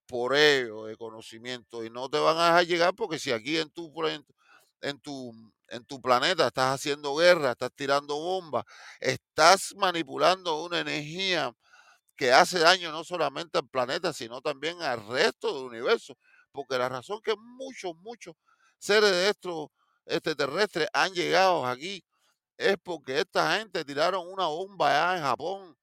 por 0.06 0.36
ello, 0.36 0.86
de 0.86 0.98
conocimiento, 0.98 1.84
y 1.84 1.90
no 1.90 2.10
te 2.10 2.18
van 2.20 2.38
a 2.38 2.46
dejar 2.48 2.66
llegar 2.66 2.96
porque 2.96 3.20
si 3.20 3.32
aquí 3.32 3.58
en 3.58 3.70
tu, 3.72 3.94
en 4.82 5.00
tu, 5.00 5.34
en 5.68 5.86
tu 5.86 6.02
planeta 6.02 6.48
estás 6.48 6.76
haciendo 6.76 7.16
guerra, 7.16 7.52
estás 7.52 7.72
tirando 7.76 8.16
bombas, 8.16 8.66
estás 9.00 9.74
manipulando 9.78 10.64
una 10.64 10.80
energía 10.80 11.54
que 12.16 12.34
hace 12.34 12.60
daño 12.60 12.92
no 12.92 13.04
solamente 13.04 13.58
al 13.60 13.70
planeta, 13.70 14.12
sino 14.14 14.42
también 14.42 14.82
al 14.82 15.06
resto 15.08 15.54
del 15.56 15.66
universo, 15.68 16.18
porque 16.52 16.78
la 16.78 16.90
razón 16.90 17.22
que 17.24 17.36
muchos, 17.38 17.96
muchos 17.98 18.36
seres 18.78 19.12
de 19.12 19.30
estos 19.30 19.70
extraterrestres 20.06 20.88
han 20.94 21.14
llegado 21.14 21.66
aquí 21.66 22.04
es 22.58 22.78
porque 22.84 23.20
esta 23.20 23.58
gente 23.58 23.86
tiraron 23.86 24.28
una 24.28 24.48
bomba 24.48 24.90
allá 24.90 25.18
en 25.18 25.24
Japón 25.24 25.78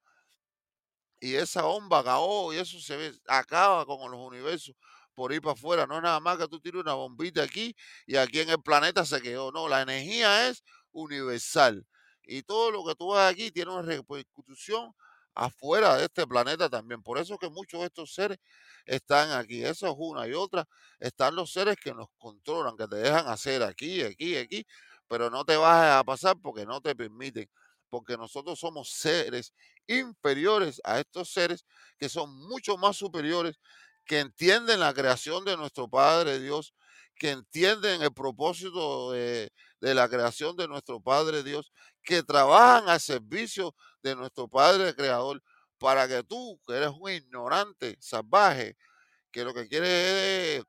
y 1.21 1.35
esa 1.35 1.63
bomba 1.63 2.01
acabó 2.01 2.53
y 2.53 2.59
eso 2.59 2.79
se 2.81 2.97
ve, 2.97 3.13
acaba 3.27 3.87
con 3.87 4.11
los 4.11 4.21
universos 4.21 4.75
por 5.15 5.33
ir 5.33 5.41
para 5.41 5.55
afuera. 5.55 5.87
No 5.87 5.97
es 5.97 6.03
nada 6.03 6.21
más 6.21 6.39
que 6.39 6.47
tú 6.49 6.61
tires 6.61 6.81
una 6.83 6.93
bombita 6.95 7.43
aquí 7.43 7.75
y 8.07 8.17
aquí 8.17 8.41
en 8.41 8.51
el 8.51 8.63
planeta 8.63 9.05
se 9.05 9.21
quedó. 9.23 9.51
No, 9.51 9.69
la 9.69 9.83
energía 9.83 10.49
es 10.49 10.63
universal. 10.93 11.87
Y 12.23 12.43
todo 12.43 12.71
lo 12.71 12.85
que 12.85 12.95
tú 12.95 13.13
ves 13.13 13.23
aquí 13.23 13.51
tiene 13.51 13.73
una 13.73 13.83
repercusión 13.83 14.93
afuera 15.37 15.97
de 15.97 16.05
este 16.05 16.27
planeta 16.27 16.69
también. 16.69 17.03
Por 17.03 17.19
eso 17.19 17.39
que 17.39 17.49
muchos 17.51 17.81
de 17.81 17.87
estos 17.87 18.15
seres 18.15 18.39
están 18.87 19.31
aquí. 19.33 19.65
Eso 19.65 19.87
es 19.87 19.95
una 19.97 20.27
y 20.27 20.33
otra. 20.33 20.67
Están 20.99 21.37
los 21.37 21.53
seres 21.53 21.77
que 21.77 21.95
nos 21.95 22.09
controlan, 22.19 22.77
que 22.77 22.89
te 22.89 22.97
dejan 22.97 23.29
hacer 23.29 23.63
aquí, 23.63 24.03
aquí, 24.03 24.37
aquí, 24.37 24.67
pero 25.09 25.31
no 25.31 25.45
te 25.45 25.57
vas 25.57 26.01
a 26.01 26.05
pasar 26.05 26.37
porque 26.43 26.67
no 26.67 26.81
te 26.81 26.95
permiten. 26.97 27.49
Porque 27.89 28.17
nosotros 28.17 28.59
somos 28.59 28.91
seres 28.91 29.53
inferiores 29.87 30.81
a 30.85 30.99
estos 30.99 31.31
seres 31.31 31.65
que 31.99 32.09
son 32.09 32.35
mucho 32.49 32.77
más 32.77 32.97
superiores, 32.97 33.59
que 34.05 34.21
entienden 34.21 34.81
la 34.81 34.95
creación 34.95 35.45
de 35.45 35.57
nuestro 35.57 35.89
Padre 35.89 36.41
Dios, 36.41 36.75
que 37.17 37.31
entienden 37.31 38.03
el 38.03 38.13
propósito 38.13 39.13
de, 39.13 39.51
de 39.81 39.95
la 39.95 40.09
creación 40.09 40.57
de 40.57 40.69
nuestro 40.69 41.01
Padre 41.01 41.43
Dios, 41.43 41.73
que 42.03 42.23
trabajan 42.23 42.89
al 42.89 43.01
servicio 43.01 43.75
de 44.11 44.17
nuestro 44.17 44.49
Padre 44.49 44.95
Creador, 44.95 45.43
para 45.79 46.07
que 46.09 46.23
tú, 46.23 46.61
que 46.67 46.75
eres 46.75 46.91
un 46.91 47.11
ignorante, 47.11 47.97
salvaje, 48.01 48.77
que 49.31 49.45
lo 49.45 49.53
que 49.53 49.69
quieres 49.69 49.91
es 49.91 50.65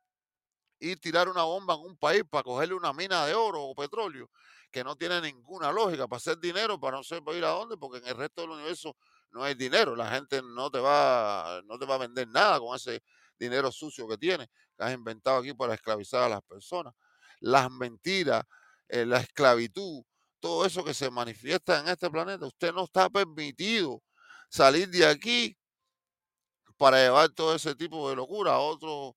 ir 0.79 0.99
tirar 0.99 1.29
una 1.29 1.43
bomba 1.43 1.75
en 1.75 1.81
un 1.81 1.97
país 1.97 2.23
para 2.29 2.43
cogerle 2.43 2.75
una 2.75 2.93
mina 2.93 3.25
de 3.25 3.33
oro 3.33 3.63
o 3.63 3.75
petróleo, 3.75 4.29
que 4.71 4.83
no 4.83 4.95
tiene 4.95 5.21
ninguna 5.21 5.71
lógica 5.71 6.07
para 6.07 6.17
hacer 6.17 6.39
dinero, 6.39 6.79
para 6.79 6.97
no 6.97 7.03
sé 7.03 7.21
para 7.21 7.37
ir 7.37 7.45
a 7.45 7.49
dónde, 7.49 7.77
porque 7.77 7.99
en 7.99 8.07
el 8.07 8.17
resto 8.17 8.41
del 8.41 8.51
universo 8.51 8.95
no 9.31 9.43
hay 9.43 9.53
dinero. 9.55 9.95
La 9.95 10.09
gente 10.09 10.41
no 10.41 10.69
te 10.69 10.79
va, 10.79 11.61
no 11.65 11.77
te 11.77 11.85
va 11.85 11.95
a 11.95 11.99
vender 11.99 12.27
nada 12.27 12.59
con 12.59 12.75
ese 12.75 13.01
dinero 13.39 13.71
sucio 13.71 14.07
que 14.07 14.17
tienes, 14.17 14.47
que 14.75 14.83
has 14.83 14.93
inventado 14.93 15.37
aquí 15.37 15.53
para 15.53 15.73
esclavizar 15.73 16.23
a 16.23 16.29
las 16.29 16.41
personas. 16.41 16.93
Las 17.39 17.71
mentiras, 17.71 18.43
eh, 18.89 19.05
la 19.05 19.19
esclavitud, 19.19 20.03
todo 20.39 20.65
eso 20.65 20.83
que 20.83 20.93
se 20.93 21.09
manifiesta 21.09 21.79
en 21.79 21.87
este 21.87 22.09
planeta, 22.09 22.45
usted 22.45 22.73
no 22.73 22.85
está 22.85 23.09
permitido 23.09 24.03
salir 24.49 24.89
de 24.89 25.05
aquí 25.05 25.57
para 26.77 26.97
llevar 26.97 27.29
todo 27.29 27.55
ese 27.55 27.75
tipo 27.75 28.09
de 28.09 28.15
locura 28.15 28.53
a 28.53 28.59
otros 28.59 29.15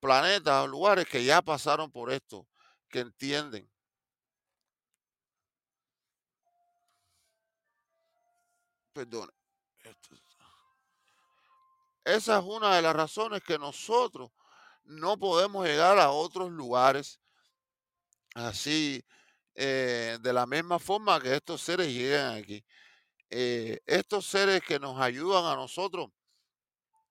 planetas, 0.00 0.68
lugares 0.68 1.06
que 1.08 1.24
ya 1.24 1.42
pasaron 1.42 1.90
por 1.90 2.12
esto, 2.12 2.46
que 2.88 3.00
entienden. 3.00 3.70
Perdone. 8.92 9.32
Esa 12.04 12.38
es 12.38 12.44
una 12.44 12.76
de 12.76 12.82
las 12.82 12.96
razones 12.96 13.42
que 13.42 13.58
nosotros 13.58 14.30
no 14.84 15.18
podemos 15.18 15.66
llegar 15.66 15.98
a 15.98 16.10
otros 16.10 16.50
lugares 16.50 17.20
así, 18.34 19.04
eh, 19.60 20.18
de 20.20 20.32
la 20.32 20.46
misma 20.46 20.78
forma 20.78 21.20
que 21.20 21.34
estos 21.34 21.60
seres 21.60 21.88
llegan 21.88 22.36
aquí. 22.36 22.64
Eh, 23.28 23.80
estos 23.86 24.24
seres 24.24 24.62
que 24.62 24.78
nos 24.78 25.00
ayudan 25.00 25.44
a 25.46 25.56
nosotros, 25.56 26.10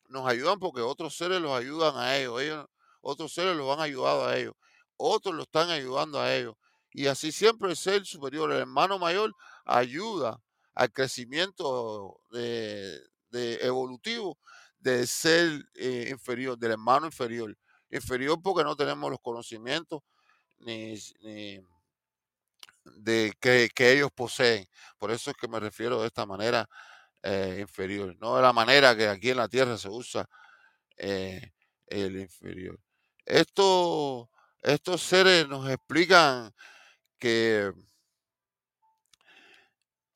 nos 0.08 0.26
ayudan 0.26 0.58
porque 0.58 0.80
otros 0.80 1.18
seres 1.18 1.42
los 1.42 1.52
ayudan 1.52 1.98
a 1.98 2.16
ellos, 2.16 2.66
otros 3.02 3.34
seres 3.34 3.54
los 3.54 3.70
han 3.76 3.82
ayudado 3.82 4.26
a 4.26 4.38
ellos, 4.38 4.54
otros 4.96 5.36
lo 5.36 5.44
están 5.44 5.70
ayudando 5.72 6.22
a 6.22 6.34
ellos. 6.34 6.56
Y 6.92 7.08
así 7.08 7.34
siempre 7.34 7.70
el 7.70 7.76
ser 7.76 8.06
superior, 8.06 8.50
el 8.50 8.60
hermano 8.60 8.98
mayor, 8.98 9.36
ayuda 9.66 10.42
al 10.74 10.90
crecimiento 10.94 12.22
de, 12.32 13.02
evolutivo 13.62 14.38
del 14.80 15.06
ser 15.06 15.66
eh, 15.76 16.08
inferior, 16.12 16.58
del 16.58 16.72
hermano 16.72 17.08
inferior. 17.08 17.58
Inferior 17.92 18.42
porque 18.42 18.64
no 18.64 18.74
tenemos 18.78 19.12
los 19.12 19.20
conocimientos 19.20 20.02
ni, 20.60 20.96
de 22.96 23.34
que, 23.40 23.70
ellos 23.92 24.12
poseen. 24.14 24.68
Por 24.98 25.12
eso 25.12 25.32
es 25.32 25.38
que 25.38 25.48
me 25.48 25.60
refiero 25.60 26.02
de 26.02 26.08
esta 26.08 26.26
manera 26.26 26.68
eh, 27.24 27.58
inferior, 27.62 28.16
no 28.20 28.36
de 28.36 28.42
la 28.42 28.54
manera 28.54 28.96
que 28.96 29.08
aquí 29.08 29.30
en 29.32 29.38
la 29.38 29.48
tierra 29.48 29.78
se 29.78 29.90
usa 29.90 30.28
eh, 30.98 31.52
el 31.88 32.18
inferior. 32.20 32.80
Esto, 33.26 34.30
estos 34.62 35.02
seres 35.02 35.48
nos 35.48 35.70
explican 35.70 36.54
que, 37.20 37.74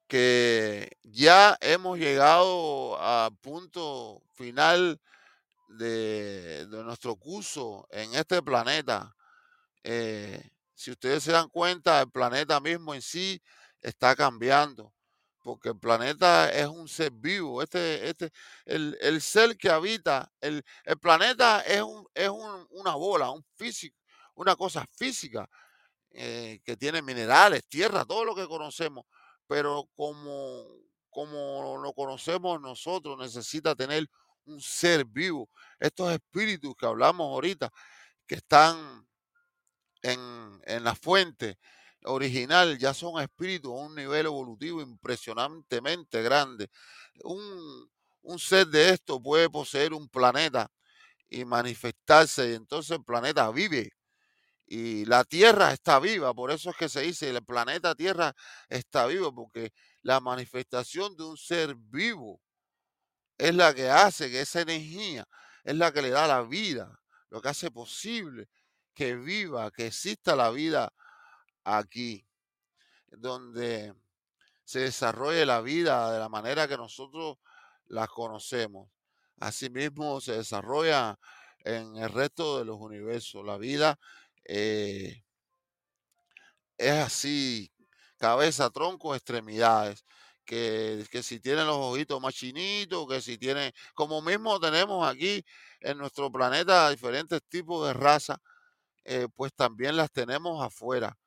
que 0.07 0.97
ya 1.03 1.57
hemos 1.61 1.97
llegado 1.97 3.01
al 3.01 3.35
punto 3.37 4.23
final 4.35 4.99
de, 5.67 6.65
de 6.67 6.83
nuestro 6.83 7.15
curso 7.15 7.87
en 7.91 8.13
este 8.15 8.41
planeta. 8.41 9.15
Eh, 9.83 10.51
si 10.81 10.89
ustedes 10.89 11.23
se 11.23 11.31
dan 11.31 11.47
cuenta, 11.47 12.01
el 12.01 12.09
planeta 12.09 12.59
mismo 12.59 12.95
en 12.95 13.03
sí 13.03 13.39
está 13.81 14.15
cambiando, 14.15 14.91
porque 15.43 15.69
el 15.69 15.77
planeta 15.77 16.49
es 16.49 16.65
un 16.65 16.87
ser 16.87 17.11
vivo. 17.11 17.61
Este, 17.61 18.09
este, 18.09 18.31
el, 18.65 19.21
ser 19.21 19.55
que 19.57 19.69
habita, 19.69 20.31
el, 20.41 20.63
planeta 20.99 21.61
es, 21.61 21.83
un, 21.83 22.07
es 22.15 22.29
una 22.31 22.95
bola, 22.95 23.29
un 23.29 23.45
físico, 23.55 23.95
una 24.33 24.55
cosa 24.55 24.83
física 24.97 25.47
eh, 26.09 26.59
que 26.65 26.75
tiene 26.75 27.03
minerales, 27.03 27.63
tierra, 27.67 28.03
todo 28.03 28.25
lo 28.25 28.33
que 28.33 28.47
conocemos, 28.47 29.05
pero 29.45 29.87
como, 29.95 30.65
como 31.11 31.77
lo 31.77 31.93
conocemos 31.93 32.59
nosotros, 32.59 33.19
necesita 33.19 33.75
tener 33.75 34.07
un 34.45 34.59
ser 34.59 35.05
vivo. 35.05 35.47
Estos 35.79 36.11
espíritus 36.11 36.73
que 36.75 36.87
hablamos 36.87 37.27
ahorita, 37.27 37.69
que 38.25 38.35
están 38.35 39.05
en, 40.01 40.83
la 40.83 40.95
fuente 40.95 41.57
original 42.03 42.77
ya 42.77 42.93
son 42.93 43.21
espíritus 43.21 43.71
a 43.71 43.75
un 43.75 43.95
nivel 43.95 44.25
evolutivo 44.25 44.81
impresionantemente 44.81 46.21
grande. 46.21 46.69
Un, 47.23 47.89
un 48.23 48.39
ser 48.39 48.67
de 48.67 48.89
esto 48.89 49.21
puede 49.21 49.49
poseer 49.49 49.93
un 49.93 50.09
planeta 50.09 50.71
y 51.29 51.45
manifestarse 51.45 52.51
y 52.51 52.53
entonces 52.55 52.97
el 52.97 53.03
planeta 53.03 53.49
vive 53.51 53.91
y 54.67 55.05
la 55.05 55.25
Tierra 55.25 55.73
está 55.73 55.99
viva, 55.99 56.33
por 56.33 56.49
eso 56.49 56.69
es 56.69 56.77
que 56.77 56.87
se 56.87 57.01
dice 57.01 57.29
el 57.29 57.43
planeta 57.43 57.93
Tierra 57.93 58.33
está 58.69 59.05
vivo 59.05 59.33
porque 59.35 59.73
la 60.01 60.19
manifestación 60.21 61.15
de 61.17 61.23
un 61.23 61.37
ser 61.37 61.75
vivo 61.75 62.41
es 63.37 63.53
la 63.53 63.73
que 63.73 63.89
hace 63.89 64.31
que 64.31 64.41
esa 64.41 64.61
energía 64.61 65.27
es 65.63 65.75
la 65.75 65.91
que 65.91 66.01
le 66.01 66.09
da 66.09 66.27
la 66.27 66.41
vida, 66.43 66.99
lo 67.29 67.41
que 67.41 67.49
hace 67.49 67.69
posible 67.69 68.47
que 68.93 69.15
viva, 69.15 69.71
que 69.71 69.87
exista 69.87 70.35
la 70.35 70.51
vida 70.51 70.93
aquí, 71.63 72.25
donde 73.07 73.93
se 74.63 74.79
desarrolle 74.79 75.45
la 75.45 75.61
vida 75.61 76.11
de 76.11 76.19
la 76.19 76.29
manera 76.29 76.67
que 76.67 76.77
nosotros 76.77 77.37
la 77.87 78.07
conocemos. 78.07 78.89
Asimismo 79.39 80.21
se 80.21 80.37
desarrolla 80.37 81.19
en 81.59 81.97
el 81.97 82.09
resto 82.09 82.59
de 82.59 82.65
los 82.65 82.77
universos. 82.79 83.45
La 83.45 83.57
vida 83.57 83.99
eh, 84.45 85.23
es 86.77 86.91
así, 86.91 87.71
cabeza, 88.17 88.69
tronco, 88.69 89.15
extremidades. 89.15 90.05
Que, 90.45 91.05
que, 91.11 91.23
si 91.23 91.39
tiene 91.39 91.63
los 91.63 91.77
ojitos 91.77 92.19
más 92.19 92.33
chinitos, 92.33 93.07
que 93.07 93.21
si 93.21 93.37
tiene, 93.37 93.73
como 93.93 94.21
mismo 94.21 94.59
tenemos 94.59 95.07
aquí 95.07 95.45
en 95.79 95.97
nuestro 95.97 96.31
planeta 96.31 96.89
diferentes 96.89 97.41
tipos 97.47 97.87
de 97.87 97.93
razas 97.93 98.37
eh, 99.05 99.27
pues 99.35 99.53
también 99.53 99.97
las 99.97 100.11
tenemos 100.11 100.63
afuera, 100.63 101.17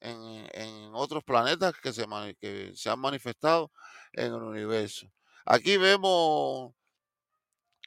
en, 0.00 0.90
otros 0.94 1.24
planetas 1.24 1.74
que 1.82 1.92
se, 1.92 2.06
que 2.40 2.72
se 2.74 2.90
han 2.90 2.98
manifestado 3.00 3.70
en 4.12 4.26
el 4.26 4.42
universo. 4.42 5.10
Aquí 5.44 5.76
vemos 5.76 6.72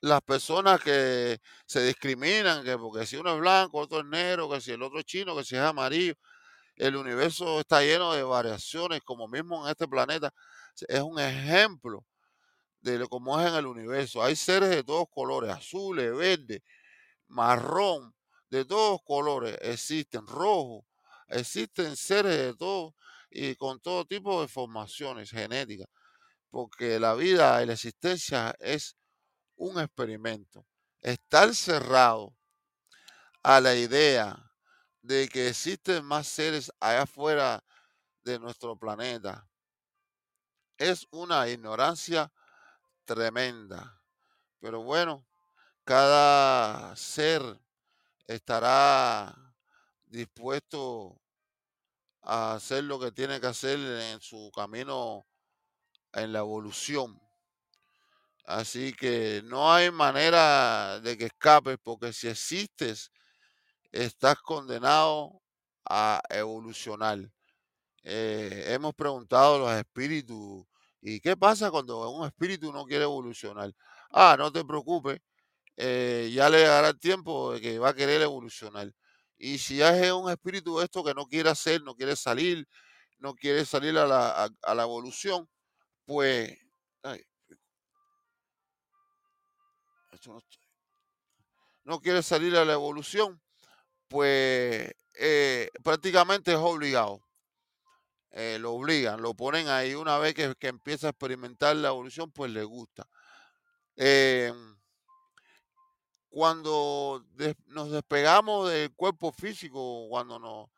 las 0.01 0.21
personas 0.21 0.81
que 0.81 1.39
se 1.65 1.83
discriminan, 1.85 2.63
que 2.63 2.77
porque 2.77 3.05
si 3.05 3.17
uno 3.17 3.33
es 3.33 3.39
blanco, 3.39 3.79
otro 3.79 3.99
es 3.99 4.05
negro, 4.05 4.49
que 4.49 4.61
si 4.61 4.71
el 4.71 4.81
otro 4.83 4.99
es 4.99 5.05
chino, 5.05 5.35
que 5.35 5.43
si 5.43 5.55
es 5.55 5.61
amarillo. 5.61 6.15
El 6.75 6.95
universo 6.95 7.59
está 7.59 7.81
lleno 7.81 8.13
de 8.13 8.23
variaciones, 8.23 9.01
como 9.03 9.27
mismo 9.27 9.65
en 9.65 9.71
este 9.71 9.87
planeta. 9.87 10.33
Es 10.87 11.01
un 11.01 11.19
ejemplo 11.19 12.05
de 12.81 12.99
lo 12.99 13.09
como 13.09 13.39
es 13.41 13.47
en 13.49 13.55
el 13.55 13.65
universo. 13.67 14.23
Hay 14.23 14.35
seres 14.35 14.69
de 14.69 14.83
todos 14.83 15.07
colores, 15.11 15.51
azules, 15.51 16.15
verdes, 16.15 16.61
marrón, 17.27 18.13
de 18.49 18.65
todos 18.65 19.01
colores 19.03 19.57
existen, 19.61 20.25
rojos, 20.25 20.85
existen 21.27 21.95
seres 21.95 22.37
de 22.37 22.53
todo 22.55 22.95
y 23.29 23.55
con 23.55 23.79
todo 23.79 24.05
tipo 24.05 24.41
de 24.41 24.47
formaciones 24.47 25.29
genéticas, 25.29 25.87
porque 26.49 26.99
la 26.99 27.13
vida 27.13 27.61
y 27.61 27.67
la 27.67 27.73
existencia 27.73 28.55
es 28.59 28.97
un 29.55 29.79
experimento. 29.79 30.65
Estar 31.01 31.53
cerrado 31.53 32.35
a 33.43 33.61
la 33.61 33.75
idea 33.75 34.51
de 35.01 35.29
que 35.29 35.49
existen 35.49 36.03
más 36.03 36.27
seres 36.27 36.71
allá 36.79 37.03
afuera 37.03 37.63
de 38.23 38.39
nuestro 38.39 38.77
planeta 38.77 39.47
es 40.77 41.07
una 41.11 41.47
ignorancia 41.47 42.31
tremenda. 43.05 44.01
Pero 44.59 44.83
bueno, 44.83 45.25
cada 45.83 46.95
ser 46.95 47.59
estará 48.29 49.35
dispuesto 50.05 51.19
a 52.21 52.53
hacer 52.53 52.83
lo 52.83 52.99
que 52.99 53.11
tiene 53.11 53.39
que 53.41 53.47
hacer 53.47 53.79
en 53.79 54.21
su 54.21 54.51
camino 54.55 55.25
en 56.13 56.33
la 56.33 56.39
evolución. 56.39 57.19
Así 58.45 58.93
que 58.93 59.41
no 59.45 59.71
hay 59.71 59.91
manera 59.91 60.99
de 61.01 61.17
que 61.17 61.25
escapes, 61.25 61.77
porque 61.83 62.13
si 62.13 62.27
existes, 62.27 63.11
estás 63.91 64.37
condenado 64.41 65.41
a 65.85 66.21
evolucionar. 66.29 67.19
Eh, 68.03 68.65
hemos 68.69 68.93
preguntado 68.95 69.55
a 69.55 69.59
los 69.59 69.79
espíritus, 69.79 70.65
¿y 71.01 71.19
qué 71.21 71.37
pasa 71.37 71.71
cuando 71.71 72.09
un 72.11 72.27
espíritu 72.27 72.71
no 72.73 72.85
quiere 72.85 73.05
evolucionar? 73.05 73.73
Ah, 74.11 74.35
no 74.37 74.51
te 74.51 74.65
preocupes, 74.65 75.19
eh, 75.79 76.31
ya 76.33 76.49
le 76.49 76.61
dará 76.63 76.93
tiempo 76.93 77.53
de 77.53 77.61
que 77.61 77.79
va 77.79 77.89
a 77.91 77.95
querer 77.95 78.21
evolucionar. 78.23 78.93
Y 79.37 79.59
si 79.59 79.77
ya 79.77 79.97
es 79.97 80.11
un 80.13 80.29
espíritu 80.31 80.81
esto 80.81 81.03
que 81.03 81.13
no 81.15 81.25
quiere 81.27 81.49
hacer, 81.49 81.83
no 81.83 81.95
quiere 81.95 82.15
salir, 82.17 82.67
no 83.19 83.35
quiere 83.35 83.65
salir 83.65 83.97
a 83.99 84.07
la, 84.07 84.49
a- 84.63 84.75
la 84.75 84.83
evolución, 84.83 85.49
pues 86.05 86.57
no 91.83 91.99
quiere 91.99 92.21
salir 92.23 92.55
a 92.55 92.65
la 92.65 92.73
evolución, 92.73 93.41
pues 94.09 94.91
eh, 95.19 95.69
prácticamente 95.83 96.51
es 96.53 96.57
obligado. 96.59 97.21
eh, 98.31 98.57
lo 98.59 98.73
obligan, 98.73 99.21
lo 99.21 99.33
ponen 99.33 99.67
ahí. 99.69 99.95
Una 99.95 100.17
vez 100.17 100.33
que, 100.35 100.53
que 100.59 100.67
empieza 100.67 101.07
a 101.07 101.09
experimentar 101.11 101.75
la 101.75 101.89
evolución, 101.89 102.31
pues 102.31 102.51
le 102.51 102.63
gusta. 102.63 103.07
Eh, 103.97 104.53
cuando 106.39 107.25
nos 107.65 107.91
despegamos 107.91 108.69
del 108.71 108.93
cuerpo 108.93 109.33
físico, 109.33 110.07
cuando 110.07 110.39
nos, 110.39 110.69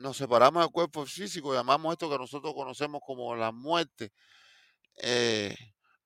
nos 0.00 0.16
separamos 0.16 0.64
del 0.64 0.72
cuerpo 0.72 1.06
físico, 1.06 1.54
llamamos 1.54 1.92
esto 1.92 2.10
que 2.10 2.18
nosotros 2.18 2.52
conocemos 2.52 3.00
como 3.06 3.36
la 3.36 3.52
muerte, 3.52 4.10
eh, 4.96 5.54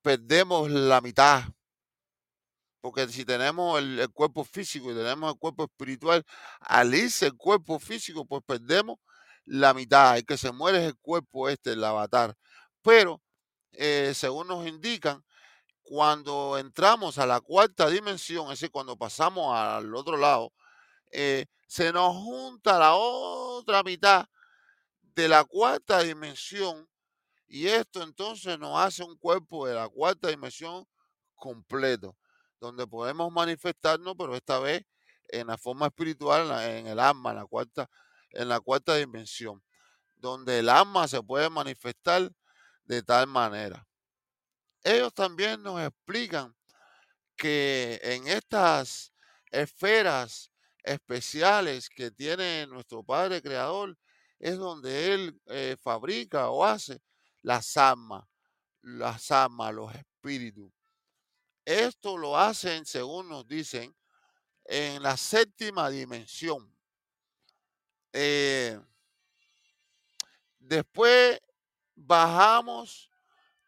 perdemos 0.02 0.70
la 0.70 1.00
mitad. 1.00 1.44
Porque 2.82 3.08
si 3.08 3.24
tenemos 3.24 3.78
el, 3.78 3.98
el 3.98 4.10
cuerpo 4.10 4.44
físico 4.44 4.92
y 4.92 4.94
tenemos 4.94 5.32
el 5.32 5.38
cuerpo 5.38 5.64
espiritual, 5.64 6.22
al 6.60 6.94
irse 6.94 7.28
el 7.28 7.34
cuerpo 7.34 7.78
físico, 7.78 8.26
pues 8.26 8.42
perdemos 8.46 8.98
la 9.46 9.72
mitad. 9.72 10.18
El 10.18 10.26
que 10.26 10.36
se 10.36 10.52
muere 10.52 10.80
es 10.80 10.84
el 10.88 10.98
cuerpo 10.98 11.48
este, 11.48 11.72
el 11.72 11.82
avatar. 11.82 12.36
Pero, 12.82 13.22
eh, 13.72 14.12
según 14.14 14.48
nos 14.48 14.66
indican, 14.66 15.24
cuando 15.88 16.58
entramos 16.58 17.16
a 17.16 17.24
la 17.24 17.40
cuarta 17.40 17.88
dimensión, 17.88 18.44
es 18.44 18.60
decir, 18.60 18.70
cuando 18.70 18.94
pasamos 18.94 19.56
al 19.56 19.94
otro 19.94 20.18
lado, 20.18 20.52
eh, 21.10 21.46
se 21.66 21.94
nos 21.94 22.14
junta 22.14 22.78
la 22.78 22.94
otra 22.94 23.82
mitad 23.82 24.26
de 25.14 25.28
la 25.28 25.44
cuarta 25.44 26.00
dimensión 26.02 26.86
y 27.46 27.68
esto 27.68 28.02
entonces 28.02 28.58
nos 28.58 28.78
hace 28.78 29.02
un 29.02 29.16
cuerpo 29.16 29.66
de 29.66 29.76
la 29.76 29.88
cuarta 29.88 30.28
dimensión 30.28 30.86
completo, 31.36 32.18
donde 32.60 32.86
podemos 32.86 33.32
manifestarnos, 33.32 34.14
pero 34.18 34.36
esta 34.36 34.58
vez 34.58 34.84
en 35.28 35.46
la 35.46 35.56
forma 35.56 35.86
espiritual, 35.86 36.50
en, 36.68 36.86
el 36.86 36.98
alma, 36.98 37.30
en 37.30 37.36
la 37.36 37.46
cuarta, 37.46 37.88
en 38.32 38.50
la 38.50 38.60
cuarta 38.60 38.94
dimensión, 38.94 39.62
donde 40.16 40.58
el 40.58 40.68
alma 40.68 41.08
se 41.08 41.22
puede 41.22 41.48
manifestar 41.48 42.30
de 42.84 43.02
tal 43.02 43.26
manera. 43.26 43.87
Ellos 44.88 45.12
también 45.12 45.62
nos 45.62 45.78
explican 45.82 46.56
que 47.36 48.00
en 48.02 48.26
estas 48.26 49.12
esferas 49.50 50.50
especiales 50.82 51.90
que 51.90 52.10
tiene 52.10 52.66
nuestro 52.66 53.04
Padre 53.04 53.42
Creador 53.42 53.98
es 54.38 54.56
donde 54.56 55.12
Él 55.12 55.42
eh, 55.44 55.76
fabrica 55.78 56.48
o 56.48 56.64
hace 56.64 57.02
las 57.42 57.76
almas, 57.76 58.24
las 58.80 59.30
almas, 59.30 59.74
los 59.74 59.94
espíritus. 59.94 60.72
Esto 61.66 62.16
lo 62.16 62.38
hacen, 62.38 62.86
según 62.86 63.28
nos 63.28 63.46
dicen, 63.46 63.94
en 64.64 65.02
la 65.02 65.18
séptima 65.18 65.90
dimensión. 65.90 66.74
Eh, 68.14 68.80
después 70.58 71.38
bajamos 71.94 73.07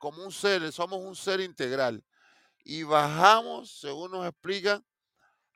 como 0.01 0.25
un 0.25 0.33
ser, 0.33 0.73
somos 0.73 0.99
un 0.99 1.15
ser 1.15 1.41
integral. 1.41 2.03
Y 2.65 2.85
bajamos, 2.85 3.71
según 3.81 4.13
nos 4.13 4.27
explican, 4.27 4.85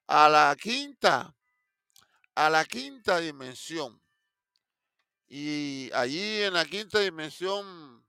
a 0.07 0.28
la 0.28 0.55
quinta, 0.61 1.34
a 2.34 2.51
la 2.51 2.64
quinta 2.66 3.18
dimensión. 3.18 4.01
Y 5.26 5.90
allí 5.95 6.42
en 6.42 6.53
la 6.53 6.66
quinta 6.66 7.01
dimensión, 7.01 8.07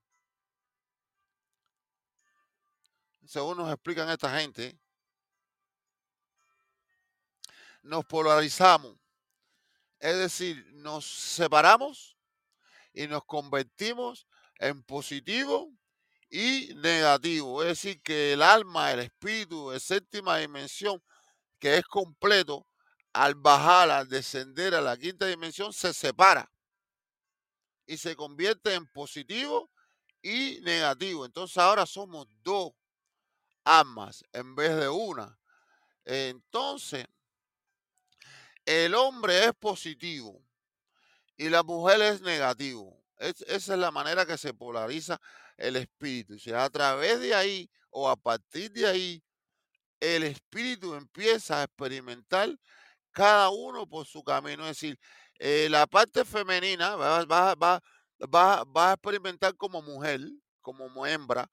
según 3.25 3.57
nos 3.57 3.71
explican 3.71 4.09
esta 4.09 4.37
gente, 4.37 4.77
nos 7.81 8.03
polarizamos. 8.05 8.97
Es 9.99 10.17
decir, 10.17 10.69
nos 10.73 11.05
separamos 11.05 12.17
y 12.93 13.07
nos 13.07 13.23
convertimos 13.23 14.27
en 14.59 14.83
positivo 14.83 15.71
y 16.29 16.73
negativo. 16.75 17.61
Es 17.63 17.69
decir, 17.69 18.01
que 18.01 18.33
el 18.33 18.41
alma, 18.41 18.91
el 18.91 18.99
espíritu 19.01 19.69
de 19.71 19.79
séptima 19.79 20.37
dimensión, 20.37 21.01
que 21.59 21.77
es 21.77 21.85
completo, 21.85 22.67
al 23.13 23.35
bajar, 23.35 23.91
al 23.91 24.09
descender 24.09 24.75
a 24.75 24.81
la 24.81 24.97
quinta 24.97 25.27
dimensión, 25.27 25.73
se 25.73 25.93
separa 25.93 26.51
y 27.85 27.97
se 27.97 28.15
convierte 28.15 28.73
en 28.73 28.85
positivo 28.87 29.69
y 30.21 30.59
negativo. 30.61 31.25
Entonces 31.25 31.57
ahora 31.57 31.85
somos 31.85 32.27
dos 32.43 32.71
almas 33.63 34.23
en 34.33 34.55
vez 34.55 34.75
de 34.77 34.89
una. 34.89 35.39
Entonces, 36.05 37.05
el 38.65 38.95
hombre 38.95 39.45
es 39.45 39.53
positivo 39.53 40.41
y 41.37 41.49
la 41.49 41.63
mujer 41.63 42.01
es 42.01 42.21
negativo. 42.21 43.03
Es- 43.17 43.41
esa 43.47 43.73
es 43.73 43.79
la 43.79 43.91
manera 43.91 44.25
que 44.25 44.37
se 44.37 44.53
polariza 44.53 45.19
el 45.57 45.75
espíritu. 45.77 46.35
O 46.35 46.39
sea, 46.39 46.65
a 46.65 46.69
través 46.69 47.19
de 47.19 47.33
ahí 47.35 47.69
o 47.91 48.09
a 48.09 48.15
partir 48.15 48.71
de 48.71 48.85
ahí, 48.87 49.23
el 49.99 50.23
espíritu 50.23 50.95
empieza 50.95 51.61
a 51.61 51.63
experimentar 51.65 52.49
cada 53.11 53.49
uno 53.49 53.87
por 53.87 54.05
su 54.07 54.23
camino. 54.23 54.63
Es 54.63 54.79
decir, 54.79 54.99
eh, 55.39 55.67
la 55.69 55.87
parte 55.87 56.25
femenina 56.25 56.95
va, 56.95 57.25
va- 57.25 57.55
va- 57.55 57.81
va- 58.65 58.91
a 58.91 58.93
experimentar 58.93 59.55
como 59.57 59.81
mujer, 59.81 60.21
como 60.61 61.05
hembra, 61.07 61.49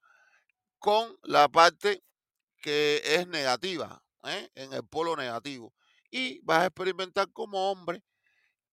con 0.79 1.17
la 1.23 1.47
parte 1.49 2.03
que 2.61 3.01
es 3.05 3.27
negativa, 3.27 4.03
¿eh? 4.25 4.49
en 4.55 4.73
el 4.73 4.83
polo 4.87 5.15
negativo. 5.15 5.73
Y 6.11 6.39
vas 6.43 6.61
a 6.63 6.65
experimentar 6.67 7.31
como 7.31 7.71
hombre 7.71 8.03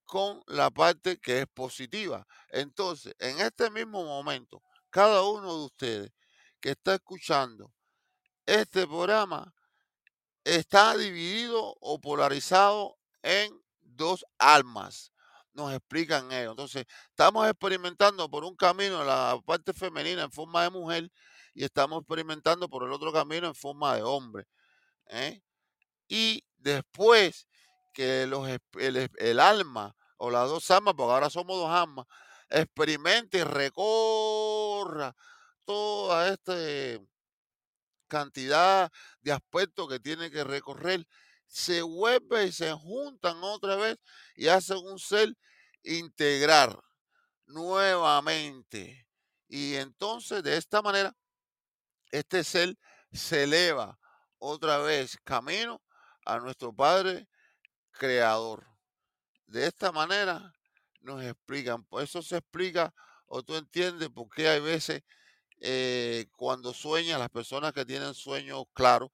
con 0.04 0.42
la 0.46 0.70
parte 0.70 1.18
que 1.18 1.40
es 1.40 1.46
positiva. 1.54 2.26
Entonces, 2.50 3.14
en 3.18 3.40
este 3.40 3.70
mismo 3.70 4.04
momento, 4.04 4.62
cada 4.90 5.22
uno 5.22 5.58
de 5.58 5.64
ustedes 5.64 6.12
que 6.60 6.70
está 6.70 6.94
escuchando 6.94 7.72
este 8.46 8.86
programa 8.86 9.54
está 10.44 10.96
dividido 10.96 11.76
o 11.80 12.00
polarizado 12.00 12.98
en 13.22 13.52
dos 13.80 14.24
almas. 14.38 15.12
Nos 15.52 15.72
explican 15.72 16.32
ellos. 16.32 16.52
Entonces, 16.52 16.86
estamos 17.08 17.48
experimentando 17.48 18.28
por 18.30 18.44
un 18.44 18.56
camino 18.56 19.04
la 19.04 19.38
parte 19.44 19.72
femenina 19.72 20.22
en 20.22 20.32
forma 20.32 20.62
de 20.62 20.70
mujer 20.70 21.12
y 21.54 21.64
estamos 21.64 22.00
experimentando 22.00 22.68
por 22.68 22.84
el 22.84 22.92
otro 22.92 23.12
camino 23.12 23.46
en 23.46 23.54
forma 23.54 23.94
de 23.96 24.02
hombre. 24.02 24.46
¿eh? 25.06 25.42
Y 26.08 26.44
después 26.56 27.46
que 27.92 28.26
los, 28.26 28.48
el, 28.78 29.10
el 29.16 29.40
alma 29.40 29.94
o 30.16 30.30
las 30.30 30.48
dos 30.48 30.70
almas, 30.70 30.94
porque 30.96 31.12
ahora 31.12 31.30
somos 31.30 31.56
dos 31.56 31.70
almas, 31.70 32.06
experimente 32.50 33.38
y 33.38 33.44
recorra 33.44 35.14
toda 35.64 36.28
esta 36.28 36.54
cantidad 38.08 38.90
de 39.20 39.32
aspectos 39.32 39.88
que 39.88 40.00
tiene 40.00 40.30
que 40.30 40.42
recorrer, 40.44 41.06
se 41.46 41.82
vuelve 41.82 42.46
y 42.46 42.52
se 42.52 42.72
juntan 42.72 43.42
otra 43.42 43.76
vez 43.76 43.98
y 44.34 44.48
hacen 44.48 44.78
un 44.78 44.98
ser 44.98 45.34
integrar 45.82 46.78
nuevamente. 47.46 49.06
Y 49.48 49.76
entonces 49.76 50.42
de 50.42 50.56
esta 50.56 50.82
manera, 50.82 51.16
este 52.10 52.44
ser 52.44 52.76
se 53.12 53.44
eleva 53.44 53.98
otra 54.38 54.78
vez 54.78 55.16
camino 55.24 55.80
a 56.24 56.38
nuestro 56.38 56.74
Padre 56.74 57.28
Creador. 57.92 58.66
De 59.46 59.66
esta 59.66 59.90
manera 59.92 60.52
nos 61.00 61.22
explican, 61.24 61.86
eso 62.00 62.22
se 62.22 62.38
explica 62.38 62.92
o 63.26 63.42
tú 63.42 63.56
entiendes 63.56 64.08
por 64.10 64.28
qué 64.28 64.48
hay 64.48 64.60
veces 64.60 65.02
eh, 65.60 66.26
cuando 66.36 66.72
sueñan 66.72 67.20
las 67.20 67.30
personas 67.30 67.72
que 67.72 67.84
tienen 67.84 68.14
sueños 68.14 68.64
claros, 68.72 69.10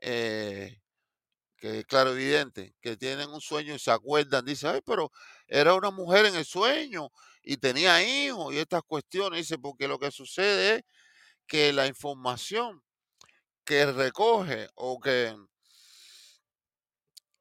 eh, 0.00 0.80
que 1.56 1.84
claro, 1.84 2.12
evidente, 2.12 2.74
que 2.80 2.96
tienen 2.96 3.30
un 3.30 3.40
sueño 3.40 3.74
y 3.74 3.78
se 3.78 3.90
acuerdan, 3.90 4.44
dicen, 4.44 4.70
ay, 4.70 4.80
pero 4.84 5.10
era 5.46 5.74
una 5.74 5.90
mujer 5.90 6.26
en 6.26 6.36
el 6.36 6.44
sueño 6.44 7.10
y 7.42 7.56
tenía 7.58 8.02
hijos 8.02 8.54
y 8.54 8.58
estas 8.58 8.82
cuestiones, 8.82 9.40
dice, 9.40 9.58
porque 9.58 9.88
lo 9.88 9.98
que 9.98 10.10
sucede 10.10 10.76
es 10.76 10.82
que 11.46 11.72
la 11.72 11.86
información 11.86 12.82
que 13.64 13.86
recoge 13.86 14.68
o 14.74 15.00
que 15.00 15.36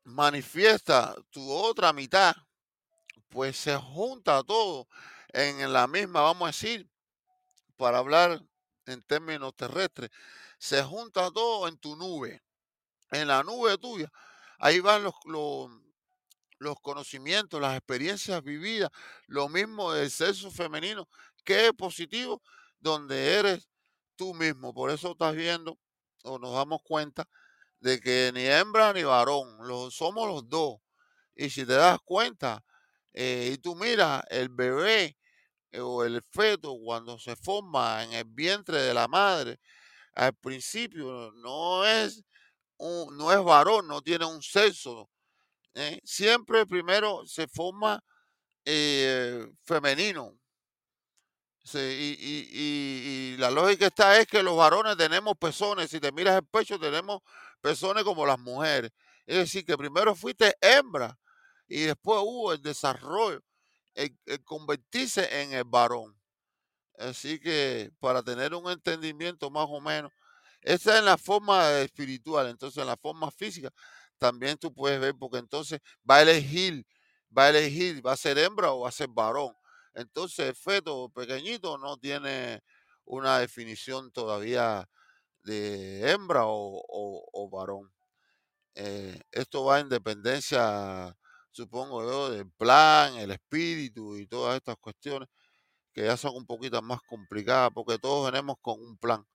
manifiesta 0.05 1.15
tu 1.29 1.51
otra 1.51 1.93
mitad, 1.93 2.34
pues 3.34 3.57
se 3.57 3.75
junta 3.75 4.43
todo 4.43 4.88
en 5.29 5.73
la 5.73 5.88
misma, 5.88 6.21
vamos 6.21 6.43
a 6.43 6.51
decir, 6.51 6.88
para 7.75 7.97
hablar 7.97 8.39
en 8.86 9.01
términos 9.01 9.55
terrestres, 9.55 10.11
se 10.59 10.84
junta 10.84 11.31
todo 11.31 11.67
en 11.67 11.77
tu 11.77 11.95
nube, 11.95 12.43
en 13.11 13.27
la 13.27 13.43
nube 13.43 13.77
tuya. 13.79 14.11
Ahí 14.59 14.79
van 14.79 15.03
los, 15.03 15.15
los, 15.25 15.71
los 16.59 16.79
conocimientos, 16.79 17.59
las 17.59 17.75
experiencias 17.75 18.43
vividas, 18.43 18.91
lo 19.25 19.49
mismo 19.49 19.91
del 19.91 20.11
sexo 20.11 20.51
femenino, 20.51 21.09
que 21.43 21.67
es 21.67 21.73
positivo, 21.73 22.41
donde 22.79 23.39
eres 23.39 23.67
tú 24.15 24.36
mismo. 24.36 24.73
Por 24.73 24.91
eso 24.91 25.13
estás 25.13 25.36
viendo 25.36 25.79
o 26.23 26.38
nos 26.38 26.53
damos 26.53 26.81
cuenta 26.84 27.27
de 27.79 27.99
que 27.99 28.31
ni 28.34 28.45
hembra 28.45 28.93
ni 28.93 29.03
varón, 29.03 29.57
somos 29.91 30.27
los 30.27 30.47
dos. 30.47 30.77
Y 31.36 31.49
si 31.49 31.65
te 31.65 31.73
das 31.73 31.97
cuenta, 32.05 32.63
eh, 33.14 33.51
y 33.53 33.57
tú 33.57 33.76
miras 33.76 34.24
el 34.30 34.49
bebé 34.49 35.18
eh, 35.72 35.80
o 35.80 36.03
el 36.03 36.22
feto 36.32 36.76
cuando 36.84 37.20
se 37.20 37.36
forma 37.36 38.03
en 38.03 38.14
el 38.14 38.26
vientre 38.26 38.82
de 38.82 38.93
la 38.93 39.07
madre, 39.07 39.59
al 40.16 40.34
principio 40.36 41.32
no 41.34 41.86
es, 41.86 42.24
no 42.80 43.32
es 43.32 43.43
varón, 43.43 43.88
no 43.88 44.01
tiene 44.01 44.26
un 44.26 44.41
sexo. 44.41 45.09
¿eh? 45.76 45.99
Siempre 46.03 46.66
primero 46.66 47.26
se 47.26 47.47
forma 47.47 48.03
femenino, 49.64 50.38
y, 51.74 53.36
la 53.38 53.49
lógica 53.51 53.88
está 53.88 54.20
es 54.20 54.28
que 54.28 54.43
los 54.43 54.57
varones 54.57 54.97
tenemos 54.97 55.36
pezones. 55.38 55.89
Si 55.89 55.99
te 55.99 56.11
miras 56.11 56.36
el 56.38 56.45
pecho, 56.45 56.80
tenemos 56.80 57.22
pezones 57.61 58.03
como 58.03 58.26
las 58.26 58.39
mujeres. 58.39 58.91
Es 59.26 59.38
decir, 59.38 59.66
que 59.66 59.78
primero 59.78 60.16
fuiste 60.16 60.55
hembra 60.61 61.18
y 61.74 61.86
después 61.86 62.19
hubo 62.21 62.53
el 62.53 62.61
desarrollo, 62.61 63.41
el, 63.95 64.15
convertirse 64.43 65.41
en 65.41 65.53
el 65.53 65.63
varón. 65.63 66.15
Así 66.99 67.39
que 67.39 67.91
para 67.99 68.21
tener 68.21 68.53
un 68.53 68.69
entendimiento 68.69 69.49
más 69.49 69.65
o 69.67 69.82
menos, 69.82 70.11
esa 70.61 70.99
es 70.99 71.03
la 71.03 71.17
forma 71.17 71.80
espiritual. 71.80 72.47
Entonces, 72.47 72.80
en 72.80 72.88
la 72.88 72.95
forma 72.95 73.32
física, 73.32 73.71
también 74.19 74.55
tú 74.57 74.71
puedes 74.71 75.01
ver, 75.01 75.15
porque 75.17 75.39
entonces 75.39 75.80
va 76.09 76.17
a 76.17 76.21
elegir, 76.21 76.86
va 77.36 77.45
a 77.45 77.49
elegir, 77.49 78.05
va 78.05 78.13
a 78.13 78.17
ser 78.17 78.38
hembra 78.38 78.71
o 78.71 78.82
va 78.82 78.89
a 78.89 78.91
ser 78.91 79.07
varón. 79.09 79.55
Entonces 79.95 80.49
el 80.49 80.55
feto 80.55 81.09
pequeñito 81.09 81.80
no 81.80 81.97
tiene 81.97 82.61
una 83.05 83.39
definición 83.39 84.11
todavía 84.11 84.88
de 85.43 86.11
hembra 86.11 86.43
o, 86.45 87.49
varón. 87.51 87.91
Eh, 88.76 89.19
esto 89.32 89.65
va 89.65 89.80
en 89.80 89.89
dependencia, 89.89 91.15
supongo 91.53 92.03
yo, 92.03 92.31
del 92.31 92.51
plan, 92.51 93.15
el 93.15 93.31
espíritu 93.31 94.17
y 94.17 94.27
todas 94.27 94.57
estas 94.57 94.75
cuestiones 94.77 95.29
que 95.93 96.03
ya 96.05 96.17
son 96.17 96.35
un 96.35 96.45
poquito 96.45 96.81
más 96.81 97.01
complicadas 97.03 97.71
porque 97.73 97.99
todos 97.99 98.31
venimos 98.31 98.57
con 98.61 98.81
un 98.81 98.97
plan 98.97 99.25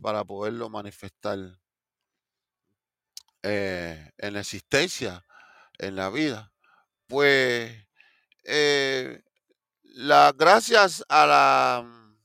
para 0.00 0.24
poderlo 0.24 0.70
manifestar 0.70 1.38
eh, 3.42 4.10
en 4.18 4.34
la 4.34 4.40
existencia, 4.40 5.26
en 5.78 5.96
la 5.96 6.10
vida. 6.10 6.52
Pues 7.06 7.86
eh, 8.44 9.22
la, 9.82 10.32
gracias 10.36 11.04
a 11.08 11.26
la, 11.26 12.16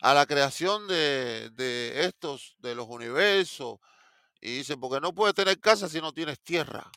a 0.00 0.14
la 0.14 0.26
creación 0.26 0.88
de, 0.88 1.92
estos, 2.04 2.56
de 2.58 2.74
los 2.74 2.86
universos, 2.88 3.78
y 4.40 4.58
dice, 4.58 4.76
porque 4.76 5.00
no 5.00 5.14
puedes 5.14 5.34
tener 5.34 5.58
casa 5.58 5.88
si 5.88 6.00
no 6.00 6.12
tienes 6.12 6.40
tierra. 6.40 6.90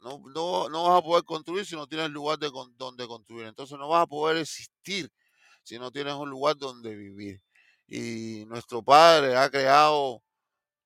No, 0.00 0.68
no, 0.68 0.84
vas 0.84 0.98
a 0.98 1.02
poder 1.02 1.24
construir 1.24 1.66
si 1.66 1.74
no 1.74 1.86
tienes 1.86 2.10
lugar 2.10 2.38
de, 2.38 2.50
donde 2.76 3.06
construir. 3.06 3.46
Entonces 3.46 3.78
no 3.78 3.88
vas 3.88 4.02
a 4.02 4.06
poder 4.06 4.36
existir 4.38 5.10
si 5.62 5.78
no 5.78 5.90
tienes 5.90 6.14
un 6.14 6.30
lugar 6.30 6.56
donde 6.56 6.94
vivir. 6.94 7.42
Y 7.88 8.44
nuestro 8.46 8.82
Padre 8.82 9.36
ha 9.36 9.50
creado 9.50 10.22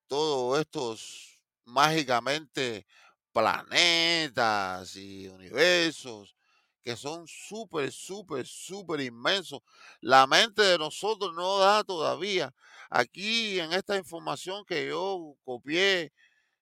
todos 0.07 0.59
estos 0.59 1.39
mágicamente 1.65 2.85
planetas 3.31 4.95
y 4.95 5.27
universos 5.27 6.35
que 6.81 6.95
son 6.95 7.27
súper, 7.27 7.91
súper, 7.91 8.45
súper 8.45 9.01
inmensos. 9.01 9.61
La 10.01 10.25
mente 10.27 10.63
de 10.63 10.77
nosotros 10.77 11.33
no 11.35 11.59
da 11.59 11.83
todavía. 11.83 12.53
Aquí 12.89 13.59
en 13.59 13.71
esta 13.73 13.97
información 13.97 14.65
que 14.65 14.87
yo 14.87 15.35
copié 15.43 16.11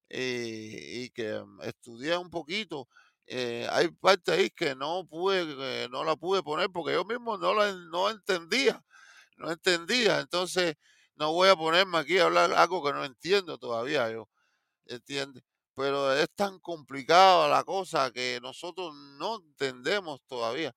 eh, 0.09 1.03
y 1.05 1.09
que 1.11 1.39
mm, 1.41 1.61
estudié 1.63 2.17
un 2.17 2.29
poquito, 2.29 2.87
eh, 3.27 3.67
hay 3.71 3.89
partes 3.89 4.35
ahí 4.37 4.49
que 4.49 4.75
no 4.75 5.05
pude, 5.07 5.87
no 5.89 6.03
la 6.03 6.15
pude 6.15 6.43
poner 6.43 6.69
porque 6.71 6.93
yo 6.93 7.05
mismo 7.05 7.37
no 7.37 7.53
la 7.53 7.71
no 7.73 8.09
entendía, 8.09 8.83
no 9.37 9.51
entendía. 9.51 10.19
Entonces 10.19 10.75
no 11.15 11.33
voy 11.33 11.49
a 11.49 11.55
ponerme 11.55 11.97
aquí 11.99 12.17
a 12.19 12.25
hablar 12.25 12.53
algo 12.53 12.83
que 12.83 12.93
no 12.93 13.05
entiendo 13.05 13.57
todavía 13.57 14.11
yo, 14.11 14.29
¿entiendes? 14.85 15.43
pero 15.79 16.13
es 16.13 16.27
tan 16.35 16.59
complicada 16.59 17.47
la 17.47 17.63
cosa 17.63 18.11
que 18.11 18.39
nosotros 18.41 18.93
no 19.17 19.37
entendemos 19.37 20.21
todavía 20.27 20.75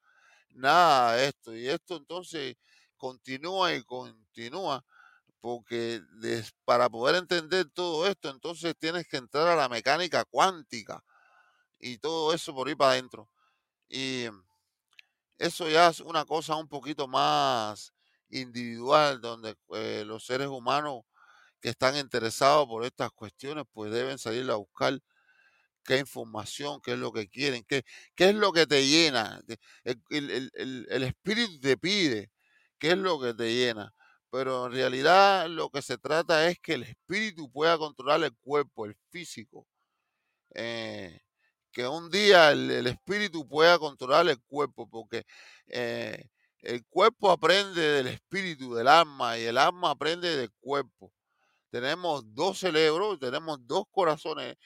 nada 0.50 1.16
de 1.16 1.28
esto. 1.28 1.56
Y 1.56 1.68
esto 1.68 1.96
entonces 1.96 2.56
continúa 2.96 3.74
y 3.74 3.82
continúa, 3.84 4.84
porque 5.42 6.00
para 6.64 6.88
poder 6.88 7.16
entender 7.16 7.68
todo 7.74 8.06
esto, 8.06 8.30
entonces 8.30 8.74
tienes 8.78 9.06
que 9.08 9.18
entrar 9.18 9.48
a 9.48 9.56
la 9.56 9.68
mecánica 9.68 10.24
cuántica 10.24 11.04
y 11.80 11.98
todo 11.98 12.32
eso 12.32 12.54
por 12.54 12.68
ahí 12.68 12.76
para 12.76 12.92
adentro. 12.92 13.28
Y 13.88 14.26
eso 15.38 15.68
ya 15.68 15.88
es 15.88 16.00
una 16.00 16.24
cosa 16.24 16.56
un 16.56 16.68
poquito 16.68 17.08
más 17.08 17.92
individual, 18.30 19.20
donde 19.20 19.56
eh, 19.74 20.04
los 20.06 20.24
seres 20.24 20.48
humanos 20.48 21.02
que 21.60 21.70
están 21.70 21.96
interesados 21.96 22.66
por 22.68 22.84
estas 22.84 23.10
cuestiones, 23.10 23.64
pues 23.72 23.92
deben 23.92 24.18
salir 24.18 24.48
a 24.50 24.56
buscar 24.56 25.00
qué 25.84 25.98
información, 25.98 26.80
qué 26.80 26.92
es 26.92 26.98
lo 26.98 27.12
que 27.12 27.28
quieren, 27.28 27.64
qué, 27.66 27.84
qué 28.14 28.30
es 28.30 28.34
lo 28.36 28.52
que 28.52 28.66
te 28.66 28.86
llena. 28.86 29.42
El, 30.10 31.02
espíritu 31.02 31.60
te 31.60 31.76
pide 31.76 32.30
qué 32.78 32.92
es 32.92 32.98
lo 32.98 33.20
que 33.20 33.34
te 33.34 33.52
llena. 33.54 33.92
Pero 34.32 34.66
en 34.66 34.72
realidad 34.72 35.48
lo 35.48 35.70
que 35.70 35.82
se 35.82 35.98
trata 35.98 36.48
es 36.48 36.58
que 36.60 36.74
el 36.74 36.84
espíritu 36.84 37.52
pueda 37.52 37.78
controlar 37.78 38.24
el 38.24 38.34
cuerpo, 38.38 38.86
el 38.86 38.96
físico. 39.10 39.68
Eh, 40.54 41.20
que 41.72 41.86
un 41.86 42.10
día 42.10 42.52
el, 42.52 42.86
espíritu 42.86 43.48
pueda 43.48 43.78
controlar 43.78 44.28
el 44.28 44.42
cuerpo, 44.42 44.88
porque 44.88 45.24
eh, 45.68 46.28
el 46.62 46.84
cuerpo 46.86 47.30
aprende 47.30 47.80
del 47.80 48.08
espíritu, 48.08 48.74
del 48.74 48.88
alma, 48.88 49.38
y 49.38 49.44
el 49.44 49.58
alma 49.58 49.90
aprende 49.90 50.36
del 50.36 50.50
cuerpo 50.60 51.12
tenemos 51.72 52.22
dos 52.34 52.58
cerebros, 52.58 53.18
tenemos 53.18 53.58
dos 53.66 53.84
corazones, 53.90 54.56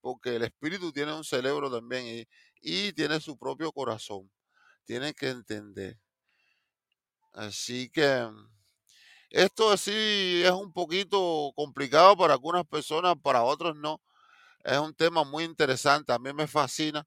porque 0.00 0.34
el 0.34 0.42
espíritu 0.42 0.92
tiene 0.92 1.14
un 1.14 1.22
cerebro 1.22 1.70
también 1.70 2.26
y, 2.60 2.92
tiene 2.92 3.20
su 3.20 3.38
propio 3.38 3.70
corazón. 3.70 4.28
Tienen 4.84 5.14
que 5.14 5.28
entender. 5.28 5.96
Así 7.32 7.88
que 7.88 8.28
esto 9.30 9.76
sí 9.76 10.42
es 10.44 10.50
un 10.52 10.72
poquito 10.72 11.52
complicado 11.56 12.16
para 12.16 12.34
algunas 12.34 12.64
personas, 12.66 13.16
para 13.22 13.42
otros 13.44 13.76
no. 13.76 14.00
Es 14.64 14.78
un 14.78 14.94
tema 14.94 15.24
muy 15.24 15.44
interesante, 15.44 16.12
a 16.12 16.18
mí 16.20 16.32
me 16.34 16.46
fascina 16.48 17.06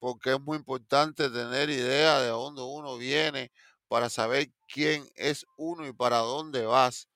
porque 0.00 0.32
es 0.34 0.40
muy 0.40 0.58
importante 0.58 1.30
tener 1.30 1.70
idea 1.70 2.20
de 2.20 2.28
dónde 2.28 2.62
uno 2.62 2.96
viene 2.98 3.52
para 3.88 4.10
saber 4.10 4.48
quién 4.72 5.08
es 5.16 5.46
uno 5.56 5.86
y 5.86 5.92
para 5.94 6.18
dónde 6.18 6.66
vas. 6.66 7.08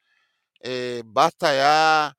Eh, 0.61 1.03
basta 1.07 1.55
ya 1.55 2.17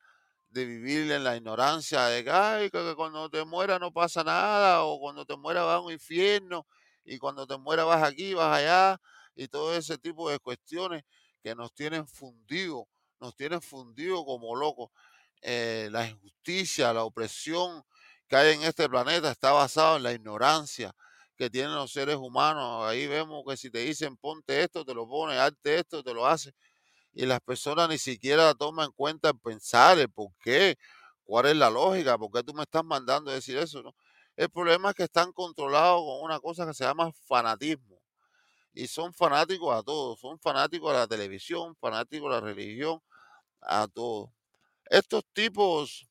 de 0.49 0.65
vivir 0.65 1.11
en 1.11 1.23
la 1.25 1.37
ignorancia 1.37 2.05
de 2.07 2.23
que, 2.25 2.95
cuando 2.95 3.29
te 3.29 3.45
muera 3.45 3.79
no 3.79 3.91
pasa 3.93 4.23
nada, 4.23 4.83
o 4.83 4.99
cuando 4.99 5.25
te 5.25 5.37
muera 5.37 5.63
vas 5.63 5.77
a 5.77 5.81
un 5.81 5.93
infierno, 5.93 6.67
y 7.05 7.17
cuando 7.19 7.47
te 7.47 7.57
muera 7.57 7.83
vas 7.85 8.03
aquí, 8.03 8.33
vas 8.35 8.57
allá, 8.59 8.99
y 9.35 9.47
todo 9.49 9.75
ese 9.75 9.97
tipo 9.99 10.29
de 10.31 10.39
cuestiones 10.39 11.03
que 11.45 11.53
nos 11.53 11.75
tienen 11.75 12.07
fundido, 12.07 12.87
nos 13.19 13.35
tienen 13.35 13.61
fundido 13.61 14.25
como 14.25 14.55
locos. 14.55 14.89
Eh, 15.43 15.89
la 15.91 16.07
injusticia, 16.09 16.91
la 16.91 17.03
opresión 17.03 17.83
que 18.27 18.35
hay 18.35 18.55
en 18.55 18.63
este 18.63 18.89
planeta 18.89 19.29
está 19.29 19.51
basado 19.51 19.97
en 19.97 20.03
la 20.03 20.13
ignorancia 20.13 20.95
que 21.37 21.51
tienen 21.51 21.75
los 21.75 21.91
seres 21.91 22.15
humanos. 22.15 22.87
Ahí 22.87 23.05
vemos 23.05 23.43
que 23.47 23.57
si 23.57 23.69
te 23.69 23.79
dicen 23.79 24.17
ponte 24.17 24.63
esto, 24.63 24.83
te 24.83 24.95
lo 24.95 25.07
pones, 25.07 25.37
hazte 25.37 25.77
esto, 25.77 26.01
te 26.03 26.15
lo 26.15 26.25
haces 26.25 26.51
y 27.13 27.27
las 27.27 27.39
personas 27.41 27.89
ni 27.89 27.99
siquiera 27.99 28.55
toman 28.55 28.87
en 28.87 28.91
cuenta 28.93 29.29
en 29.29 29.37
pensar 29.37 29.99
el 29.99 30.09
por 30.09 30.31
qué, 30.43 30.77
cuál 31.25 31.45
es 31.45 31.55
la 31.55 31.69
lógica, 31.69 32.17
por 32.17 32.31
qué 32.31 32.43
tú 32.43 32.55
me 32.55 32.63
estás 32.63 32.83
mandando 32.83 33.29
a 33.29 33.35
decir 33.35 33.55
eso, 33.57 33.83
¿no? 33.83 33.95
El 34.35 34.49
problema 34.49 34.89
es 34.89 34.95
que 34.95 35.03
están 35.03 35.31
controlados 35.31 36.01
con 36.01 36.23
una 36.23 36.39
cosa 36.39 36.65
que 36.65 36.73
se 36.73 36.83
llama 36.83 37.11
fanatismo. 37.27 37.94
Y 38.75 38.87
son 38.87 39.13
fanáticos 39.13 39.75
a 39.75 39.83
todos, 39.83 40.19
son 40.21 40.39
fanáticos 40.39 40.91
a 40.93 40.99
la 40.99 41.07
televisión, 41.07 41.75
fanáticos 41.77 42.29
a 42.29 42.35
la 42.35 42.41
religión, 42.41 43.01
a 43.61 43.87
todo. 43.87 44.33
Estos 44.89 45.23
tipos 45.33 46.07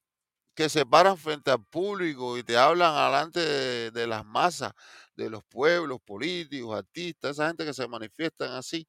que 0.55 0.69
se 0.69 0.87
paran 0.87 1.19
frente 1.19 1.51
al 1.51 1.65
público 1.65 2.39
y 2.39 2.45
te 2.45 2.57
hablan 2.59 2.95
alante 2.95 3.41
de, 3.93 4.07
las 4.09 4.25
masas, 4.27 4.73
de 5.17 5.31
los 5.31 5.45
pueblos, 5.45 6.01
políticos, 6.05 6.77
artistas, 6.79 7.33
esa 7.33 7.49
gente 7.49 7.65
que 7.67 7.75
se 7.75 7.89
manifiestan 7.89 8.53
así, 8.53 8.89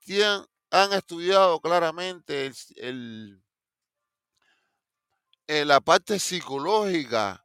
tienen- 0.00 0.44
han 0.70 0.92
estudiado 0.94 1.60
claramente 1.60 2.52
el- 2.76 3.42
eh, 5.46 5.64
la 5.64 5.80
parte 5.80 6.18
psicológica 6.18 7.43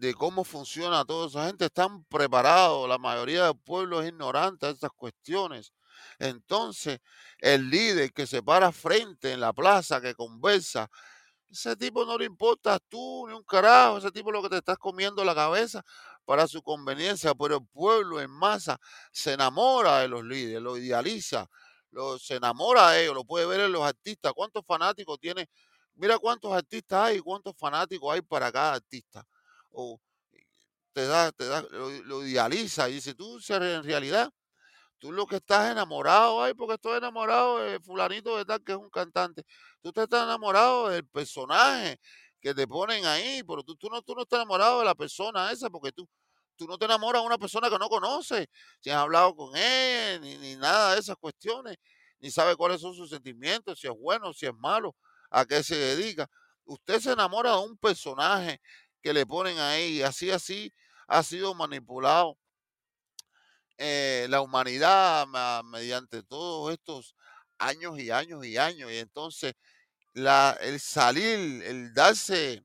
de 0.00 0.14
cómo 0.14 0.44
funciona 0.44 1.04
toda 1.04 1.28
esa 1.28 1.46
gente, 1.46 1.66
están 1.66 2.04
preparados, 2.04 2.88
la 2.88 2.96
mayoría 2.96 3.44
del 3.44 3.58
pueblo 3.58 4.00
es 4.00 4.08
ignorante 4.08 4.64
a 4.64 4.70
estas 4.70 4.90
cuestiones. 4.92 5.74
Entonces, 6.18 7.00
el 7.38 7.68
líder 7.68 8.10
que 8.12 8.26
se 8.26 8.42
para 8.42 8.72
frente 8.72 9.30
en 9.32 9.40
la 9.40 9.52
plaza, 9.52 10.00
que 10.00 10.14
conversa, 10.14 10.88
ese 11.50 11.76
tipo 11.76 12.06
no 12.06 12.16
le 12.16 12.24
importa 12.24 12.78
tú 12.88 13.26
ni 13.28 13.34
un 13.34 13.44
carajo, 13.44 13.98
ese 13.98 14.10
tipo 14.10 14.32
lo 14.32 14.42
que 14.42 14.48
te 14.48 14.56
estás 14.56 14.78
comiendo 14.78 15.22
la 15.22 15.34
cabeza 15.34 15.82
para 16.24 16.46
su 16.46 16.62
conveniencia, 16.62 17.34
pero 17.34 17.56
el 17.58 17.66
pueblo 17.66 18.20
en 18.22 18.30
masa 18.30 18.78
se 19.12 19.34
enamora 19.34 19.98
de 19.98 20.08
los 20.08 20.24
líderes, 20.24 20.62
lo 20.62 20.78
idealiza, 20.78 21.46
lo, 21.90 22.18
se 22.18 22.36
enamora 22.36 22.92
de 22.92 23.02
ellos, 23.02 23.14
lo 23.14 23.24
puede 23.24 23.44
ver 23.44 23.60
en 23.60 23.72
los 23.72 23.82
artistas. 23.82 24.32
¿Cuántos 24.34 24.64
fanáticos 24.64 25.18
tiene? 25.20 25.46
Mira 25.94 26.18
cuántos 26.18 26.52
artistas 26.54 27.06
hay 27.08 27.18
cuántos 27.20 27.54
fanáticos 27.58 28.14
hay 28.14 28.22
para 28.22 28.50
cada 28.50 28.74
artista. 28.74 29.26
O 29.72 30.00
te 30.92 31.06
da, 31.06 31.32
te 31.32 31.46
da, 31.46 31.62
lo, 31.62 31.90
lo 32.02 32.26
idealiza 32.26 32.88
y 32.88 32.94
dice, 32.94 33.14
tú 33.14 33.38
en 33.48 33.84
realidad 33.84 34.32
Tú 35.00 35.12
lo 35.12 35.26
que 35.26 35.36
estás 35.36 35.72
enamorado, 35.72 36.42
ay, 36.42 36.52
porque 36.52 36.74
estoy 36.74 36.98
enamorado 36.98 37.58
de 37.58 37.80
fulanito 37.80 38.36
de 38.36 38.44
tal 38.44 38.62
que 38.62 38.72
es 38.72 38.78
un 38.78 38.90
cantante. 38.90 39.44
Tú 39.80 39.92
te 39.92 40.02
estás 40.02 40.24
enamorado 40.24 40.90
del 40.90 41.06
personaje 41.06 41.98
que 42.38 42.52
te 42.54 42.68
ponen 42.68 43.06
ahí, 43.06 43.42
pero 43.42 43.62
tú, 43.62 43.76
tú 43.76 43.88
no, 43.88 44.02
tú 44.02 44.14
no 44.14 44.22
estás 44.22 44.40
enamorado 44.40 44.80
de 44.80 44.84
la 44.84 44.94
persona 44.94 45.50
esa, 45.52 45.70
porque 45.70 45.90
tú, 45.92 46.06
tú 46.54 46.66
no 46.66 46.76
te 46.76 46.84
enamoras 46.84 47.22
de 47.22 47.26
una 47.26 47.38
persona 47.38 47.70
que 47.70 47.78
no 47.78 47.88
conoces, 47.88 48.46
si 48.80 48.90
has 48.90 48.96
hablado 48.96 49.34
con 49.34 49.56
él, 49.56 50.20
ni, 50.20 50.36
ni 50.36 50.56
nada 50.56 50.92
de 50.92 51.00
esas 51.00 51.16
cuestiones, 51.16 51.78
ni 52.18 52.30
sabe 52.30 52.54
cuáles 52.54 52.82
son 52.82 52.94
sus 52.94 53.08
sentimientos, 53.08 53.80
si 53.80 53.86
es 53.86 53.94
bueno, 53.98 54.34
si 54.34 54.44
es 54.44 54.54
malo, 54.54 54.94
a 55.30 55.46
qué 55.46 55.62
se 55.62 55.76
dedica. 55.76 56.28
Usted 56.66 57.00
se 57.00 57.12
enamora 57.12 57.52
de 57.52 57.58
un 57.64 57.78
personaje 57.78 58.60
que 59.02 59.12
le 59.14 59.26
ponen 59.26 59.58
ahí, 59.58 59.98
y 59.98 60.02
así, 60.02 60.30
así 60.30 60.72
ha 61.08 61.22
sido 61.22 61.54
manipulado 61.54 62.38
eh, 63.78 64.26
la 64.28 64.40
humanidad 64.42 65.26
ma- 65.26 65.62
mediante 65.62 66.22
todos 66.22 66.72
estos 66.72 67.14
años 67.58 67.98
y 67.98 68.10
años 68.10 68.44
y 68.44 68.56
años. 68.56 68.90
Y 68.92 68.98
entonces 68.98 69.54
la, 70.14 70.56
el 70.60 70.80
salir, 70.80 71.62
el 71.64 71.94
darse 71.94 72.64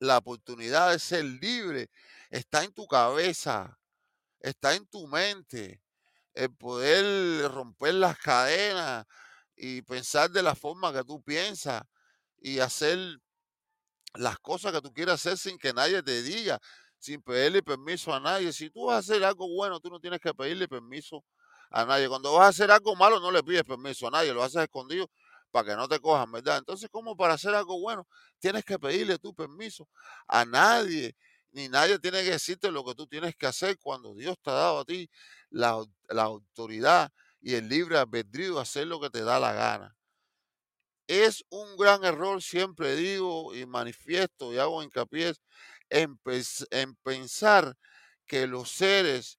la 0.00 0.18
oportunidad 0.18 0.92
de 0.92 0.98
ser 0.98 1.24
libre, 1.24 1.90
está 2.30 2.64
en 2.64 2.72
tu 2.72 2.86
cabeza, 2.86 3.78
está 4.40 4.74
en 4.74 4.86
tu 4.86 5.06
mente. 5.08 5.82
El 6.34 6.54
poder 6.54 7.50
romper 7.52 7.94
las 7.94 8.18
cadenas 8.18 9.06
y 9.56 9.82
pensar 9.82 10.30
de 10.30 10.42
la 10.42 10.54
forma 10.54 10.92
que 10.92 11.04
tú 11.04 11.22
piensas 11.22 11.82
y 12.38 12.60
hacer 12.60 13.20
las 14.14 14.38
cosas 14.38 14.72
que 14.72 14.80
tú 14.80 14.92
quieras 14.92 15.14
hacer 15.14 15.38
sin 15.38 15.58
que 15.58 15.72
nadie 15.72 16.02
te 16.02 16.22
diga, 16.22 16.58
sin 16.98 17.22
pedirle 17.22 17.62
permiso 17.62 18.14
a 18.14 18.20
nadie. 18.20 18.52
Si 18.52 18.70
tú 18.70 18.86
vas 18.86 18.96
a 18.96 18.98
hacer 18.98 19.24
algo 19.24 19.48
bueno, 19.48 19.80
tú 19.80 19.90
no 19.90 20.00
tienes 20.00 20.20
que 20.20 20.32
pedirle 20.34 20.68
permiso 20.68 21.24
a 21.70 21.84
nadie. 21.84 22.08
Cuando 22.08 22.32
vas 22.32 22.46
a 22.46 22.48
hacer 22.48 22.70
algo 22.70 22.94
malo, 22.96 23.20
no 23.20 23.30
le 23.30 23.42
pides 23.42 23.64
permiso 23.64 24.08
a 24.08 24.10
nadie, 24.10 24.32
lo 24.32 24.42
haces 24.42 24.62
escondido 24.62 25.10
para 25.50 25.70
que 25.70 25.76
no 25.76 25.88
te 25.88 26.00
cojan, 26.00 26.32
¿verdad? 26.32 26.58
Entonces, 26.58 26.88
como 26.90 27.16
para 27.16 27.34
hacer 27.34 27.54
algo 27.54 27.78
bueno, 27.80 28.06
tienes 28.40 28.64
que 28.64 28.78
pedirle 28.78 29.18
tu 29.18 29.34
permiso 29.34 29.88
a 30.26 30.44
nadie, 30.44 31.14
ni 31.52 31.68
nadie 31.68 31.98
tiene 31.98 32.22
que 32.24 32.30
decirte 32.32 32.70
lo 32.72 32.84
que 32.84 32.94
tú 32.94 33.06
tienes 33.06 33.36
que 33.36 33.46
hacer 33.46 33.78
cuando 33.78 34.14
Dios 34.14 34.36
te 34.42 34.50
ha 34.50 34.54
dado 34.54 34.80
a 34.80 34.84
ti 34.84 35.08
la, 35.50 35.84
la 36.08 36.22
autoridad 36.24 37.12
y 37.40 37.54
el 37.54 37.68
libre 37.68 37.98
albedrío 37.98 38.56
de 38.56 38.62
hacer 38.62 38.86
lo 38.88 39.00
que 39.00 39.10
te 39.10 39.22
da 39.22 39.38
la 39.38 39.52
gana. 39.52 39.94
Es 41.06 41.44
un 41.50 41.76
gran 41.76 42.02
error, 42.04 42.42
siempre 42.42 42.96
digo 42.96 43.54
y 43.54 43.66
manifiesto 43.66 44.52
y 44.54 44.58
hago 44.58 44.82
hincapié 44.82 45.34
en, 45.90 46.16
pens- 46.18 46.66
en 46.70 46.94
pensar 46.96 47.76
que 48.26 48.46
los 48.46 48.70
seres 48.70 49.38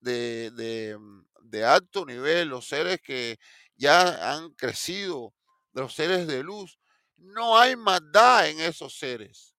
de, 0.00 0.50
de, 0.52 0.98
mm, 0.98 1.26
de 1.42 1.64
alto 1.64 2.04
nivel, 2.06 2.48
los 2.48 2.66
seres 2.68 3.00
que 3.02 3.38
ya 3.76 4.32
han 4.34 4.50
crecido, 4.54 5.34
los 5.72 5.94
seres 5.94 6.26
de 6.26 6.42
luz, 6.42 6.78
no 7.16 7.56
hay 7.58 7.76
maldad 7.76 8.48
en 8.48 8.60
esos 8.60 8.98
seres. 8.98 9.54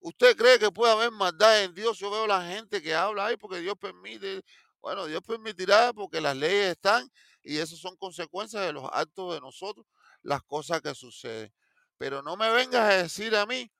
¿Usted 0.00 0.36
cree 0.36 0.58
que 0.58 0.70
puede 0.70 0.92
haber 0.92 1.10
maldad 1.10 1.62
en 1.64 1.74
Dios? 1.74 1.98
Yo 1.98 2.10
veo 2.10 2.26
la 2.26 2.46
gente 2.46 2.80
que 2.82 2.94
habla 2.94 3.26
ahí 3.26 3.36
porque 3.36 3.58
Dios 3.60 3.74
permite. 3.80 4.42
Bueno, 4.80 5.06
Dios 5.06 5.22
permitirá 5.26 5.92
porque 5.92 6.20
las 6.20 6.36
leyes 6.36 6.70
están 6.72 7.10
y 7.42 7.58
esas 7.58 7.78
son 7.80 7.96
consecuencias 7.96 8.64
de 8.64 8.72
los 8.72 8.84
actos 8.92 9.34
de 9.34 9.40
nosotros, 9.40 9.84
las 10.28 10.42
cosas 10.42 10.82
que 10.82 10.94
suceden. 10.94 11.52
Pero 11.96 12.22
no 12.22 12.36
me 12.36 12.50
vengas 12.50 12.82
a 12.82 13.02
decir 13.02 13.34
a 13.34 13.46
mí 13.46 13.70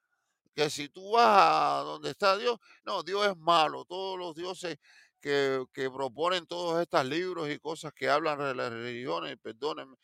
que 0.55 0.69
si 0.69 0.89
tú 0.89 1.11
vas 1.11 1.25
a 1.27 1.83
donde 1.83 2.09
está 2.09 2.37
Dios, 2.37 2.57
no, 2.83 3.03
Dios 3.03 3.27
es 3.27 3.37
malo. 3.37 3.85
Todos 3.85 4.17
los 4.17 4.35
dioses 4.35 4.77
que, 5.21 5.63
que 5.71 5.89
proponen 5.91 6.47
todos 6.47 6.81
estos 6.81 7.05
libros 7.05 7.49
y 7.49 7.59
cosas 7.59 7.93
que 7.93 8.09
hablan 8.09 8.39
de 8.39 8.55
las 8.55 8.71
religiones, 8.71 9.37
perdónenme, 9.41 9.95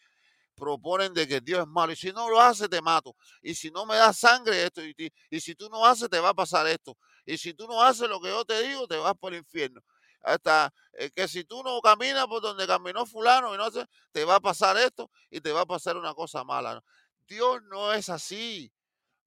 proponen 0.55 1.13
de 1.13 1.27
que 1.27 1.41
Dios 1.41 1.61
es 1.61 1.67
malo. 1.67 1.91
Y 1.93 1.95
si 1.95 2.11
no 2.11 2.29
lo 2.29 2.39
hace, 2.39 2.69
te 2.69 2.81
mato. 2.81 3.15
Y 3.41 3.55
si 3.55 3.71
no 3.71 3.85
me 3.87 3.95
das 3.95 4.19
sangre, 4.19 4.65
esto. 4.65 4.83
Y, 4.85 5.11
y 5.31 5.39
si 5.39 5.55
tú 5.55 5.67
no 5.69 5.83
haces, 5.83 6.09
te 6.09 6.19
va 6.19 6.29
a 6.29 6.33
pasar 6.35 6.67
esto. 6.67 6.95
Y 7.25 7.37
si 7.39 7.55
tú 7.55 7.67
no 7.67 7.81
haces 7.81 8.07
lo 8.07 8.21
que 8.21 8.29
yo 8.29 8.45
te 8.45 8.61
digo, 8.67 8.87
te 8.87 8.97
vas 8.97 9.15
por 9.15 9.33
el 9.33 9.39
infierno. 9.39 9.81
Hasta 10.25 10.73
eh, 10.93 11.11
que 11.11 11.27
si 11.27 11.43
tú 11.43 11.61
no 11.63 11.79
caminas 11.81 12.25
por 12.25 12.41
donde 12.41 12.65
caminó 12.65 13.05
fulano 13.05 13.53
y 13.53 13.57
no 13.57 13.69
sé, 13.69 13.85
te 14.11 14.25
va 14.25 14.35
a 14.35 14.39
pasar 14.39 14.75
esto 14.77 15.11
y 15.29 15.39
te 15.39 15.51
va 15.51 15.61
a 15.61 15.65
pasar 15.67 15.97
una 15.97 16.15
cosa 16.15 16.43
mala. 16.43 16.83
Dios 17.27 17.61
no 17.63 17.93
es 17.93 18.09
así. 18.09 18.71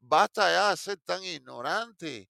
Basta 0.01 0.51
ya 0.51 0.71
de 0.71 0.77
ser 0.77 0.99
tan 1.05 1.23
ignorante. 1.23 2.29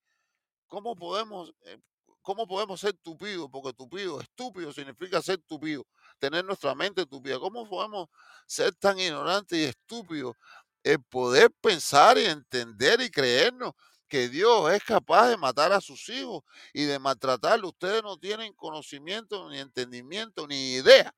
¿Cómo 0.67 0.95
podemos, 0.95 1.51
eh, 1.63 1.79
cómo 2.21 2.47
podemos 2.47 2.79
ser 2.79 2.93
tupidos? 2.93 3.49
Porque 3.51 3.73
tupido, 3.73 4.21
estúpido 4.21 4.71
significa 4.71 5.23
ser 5.23 5.39
tupido, 5.39 5.87
tener 6.19 6.45
nuestra 6.45 6.75
mente 6.75 7.07
tupida. 7.07 7.39
¿Cómo 7.39 7.67
podemos 7.67 8.09
ser 8.47 8.75
tan 8.75 8.99
ignorantes 8.99 9.59
y 9.59 9.65
estúpidos? 9.65 10.37
El 10.83 11.03
poder 11.05 11.51
pensar 11.63 12.19
y 12.19 12.27
entender 12.27 13.01
y 13.01 13.11
creernos 13.11 13.73
que 14.09 14.29
Dios 14.29 14.73
es 14.73 14.83
capaz 14.85 15.29
de 15.29 15.37
matar 15.37 15.73
a 15.73 15.81
sus 15.81 16.09
hijos 16.09 16.43
y 16.73 16.85
de 16.85 16.99
maltratarlos. 16.99 17.73
Ustedes 17.73 18.03
no 18.03 18.19
tienen 18.19 18.53
conocimiento, 18.55 19.49
ni 19.51 19.59
entendimiento, 19.59 20.47
ni 20.47 20.75
idea 20.75 21.15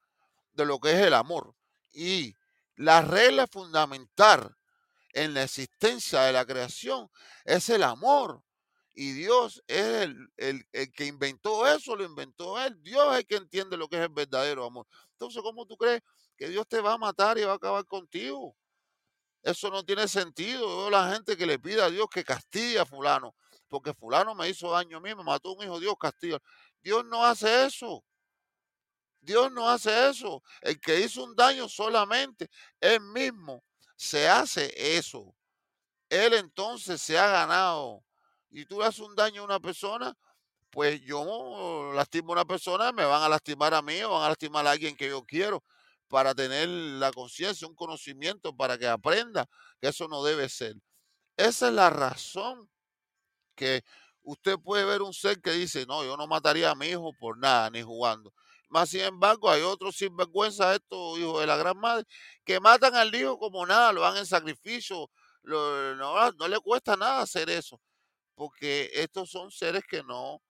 de 0.53 0.65
lo 0.67 0.79
que 0.81 0.93
es 0.93 0.99
el 1.07 1.15
amor. 1.15 1.55
Y 1.93 2.35
la 2.77 3.03
regla 3.03 3.47
fundamental 3.47 4.57
en 5.13 5.35
la 5.35 5.43
existencia 5.45 6.23
de 6.23 6.33
la 6.33 6.45
creación 6.47 7.09
es 7.45 7.69
el 7.69 7.83
amor. 7.83 8.43
Y 8.95 9.13
Dios 9.13 9.63
es 9.67 9.85
el, 10.05 10.29
el- 10.37 10.67
el 10.73 10.93
que 10.93 11.07
inventó 11.07 11.67
eso, 11.67 11.97
lo 11.97 12.05
inventó 12.05 12.61
Él. 12.61 12.77
Dios 12.83 13.13
es 13.13 13.19
el 13.21 13.27
que 13.27 13.37
entiende 13.37 13.77
lo 13.77 13.89
que 13.89 13.97
es 13.97 14.03
el 14.03 14.09
verdadero 14.11 14.65
amor. 14.67 14.87
Entonces, 15.13 15.43
¿cómo 15.43 15.67
tú 15.67 15.77
crees 15.77 16.03
que 16.37 16.49
Dios 16.49 16.67
te 16.69 16.81
va 16.81 16.95
a 16.95 16.99
matar 16.99 17.39
y 17.39 17.45
va 17.45 17.53
a 17.53 17.57
acabar 17.57 17.87
contigo? 17.87 18.57
Eso 19.43 19.71
no 19.71 19.85
tiene 19.85 20.09
sentido. 20.09 20.61
Yo 20.61 20.77
veo 20.79 20.91
la 20.91 21.13
gente 21.13 21.37
que 21.37 21.47
le 21.47 21.59
pide 21.59 21.83
a 21.83 21.91
Dios 21.91 22.07
que 22.13 22.25
castigue 22.25 22.79
a 22.79 22.87
fulano, 22.87 23.35
porque 23.69 23.95
fulano 23.95 24.35
me 24.35 24.49
hizo 24.49 24.71
daño 24.71 24.99
a 24.99 25.01
mí, 25.01 25.15
me 25.15 25.25
mató 25.25 25.53
un 25.53 25.65
hijo, 25.65 25.81
Dios 25.81 25.95
castiga. 25.99 26.39
Dios 26.83 27.05
no 27.05 27.25
hace 27.25 27.67
eso. 27.67 28.05
Dios 29.21 29.53
no 29.53 29.69
hace 29.69 30.11
eso. 30.11 30.43
El 30.61 30.81
que 30.81 31.01
hizo 31.01 31.25
un 31.25 31.35
daño 31.37 31.69
solamente, 31.69 32.49
Él 32.81 33.01
mismo 33.01 33.63
se 33.97 34.29
hace 34.29 34.73
eso 34.97 35.35
él 36.11 36.35
entonces 36.35 37.01
se 37.01 37.19
ha 37.19 37.29
ganado. 37.29 38.05
Y 38.51 38.67
tú 38.67 38.81
le 38.81 38.87
haces 38.87 39.01
un 39.01 39.15
daño 39.15 39.43
a 39.43 39.45
una 39.45 39.61
persona, 39.61 40.15
pues 40.71 41.01
yo 41.03 41.93
lastimo 41.95 42.33
a 42.33 42.37
una 42.37 42.45
persona, 42.45 42.93
me 42.93 43.05
van 43.05 43.23
a 43.23 43.29
lastimar 43.29 43.73
a 43.75 43.81
mí 43.81 44.03
o 44.03 44.11
van 44.11 44.25
a 44.25 44.29
lastimar 44.29 44.67
a 44.67 44.73
alguien 44.73 44.97
que 44.97 45.09
yo 45.09 45.23
quiero 45.23 45.65
para 46.11 46.35
tener 46.37 46.69
la 46.69 47.13
conciencia, 47.13 47.69
un 47.69 47.77
conocimiento, 47.77 48.57
para 48.57 48.79
que 48.79 48.89
aprenda 48.89 49.47
que 49.81 49.89
eso 49.91 50.09
no 50.09 50.25
debe 50.25 50.51
ser. 50.51 50.77
Esa 51.37 51.69
es 51.69 51.75
la 51.75 51.91
razón 51.91 52.71
que 53.55 53.83
usted 54.23 54.59
puede 54.59 54.85
ver 54.85 55.03
un 55.03 55.13
ser 55.15 55.41
que 55.41 55.53
dice, 55.53 55.87
no, 55.87 56.05
yo 56.05 56.17
no 56.17 56.27
mataría 56.27 56.71
a 56.71 56.75
mi 56.75 56.87
hijo 56.89 57.13
por 57.19 57.39
nada, 57.39 57.71
ni 57.71 57.83
jugando. 57.83 58.33
Más 58.69 58.91
sin 58.91 59.01
embargo, 59.03 59.51
hay 59.51 59.63
otros 59.63 59.97
sinvergüenza, 59.97 60.75
estos 60.75 61.19
hijos 61.19 61.41
de 61.41 61.47
la 61.47 61.57
gran 61.57 61.77
madre, 61.79 62.05
que 62.45 62.61
matan 62.61 62.95
al 62.95 63.15
hijo 63.15 63.39
como 63.39 63.67
nada, 63.67 63.93
lo 63.93 64.03
dan 64.03 64.17
en 64.17 64.27
sacrificio, 64.27 65.11
lo- 65.43 65.97
no, 65.97 66.31
no 66.33 66.49
le 66.49 66.61
cuesta 66.61 66.97
nada 66.97 67.23
hacer 67.23 67.51
eso, 67.51 67.81
porque 68.35 68.91
estos 68.95 69.31
son 69.31 69.51
seres 69.51 69.83
que 69.89 70.03
no, 70.05 70.43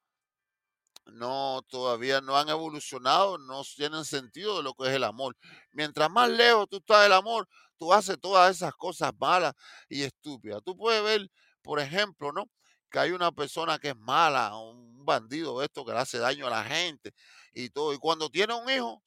no, 1.13 1.63
todavía 1.69 2.21
no 2.21 2.37
han 2.37 2.49
evolucionado, 2.49 3.39
no 3.39 3.63
tienen 3.77 4.05
sentido 4.05 4.59
de 4.59 4.63
lo 4.63 4.75
que 4.75 4.89
es 4.89 4.95
el 4.95 5.05
amor. 5.05 5.37
Mientras 5.73 6.11
más 6.11 6.29
lejos 6.31 6.69
tú 6.69 6.79
estás 6.79 7.03
del 7.03 7.13
amor, 7.13 7.49
tú 7.79 7.93
haces 7.93 8.19
todas 8.21 8.55
esas 8.57 8.75
cosas 8.75 9.13
malas 9.19 9.55
y 9.89 10.03
estúpidas. 10.03 10.61
Tú 10.65 10.77
puedes 10.77 11.03
ver, 11.03 11.31
por 11.63 11.81
ejemplo, 11.81 12.33
¿no? 12.33 12.51
Que 12.91 12.99
hay 12.99 13.13
una 13.13 13.33
persona 13.33 13.79
que 13.79 13.91
es 13.91 13.97
mala, 13.97 14.57
un 14.57 15.05
bandido 15.05 15.63
esto 15.63 15.85
que 15.85 15.93
le 15.93 15.99
hace 15.99 16.19
daño 16.19 16.47
a 16.47 16.51
la 16.51 16.65
gente 16.65 17.13
y 17.53 17.71
todo. 17.71 17.93
Y 17.95 17.99
cuando 17.99 18.29
tiene 18.31 18.55
un 18.55 18.69
hijo, 18.71 19.03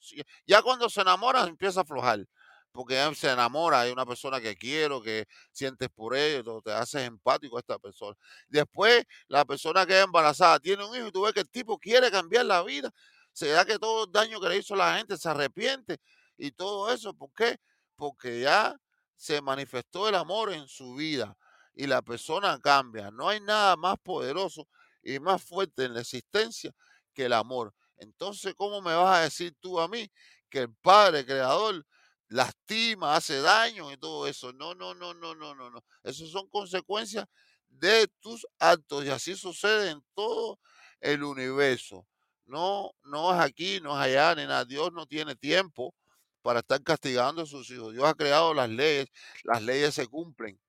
ya 0.47 0.61
cuando 0.61 0.89
se 0.89 1.01
enamora 1.01 1.43
empieza 1.43 1.81
a 1.81 1.83
aflojar. 1.83 2.25
Porque 2.73 2.95
se 3.15 3.29
enamora, 3.31 3.81
hay 3.81 3.91
una 3.91 4.05
persona 4.05 4.41
que 4.41 4.55
quiero, 4.55 4.99
que 4.99 5.27
sientes 5.51 5.89
por 5.89 6.15
ello, 6.15 6.59
te 6.61 6.71
haces 6.71 7.03
empático 7.03 7.57
a 7.57 7.59
esta 7.59 7.77
persona. 7.77 8.17
Después 8.49 9.05
la 9.27 9.45
persona 9.45 9.85
que 9.85 9.99
es 9.99 10.03
embarazada 10.03 10.59
tiene 10.59 10.83
un 10.83 10.95
hijo 10.95 11.07
y 11.07 11.11
tú 11.11 11.21
ves 11.21 11.33
que 11.33 11.41
el 11.41 11.49
tipo 11.49 11.77
quiere 11.77 12.09
cambiar 12.09 12.47
la 12.47 12.63
vida, 12.63 12.91
se 13.31 13.49
da 13.49 13.63
que 13.63 13.77
todo 13.77 14.05
el 14.05 14.11
daño 14.11 14.41
que 14.41 14.49
le 14.49 14.57
hizo 14.57 14.75
la 14.75 14.97
gente 14.97 15.17
se 15.17 15.29
arrepiente 15.29 15.99
y 16.35 16.51
todo 16.51 16.91
eso. 16.91 17.13
¿Por 17.13 17.31
qué? 17.33 17.57
Porque 17.95 18.41
ya 18.41 18.75
se 19.15 19.39
manifestó 19.39 20.09
el 20.09 20.15
amor 20.15 20.51
en 20.51 20.67
su 20.67 20.95
vida 20.95 21.37
y 21.75 21.85
la 21.85 22.01
persona 22.01 22.59
cambia. 22.59 23.11
No 23.11 23.29
hay 23.29 23.39
nada 23.39 23.75
más 23.75 23.97
poderoso 24.01 24.67
y 25.03 25.19
más 25.19 25.43
fuerte 25.43 25.85
en 25.85 25.93
la 25.93 26.01
existencia 26.01 26.71
que 27.13 27.25
el 27.25 27.33
amor. 27.33 27.73
Entonces, 27.97 28.55
¿cómo 28.55 28.81
me 28.81 28.95
vas 28.95 29.19
a 29.19 29.21
decir 29.21 29.55
tú 29.59 29.79
a 29.79 29.87
mí 29.87 30.11
que 30.49 30.59
el 30.59 30.73
Padre 30.73 31.25
Creador 31.25 31.85
lastima, 32.33 33.15
hace 33.15 33.41
daño 33.41 33.91
y 33.91 33.97
todo 33.97 34.27
eso? 34.27 34.51
No, 34.53 34.73
no, 34.75 34.93
no, 34.95 35.13
no, 35.13 35.35
no, 35.35 35.55
no, 35.55 35.69
no. 35.69 35.83
Esas 36.03 36.29
son 36.29 36.47
consecuencias 36.49 37.25
de 37.69 38.07
tus 38.19 38.45
actos 38.59 39.05
y 39.05 39.09
así 39.09 39.35
sucede 39.35 39.91
en 39.91 40.03
todo 40.13 40.59
el 40.99 41.23
universo. 41.23 42.07
No, 42.45 42.91
no 43.03 43.33
es 43.33 43.39
aquí, 43.39 43.79
no 43.81 43.91
es 43.93 44.05
allá, 44.05 44.35
ni 44.35 44.43
nada. 44.43 44.65
Dios 44.65 44.91
no 44.93 45.05
tiene 45.05 45.35
tiempo 45.35 45.93
para 46.41 46.59
estar 46.59 46.81
castigando 46.83 47.43
a 47.43 47.45
sus 47.45 47.69
hijos. 47.69 47.93
Dios 47.93 48.05
ha 48.05 48.13
creado 48.15 48.53
las 48.53 48.69
leyes, 48.69 49.07
las 49.43 49.61
leyes 49.61 49.93
se 49.95 50.07
cumplen 50.07 50.59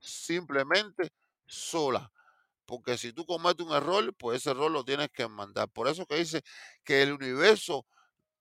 simplemente 0.00 1.10
solas. 1.46 2.08
Porque 2.66 2.98
si 2.98 3.12
tú 3.12 3.26
cometes 3.26 3.66
un 3.66 3.72
error, 3.72 4.14
pues 4.16 4.38
ese 4.38 4.50
error 4.50 4.70
lo 4.70 4.84
tienes 4.84 5.10
que 5.10 5.28
mandar. 5.28 5.68
Por 5.70 5.88
eso 5.88 6.06
que 6.06 6.16
dice 6.16 6.42
que 6.84 7.02
el 7.02 7.12
universo 7.12 7.86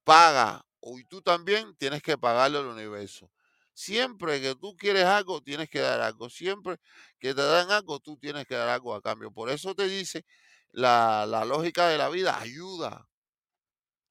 paga, 0.03 0.65
y 0.83 1.03
tú 1.05 1.21
también 1.21 1.75
tienes 1.77 2.01
que 2.01 2.17
pagarle 2.17 2.57
al 2.59 2.67
universo. 2.67 3.31
Siempre 3.73 4.41
que 4.41 4.55
tú 4.55 4.75
quieres 4.75 5.05
algo, 5.05 5.41
tienes 5.41 5.69
que 5.69 5.79
dar 5.79 6.01
algo. 6.01 6.29
Siempre 6.29 6.77
que 7.19 7.33
te 7.33 7.41
dan 7.41 7.71
algo, 7.71 7.99
tú 7.99 8.17
tienes 8.17 8.45
que 8.47 8.55
dar 8.55 8.69
algo 8.69 8.93
a 8.95 9.01
cambio. 9.01 9.31
Por 9.31 9.49
eso 9.49 9.73
te 9.75 9.87
dice 9.87 10.25
la, 10.71 11.25
la 11.27 11.45
lógica 11.45 11.87
de 11.87 11.97
la 11.97 12.09
vida, 12.09 12.37
ayuda, 12.39 13.07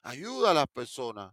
ayuda 0.03 0.51
a 0.53 0.55
las 0.55 0.67
personas, 0.69 1.33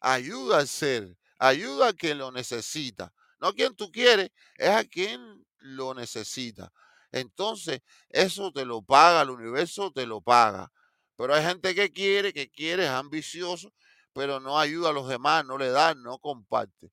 ayuda 0.00 0.58
al 0.60 0.68
ser, 0.68 1.16
ayuda 1.38 1.88
a 1.88 1.92
quien 1.92 2.18
lo 2.18 2.32
necesita. 2.32 3.12
No 3.40 3.48
a 3.48 3.54
quien 3.54 3.76
tú 3.76 3.90
quieres, 3.92 4.30
es 4.56 4.70
a 4.70 4.84
quien 4.84 5.46
lo 5.58 5.94
necesita. 5.94 6.72
Entonces, 7.12 7.82
eso 8.10 8.52
te 8.52 8.64
lo 8.64 8.82
paga, 8.82 9.22
el 9.22 9.30
universo 9.30 9.92
te 9.92 10.06
lo 10.06 10.20
paga. 10.22 10.72
Pero 11.16 11.34
hay 11.34 11.44
gente 11.44 11.74
que 11.74 11.92
quiere, 11.92 12.32
que 12.32 12.50
quiere, 12.50 12.84
es 12.84 12.90
ambicioso, 12.90 13.72
pero 14.18 14.40
no 14.40 14.58
ayuda 14.58 14.88
a 14.88 14.92
los 14.92 15.08
demás, 15.08 15.44
no 15.44 15.56
le 15.56 15.70
da, 15.70 15.94
no 15.94 16.18
comparte. 16.18 16.90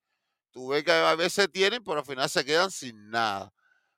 Tú 0.52 0.68
ves 0.68 0.84
que 0.84 0.92
a 0.92 1.16
veces 1.16 1.52
tienen, 1.52 1.84
pero 1.84 2.02
al 2.02 2.06
final 2.06 2.30
se 2.30 2.46
quedan 2.46 2.70
sin 2.70 3.10
nada. 3.10 3.52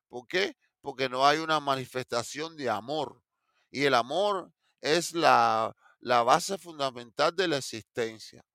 ¿Por 0.07 0.25
qué? 0.29 0.55
Porque 0.79 1.09
no 1.09 1.27
hay 1.27 1.39
una 1.39 1.59
manifestación 1.59 2.55
de 2.55 2.69
amor. 2.69 3.21
Y 3.69 3.83
el 3.83 3.95
amor 3.95 4.53
es 4.79 5.11
la, 5.11 5.75
la 5.99 6.23
base 6.23 6.57
fundamental 6.57 7.35
de 7.35 7.49
la 7.49 7.57
existencia. 7.57 8.45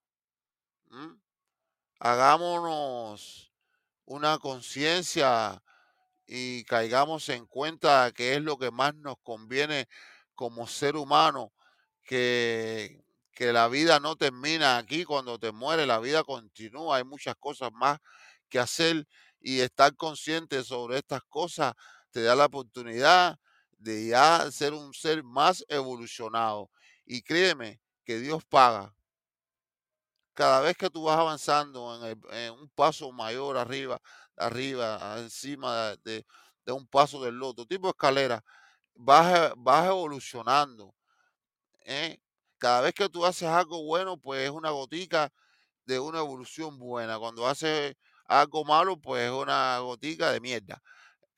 Hagámonos 1.98 3.52
una 4.06 4.38
conciencia 4.38 5.62
y 6.26 6.64
caigamos 6.64 7.28
en 7.28 7.44
cuenta 7.44 8.10
que 8.12 8.36
es 8.36 8.40
lo 8.40 8.56
que 8.56 8.70
más 8.70 8.94
nos 8.94 9.16
conviene 9.22 9.86
como 10.34 10.66
ser 10.66 10.96
humano, 10.96 11.52
que, 12.04 13.02
que 13.32 13.52
la 13.52 13.68
vida 13.68 13.98
no 14.00 14.16
termina 14.16 14.76
aquí 14.78 15.04
cuando 15.04 15.38
te 15.38 15.52
mueres, 15.52 15.86
la 15.86 15.98
vida 15.98 16.22
continúa, 16.22 16.96
hay 16.96 17.04
muchas 17.04 17.34
cosas 17.36 17.70
más 17.72 17.98
que 18.48 18.58
hacer 18.58 19.06
y 19.40 19.60
estar 19.60 19.96
consciente 19.96 20.62
sobre 20.62 20.98
estas 20.98 21.22
cosas 21.24 21.74
te 22.10 22.22
da 22.22 22.36
la 22.36 22.46
oportunidad 22.46 23.38
de 23.78 24.08
ya 24.08 24.50
ser 24.50 24.74
un 24.74 24.92
ser 24.94 25.24
más 25.24 25.64
evolucionado. 25.68 26.70
Y 27.04 27.22
créeme 27.22 27.80
que 28.04 28.18
Dios 28.18 28.44
paga 28.44 28.94
cada 30.34 30.60
vez 30.60 30.76
que 30.76 30.90
tú 30.90 31.04
vas 31.04 31.18
avanzando 31.18 32.06
en, 32.30 32.52
un 32.52 32.68
paso 32.70 33.12
mayor 33.12 33.56
arriba, 33.56 34.00
arriba, 34.36 35.18
encima 35.18 35.96
de, 35.96 36.24
un 36.66 36.86
paso 36.86 37.22
del 37.22 37.42
otro, 37.42 37.66
tipo 37.66 37.88
escalera, 37.88 38.42
vas, 38.94 39.52
vas 39.56 39.86
evolucionando. 39.86 40.94
¿eh? 41.84 42.18
Cada 42.62 42.82
vez 42.82 42.94
que 42.94 43.08
tú 43.10 43.26
haces 43.26 43.48
algo 43.48 43.84
bueno, 43.84 44.18
pues 44.18 44.44
es 44.46 44.50
una 44.52 44.70
gotica 44.70 45.30
de 45.86 46.00
una 46.00 46.20
evolución 46.20 46.78
buena. 46.78 47.18
Cuando 47.18 47.46
haces 47.48 47.96
algo 48.26 48.64
malo, 48.64 49.00
pues 49.00 49.24
es 49.26 49.32
una 49.32 49.78
gotica 49.80 50.32
de 50.32 50.40
mierda 50.40 50.82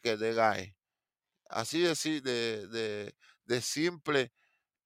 que 0.03 0.17
te 0.19 0.35
cae. 0.37 0.77
Así 1.49 1.81
de, 1.83 1.95
de, 2.23 2.69
de, 2.69 3.15
de 3.45 3.61
simple 3.63 4.33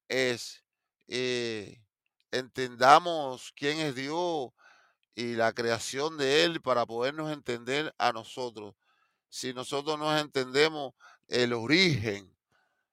es. 0.08 0.64
eh, 1.08 1.82
entendamos 2.32 3.52
quién 3.56 3.78
es 3.80 3.94
Dios 3.96 4.50
y 5.14 5.34
la 5.36 5.52
creación 5.54 6.18
de 6.18 6.44
Él 6.44 6.62
para 6.62 6.86
podernos 6.86 7.32
entender 7.32 7.94
a 7.98 8.12
nosotros. 8.12 8.74
Si 9.30 9.54
nosotros 9.54 9.98
nos 9.98 10.20
entendemos 10.20 10.94
el 11.28 11.52
origen, 11.54 12.36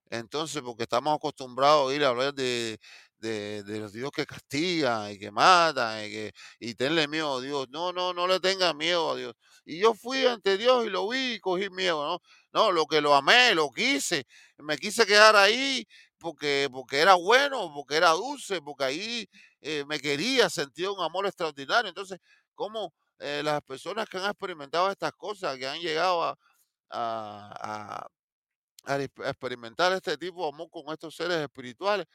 entonces, 0.10 0.62
porque 0.62 0.84
estamos 0.84 1.16
acostumbrados 1.16 1.92
a 1.92 1.96
ir 1.96 2.04
a 2.06 2.10
hablar 2.10 2.34
de, 2.34 2.80
de, 3.26 3.80
los 3.80 3.94
Dios 3.94 4.12
que 4.12 4.26
castigan 4.26 5.12
y 5.12 5.18
que 5.20 5.32
matan 5.32 6.06
y, 6.06 6.10
que, 6.10 6.34
y 6.60 6.76
tenle 6.76 7.08
miedo 7.08 7.38
a 7.38 7.42
Dios. 7.42 7.68
No, 7.70 7.92
no, 7.92 8.14
no 8.14 8.28
le 8.28 8.40
tengan 8.40 8.78
miedo 8.78 9.12
a 9.12 9.16
Dios. 9.16 9.34
Y 9.66 9.80
yo 9.80 9.94
fui 9.94 10.26
ante 10.26 10.58
Dios 10.58 10.86
y 10.86 10.90
lo 10.90 11.08
vi 11.10 11.34
y 11.34 11.40
cogí 11.40 11.70
miedo, 11.70 12.06
¿no? 12.06 12.20
No, 12.54 12.72
lo 12.72 12.86
que 12.86 13.02
lo 13.02 13.16
amé, 13.16 13.56
lo 13.56 13.70
quise, 13.72 14.26
me 14.58 14.78
quise 14.78 15.06
quedar 15.06 15.36
ahí 15.36 15.86
porque, 16.20 16.70
porque 16.72 17.00
era 17.00 17.16
bueno, 17.16 17.72
porque 17.74 17.96
era 17.98 18.12
dulce, 18.12 18.62
porque 18.62 18.84
ahí 18.86 19.30
eh, 19.62 19.84
me 19.88 20.00
quería, 20.00 20.50
sentía 20.50 20.92
un 20.92 21.02
amor 21.02 21.26
extraordinario. 21.26 21.90
Entonces, 21.90 22.20
¿cómo 22.54 22.94
eh, 23.20 23.42
las 23.44 23.62
personas 23.62 24.08
que 24.08 24.18
han 24.18 24.26
experimentado 24.26 24.90
estas 24.92 25.12
cosas, 25.14 25.58
que 25.58 25.68
han 25.68 25.80
llegado 25.80 26.24
a, 26.24 26.38
a 26.90 28.08
experimentar 29.28 29.92
este 29.94 30.18
tipo 30.18 30.44
de 30.44 30.50
amor 30.50 30.70
con 30.70 30.84
estos 30.94 31.16
seres 31.16 31.38
espirituales, 31.38 32.06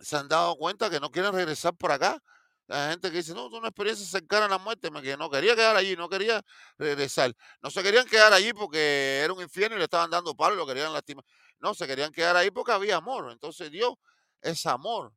se 0.00 0.16
han 0.16 0.28
dado 0.28 0.56
cuenta 0.56 0.90
que 0.90 1.00
no 1.00 1.10
quieren 1.10 1.32
regresar 1.32 1.74
por 1.74 1.92
acá. 1.92 2.18
La 2.66 2.90
gente 2.90 3.10
que 3.10 3.18
dice, 3.18 3.34
no, 3.34 3.46
es 3.46 3.52
una 3.52 3.68
experiencia 3.68 4.06
cercana 4.06 4.46
a 4.46 4.48
la 4.48 4.58
muerte, 4.58 4.90
que 5.02 5.16
no 5.16 5.30
quería 5.30 5.54
quedar 5.54 5.76
allí, 5.76 5.96
no 5.96 6.08
quería 6.08 6.42
regresar. 6.78 7.34
No 7.62 7.70
se 7.70 7.82
querían 7.82 8.06
quedar 8.06 8.32
allí 8.32 8.52
porque 8.54 9.20
era 9.22 9.32
un 9.32 9.42
infierno 9.42 9.76
y 9.76 9.78
le 9.78 9.84
estaban 9.84 10.10
dando 10.10 10.34
palo 10.34 10.54
y 10.54 10.58
lo 10.58 10.66
querían 10.66 10.92
lastimar. 10.92 11.24
No, 11.60 11.74
se 11.74 11.86
querían 11.86 12.10
quedar 12.12 12.36
ahí 12.36 12.50
porque 12.50 12.72
había 12.72 12.96
amor. 12.96 13.30
Entonces 13.32 13.70
Dios 13.70 13.94
es 14.40 14.64
amor 14.66 15.12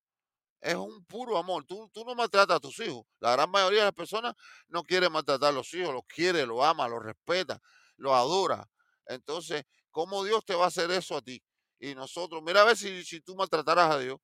es 0.62 0.76
un 0.76 1.04
puro 1.06 1.38
amor. 1.38 1.66
Tú, 1.66 1.90
tú 1.94 2.04
no 2.06 2.16
maltratas 2.16 2.58
a 2.58 2.60
tus 2.60 2.80
hijos. 2.80 3.06
La 3.20 3.32
gran 3.32 3.50
mayoría 3.50 3.80
de 3.80 3.86
las 3.86 3.94
personas 3.94 4.34
no 4.68 4.84
quiere 4.84 5.10
maltratar 5.10 5.50
a 5.50 5.52
los 5.52 5.74
hijos, 5.74 5.94
los 5.94 6.04
quiere, 6.08 6.46
los 6.46 6.64
ama, 6.64 6.88
los 6.88 7.04
respeta, 7.04 7.62
los 7.98 8.14
adora. 8.14 8.68
Entonces, 9.06 9.64
¿cómo 9.92 10.24
Dios 10.24 10.44
te 10.46 10.56
va 10.56 10.66
a 10.66 10.68
hacer 10.68 10.92
eso 10.92 11.18
a 11.18 11.22
ti? 11.22 11.42
Y 11.80 11.96
nosotros, 11.96 12.42
mira 12.44 12.62
a 12.62 12.66
ver 12.66 12.78
si, 12.78 13.04
si 13.06 13.22
tú 13.22 13.36
maltrataras 13.36 13.92
a 13.92 14.00
Dios, 14.00 14.18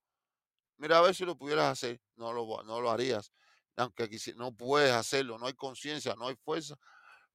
mira 0.78 0.98
a 1.00 1.02
ver 1.02 1.16
si 1.16 1.26
lo 1.26 1.38
pudieras 1.38 1.72
hacer. 1.72 2.02
No 2.16 2.34
lo, 2.34 2.64
no 2.64 2.82
lo 2.82 2.92
harías. 2.92 3.32
Aunque 3.78 4.10
quisi- 4.10 4.36
no 4.36 4.54
puedes 4.56 4.92
hacerlo, 4.94 5.38
no 5.40 5.48
hay 5.48 5.54
conciencia, 5.54 6.16
no 6.16 6.28
hay 6.28 6.36
fuerza 6.36 6.76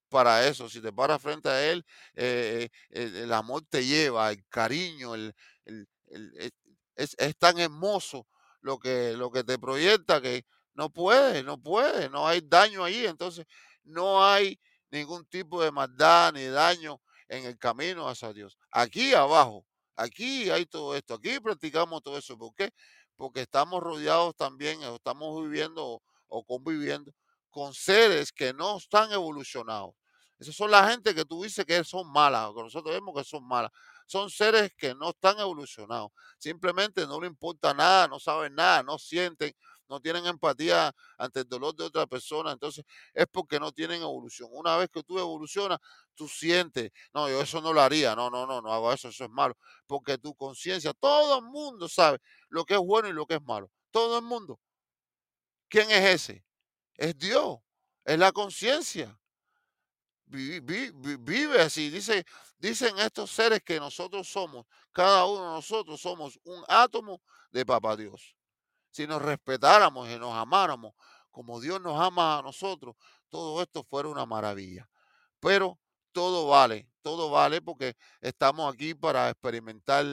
para 0.09 0.47
eso. 0.47 0.69
Si 0.69 0.81
te 0.81 0.93
paras 0.93 1.21
frente 1.23 1.49
a 1.49 1.71
él, 1.71 1.85
eh, 2.15 2.69
el, 2.91 3.33
amor 3.33 3.63
te 3.69 3.85
lleva, 3.85 4.31
el 4.31 4.45
cariño, 4.49 5.15
el, 5.15 5.35
el- 5.67 5.89
es, 6.97 7.15
es- 7.19 7.37
tan 7.39 7.59
hermoso 7.59 8.27
lo 8.61 8.79
que, 8.79 9.15
lo 9.17 9.31
que 9.31 9.45
te 9.45 9.59
proyecta 9.59 10.21
que 10.21 10.45
no 10.75 10.91
puede, 10.91 11.43
no 11.43 11.61
puede, 11.61 12.09
no 12.11 12.27
hay 12.27 12.41
daño 12.43 12.85
ahí. 12.85 13.07
Entonces, 13.07 13.47
no 13.85 14.25
hay 14.25 14.59
ningún 14.91 15.25
tipo 15.27 15.63
de 15.63 15.71
maldad 15.71 16.33
ni 16.33 16.45
daño 16.47 17.01
en 17.29 17.45
el 17.45 17.59
camino 17.59 18.09
hacia 18.09 18.33
Dios. 18.33 18.57
Aquí 18.71 19.13
abajo, 19.15 19.67
aquí 19.97 20.51
hay 20.51 20.67
todo 20.67 20.97
esto, 20.97 21.15
aquí 21.15 21.41
practicamos 21.41 22.03
todo 22.03 22.19
eso. 22.19 22.37
¿Por 22.39 22.55
qué? 22.55 22.71
Porque 23.19 23.43
estamos 23.43 23.83
rodeados 23.83 24.35
también, 24.37 24.81
estamos 24.83 25.43
viviendo 25.43 26.01
o 26.29 26.45
conviviendo 26.45 27.13
con 27.51 27.75
seres 27.75 28.33
que 28.33 28.55
no 28.55 28.79
están 28.79 29.11
evolucionados. 29.13 29.95
Esas 30.39 30.55
son 30.55 30.71
la 30.71 30.89
gente 30.89 31.15
que 31.15 31.25
tú 31.25 31.43
dices 31.43 31.65
que 31.67 31.83
son 31.83 32.11
malas, 32.13 32.53
que 32.55 32.63
nosotros 32.63 32.95
vemos 32.95 33.13
que 33.17 33.25
son 33.25 33.45
malas. 33.45 33.73
son 34.07 34.31
seres 34.31 34.71
que 34.79 34.95
no 34.95 35.11
están 35.11 35.39
evolucionados. 35.41 36.13
Simplemente 36.39 37.07
no 37.07 37.21
le 37.21 37.27
importa 37.27 37.75
nada, 37.75 38.07
no 38.07 38.21
saben 38.21 38.55
nada, 38.55 38.83
no 38.85 38.99
sienten, 38.99 39.53
no 39.89 40.01
tienen 40.01 40.27
empatía 40.27 40.93
ante 41.17 41.41
el 41.41 41.49
dolor 41.49 41.75
de 41.75 41.85
otra 41.85 42.07
persona. 42.07 42.53
Entonces 42.53 42.85
es 43.15 43.27
porque 43.31 43.59
no 43.61 43.73
tienen 43.73 44.03
evolución. 44.03 44.49
Una 44.53 44.77
vez 44.77 44.89
que 44.91 45.03
tú 45.03 45.19
evolucionas, 45.19 45.79
tú 46.15 46.29
sientes, 46.29 46.91
no, 47.13 47.29
yo 47.29 47.41
eso 47.41 47.61
no 47.61 47.73
lo 47.73 47.81
haría, 47.81 48.15
no, 48.15 48.31
no, 48.31 48.47
no, 48.47 48.61
no 48.61 48.73
hago 48.73 48.93
eso, 48.93 49.09
eso 49.09 49.25
es 49.25 49.31
malo. 49.31 49.57
Porque 49.87 50.19
tu 50.19 50.35
conciencia, 50.35 50.93
todo 50.95 51.39
el 51.39 51.45
mundo 51.45 51.89
sabe 51.89 52.19
lo 52.49 52.65
que 52.65 52.75
es 52.75 52.81
bueno 52.81 53.09
y 53.09 53.13
lo 53.13 53.27
que 53.27 53.35
es 53.35 53.43
malo. 53.43 53.71
Todo 53.91 54.19
el 54.19 54.25
mundo. 54.25 54.61
¿Quién 55.69 55.91
es 55.91 56.05
ese? 56.23 56.45
Es 56.95 57.17
Dios, 57.19 57.59
es 58.05 58.19
la 58.19 58.33
conciencia. 58.33 59.19
Vive 60.27 61.61
así, 61.61 61.89
dice, 61.89 62.25
dicen 62.59 62.99
estos 62.99 63.31
seres 63.31 63.63
que 63.65 63.81
nosotros 63.81 64.29
somos, 64.29 64.67
cada 64.93 65.25
uno 65.25 65.45
de 65.45 65.51
nosotros 65.53 66.01
somos 66.01 66.39
un 66.45 66.63
átomo 66.69 67.23
de 67.51 67.65
Papá 67.65 67.97
Dios. 67.97 68.38
Si 68.99 69.07
nos 69.07 69.23
respetáramos 69.23 70.09
y 70.09 70.19
nos 70.19 70.35
amáramos 70.35 70.93
como 71.31 71.61
Dios 71.61 71.81
nos 71.81 72.01
ama 72.01 72.37
a 72.37 72.43
nosotros, 72.43 72.97
todo 73.29 73.63
esto 73.63 73.85
fuera 73.85 74.09
una 74.09 74.27
maravilla. 74.27 74.91
Pero 75.39 75.79
todo 76.11 76.49
vale, 76.49 76.91
todo 77.01 77.31
vale 77.31 77.63
porque 77.63 77.95
estamos 78.21 78.75
aquí 78.75 78.97
para 78.97 79.31
experimentar 79.31 80.05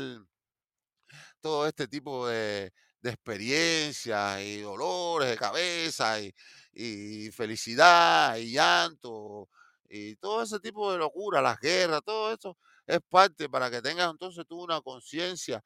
todo 1.42 1.66
este 1.66 1.88
tipo 1.88 2.28
de, 2.28 2.72
de 3.02 3.10
experiencias 3.10 4.42
y 4.44 4.62
dolores 4.62 5.32
de 5.32 5.38
cabeza 5.38 6.22
y, 6.22 6.32
y 6.72 7.32
felicidad 7.32 8.36
y 8.36 8.52
llanto 8.52 9.50
y 9.90 10.16
todo 10.18 10.44
ese 10.44 10.60
tipo 10.60 10.92
de 10.92 11.00
locura, 11.00 11.42
las 11.42 11.60
guerras, 11.60 12.02
todo 12.06 12.32
eso 12.32 12.56
es 12.86 13.00
parte 13.10 13.50
para 13.50 13.72
que 13.72 13.82
tengas 13.82 14.12
entonces 14.12 14.46
tú 14.48 14.62
una 14.62 14.80
conciencia 14.82 15.64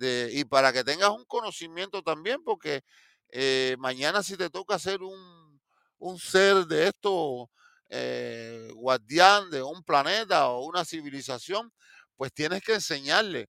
y 0.00 0.44
para 0.44 0.72
que 0.72 0.84
tengas 0.84 1.10
un 1.10 1.24
conocimiento 1.24 2.02
también, 2.02 2.42
porque 2.44 2.82
eh, 3.30 3.76
mañana 3.78 4.22
si 4.22 4.36
te 4.36 4.50
toca 4.50 4.78
ser 4.78 5.02
un, 5.02 5.60
un 5.98 6.18
ser 6.18 6.66
de 6.66 6.88
esto, 6.88 7.50
eh, 7.88 8.70
guardián 8.74 9.50
de 9.50 9.62
un 9.62 9.82
planeta 9.82 10.48
o 10.48 10.66
una 10.66 10.84
civilización, 10.84 11.72
pues 12.16 12.32
tienes 12.32 12.62
que 12.62 12.74
enseñarle. 12.74 13.48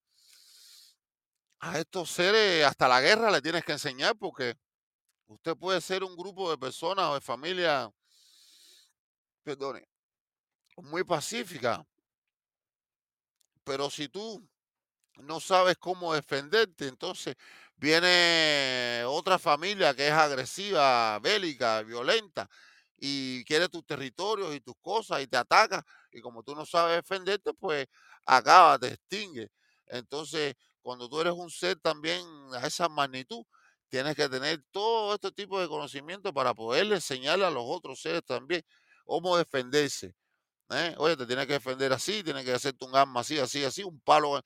A 1.61 1.77
estos 1.79 2.09
seres, 2.11 2.65
hasta 2.65 2.87
la 2.87 3.01
guerra 3.01 3.31
le 3.31 3.41
tienes 3.41 3.63
que 3.65 3.73
enseñar, 3.73 4.15
porque 4.17 4.55
usted 5.27 5.55
puede 5.57 5.81
ser 5.81 6.03
un 6.03 6.15
grupo 6.17 6.49
de 6.51 6.57
personas 6.57 7.05
o 7.07 7.15
de 7.15 7.21
familia, 7.21 7.89
perdone, 9.43 9.87
muy 10.77 11.03
pacífica, 11.03 11.85
pero 13.63 13.89
si 13.89 14.09
tú 14.09 14.48
no 15.23 15.39
sabes 15.39 15.77
cómo 15.77 16.13
defenderte, 16.13 16.87
entonces 16.87 17.35
viene 17.77 19.03
otra 19.07 19.39
familia 19.39 19.93
que 19.93 20.07
es 20.07 20.13
agresiva, 20.13 21.19
bélica, 21.19 21.81
violenta 21.83 22.49
y 22.97 23.43
quiere 23.45 23.69
tus 23.69 23.85
territorios 23.85 24.53
y 24.55 24.59
tus 24.61 24.75
cosas 24.81 25.21
y 25.21 25.27
te 25.27 25.37
ataca 25.37 25.85
y 26.11 26.21
como 26.21 26.43
tú 26.43 26.55
no 26.55 26.65
sabes 26.65 26.97
defenderte, 26.97 27.53
pues 27.53 27.87
acaba, 28.25 28.77
te 28.79 28.87
extingue. 28.89 29.49
Entonces, 29.87 30.55
cuando 30.81 31.07
tú 31.09 31.21
eres 31.21 31.33
un 31.33 31.49
ser 31.49 31.79
también 31.79 32.21
a 32.53 32.65
esa 32.67 32.89
magnitud, 32.89 33.43
tienes 33.89 34.15
que 34.15 34.27
tener 34.29 34.63
todo 34.71 35.13
este 35.15 35.31
tipo 35.31 35.59
de 35.59 35.67
conocimiento 35.67 36.33
para 36.33 36.53
poderle 36.53 36.95
enseñarle 36.95 37.45
a 37.45 37.49
los 37.51 37.63
otros 37.65 38.01
seres 38.01 38.23
también 38.25 38.63
cómo 39.05 39.37
defenderse. 39.37 40.13
¿eh? 40.71 40.95
Oye, 40.97 41.17
te 41.17 41.25
tienes 41.25 41.47
que 41.47 41.53
defender 41.53 41.93
así, 41.93 42.23
tienes 42.23 42.45
que 42.45 42.53
hacerte 42.53 42.85
un 42.85 42.95
arma 42.95 43.21
así, 43.21 43.39
así, 43.39 43.63
así, 43.63 43.83
un 43.83 43.99
palo 44.01 44.41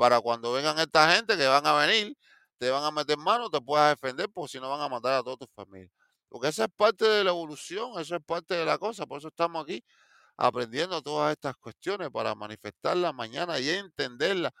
para 0.00 0.18
cuando 0.18 0.50
vengan 0.54 0.78
esta 0.78 1.14
gente 1.14 1.36
que 1.36 1.46
van 1.46 1.66
a 1.66 1.74
venir, 1.74 2.16
te 2.56 2.70
van 2.70 2.82
a 2.82 2.90
meter 2.90 3.18
mano, 3.18 3.50
te 3.50 3.60
puedas 3.60 3.90
defender, 3.90 4.30
porque 4.32 4.52
si 4.52 4.58
no 4.58 4.70
van 4.70 4.80
a 4.80 4.88
matar 4.88 5.12
a 5.12 5.22
toda 5.22 5.36
tu 5.36 5.46
familia. 5.54 5.90
Porque 6.30 6.48
esa 6.48 6.64
es 6.64 6.70
parte 6.74 7.04
de 7.04 7.22
la 7.22 7.28
evolución, 7.28 8.00
eso 8.00 8.16
es 8.16 8.24
parte 8.24 8.54
de 8.54 8.64
la 8.64 8.78
cosa, 8.78 9.04
por 9.04 9.18
eso 9.18 9.28
estamos 9.28 9.62
aquí 9.62 9.84
aprendiendo 10.38 11.02
todas 11.02 11.32
estas 11.32 11.54
cuestiones 11.58 12.08
para 12.08 12.34
manifestarlas 12.34 13.12
mañana 13.12 13.60
y 13.60 13.68
entenderlas 13.68 14.52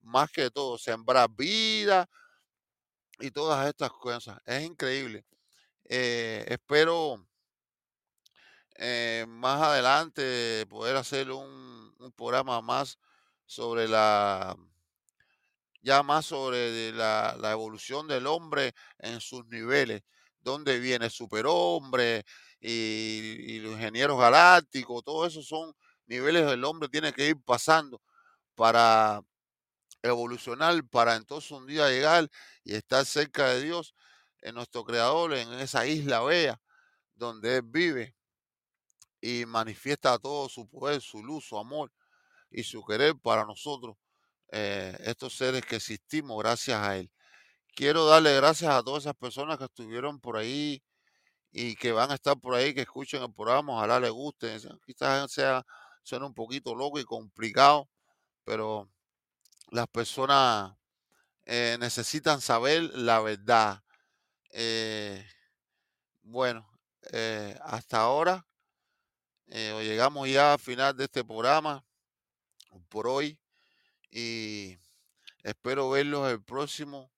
más 0.00 0.32
que 0.32 0.50
todo, 0.50 0.76
sembrar 0.76 1.30
vida 1.30 2.08
y 3.20 3.30
todas 3.30 3.64
estas 3.68 3.92
cosas. 3.92 4.40
Es 4.44 4.64
increíble. 4.64 5.24
Eh, 5.84 6.44
espero 6.48 7.24
eh, 8.74 9.26
más 9.28 9.62
adelante 9.62 10.66
poder 10.68 10.96
hacer 10.96 11.30
un, 11.30 11.94
un 12.00 12.12
programa 12.16 12.60
más 12.60 12.98
sobre 13.46 13.86
la 13.86 14.56
ya 15.82 16.02
más 16.02 16.26
sobre 16.26 16.92
la, 16.92 17.36
evolución 17.52 18.08
del 18.08 18.26
hombre 18.26 18.74
en 18.98 19.20
sus 19.20 19.46
niveles, 19.46 20.02
donde 20.40 20.78
viene 20.80 21.10
superhombre 21.10 22.24
y, 22.60 23.54
y 23.54 23.58
los 23.60 23.72
ingenieros 23.74 24.18
galácticos, 24.18 25.04
todo 25.04 25.26
eso 25.26 25.42
son 25.42 25.74
niveles 26.06 26.46
del 26.46 26.64
hombre 26.64 26.88
tiene 26.88 27.12
que 27.12 27.28
ir 27.28 27.36
pasando 27.44 28.00
para 28.54 29.22
evolucionar, 30.02 30.82
para 30.88 31.16
entonces 31.16 31.50
un 31.52 31.66
día 31.66 31.88
llegar 31.88 32.28
y 32.64 32.74
estar 32.74 33.04
cerca 33.06 33.48
de 33.50 33.62
Dios, 33.62 33.94
en 34.42 34.56
nuestro 34.56 34.84
Creador, 34.84 35.34
en 35.34 35.52
esa 35.54 35.86
isla 35.86 36.20
bella 36.20 36.60
donde 37.14 37.56
Él 37.56 37.62
vive 37.64 38.14
y 39.20 39.46
manifiesta 39.46 40.18
todo 40.18 40.48
su 40.48 40.68
poder, 40.68 41.00
su 41.00 41.22
luz, 41.22 41.46
su 41.46 41.56
amor 41.56 41.92
y 42.50 42.64
su 42.64 42.84
querer 42.84 43.14
para 43.16 43.44
nosotros, 43.44 43.96
eh, 44.52 44.94
estos 45.00 45.34
seres 45.34 45.64
que 45.64 45.76
existimos 45.76 46.38
gracias 46.38 46.78
a 46.78 46.98
Él. 46.98 47.10
Quiero 47.74 48.04
darle 48.06 48.36
gracias 48.36 48.70
a 48.70 48.82
todas 48.82 49.04
esas 49.04 49.16
personas 49.16 49.56
que 49.58 49.64
estuvieron 49.64 50.20
por 50.20 50.36
ahí 50.36 50.82
y 51.52 51.74
que 51.76 51.92
van 51.92 52.10
a 52.10 52.14
estar 52.14 52.38
por 52.38 52.54
ahí, 52.54 52.74
que 52.74 52.82
escuchen 52.82 53.22
el 53.22 53.32
programa, 53.32 53.74
ojalá 53.74 53.98
les 53.98 54.10
guste. 54.10 54.58
Quizás 54.86 55.32
sea, 55.32 55.64
suena 56.02 56.26
un 56.26 56.34
poquito 56.34 56.74
loco 56.74 56.98
y 57.00 57.04
complicado, 57.04 57.88
pero 58.44 58.90
las 59.70 59.88
personas 59.88 60.74
eh, 61.46 61.78
necesitan 61.80 62.42
saber 62.42 62.82
la 62.94 63.20
verdad. 63.20 63.82
Eh, 64.50 65.26
bueno, 66.22 66.68
hasta 67.62 68.00
ahora 68.00 68.46
llegamos 69.46 70.28
ya 70.28 70.52
al 70.54 70.58
final 70.58 70.96
de 70.96 71.04
este 71.04 71.24
programa 71.24 71.84
por 72.88 73.06
hoy 73.08 73.41
y 74.12 74.78
espero 75.42 75.90
verlos 75.90 76.30
el 76.30 76.42
próximo 76.42 77.10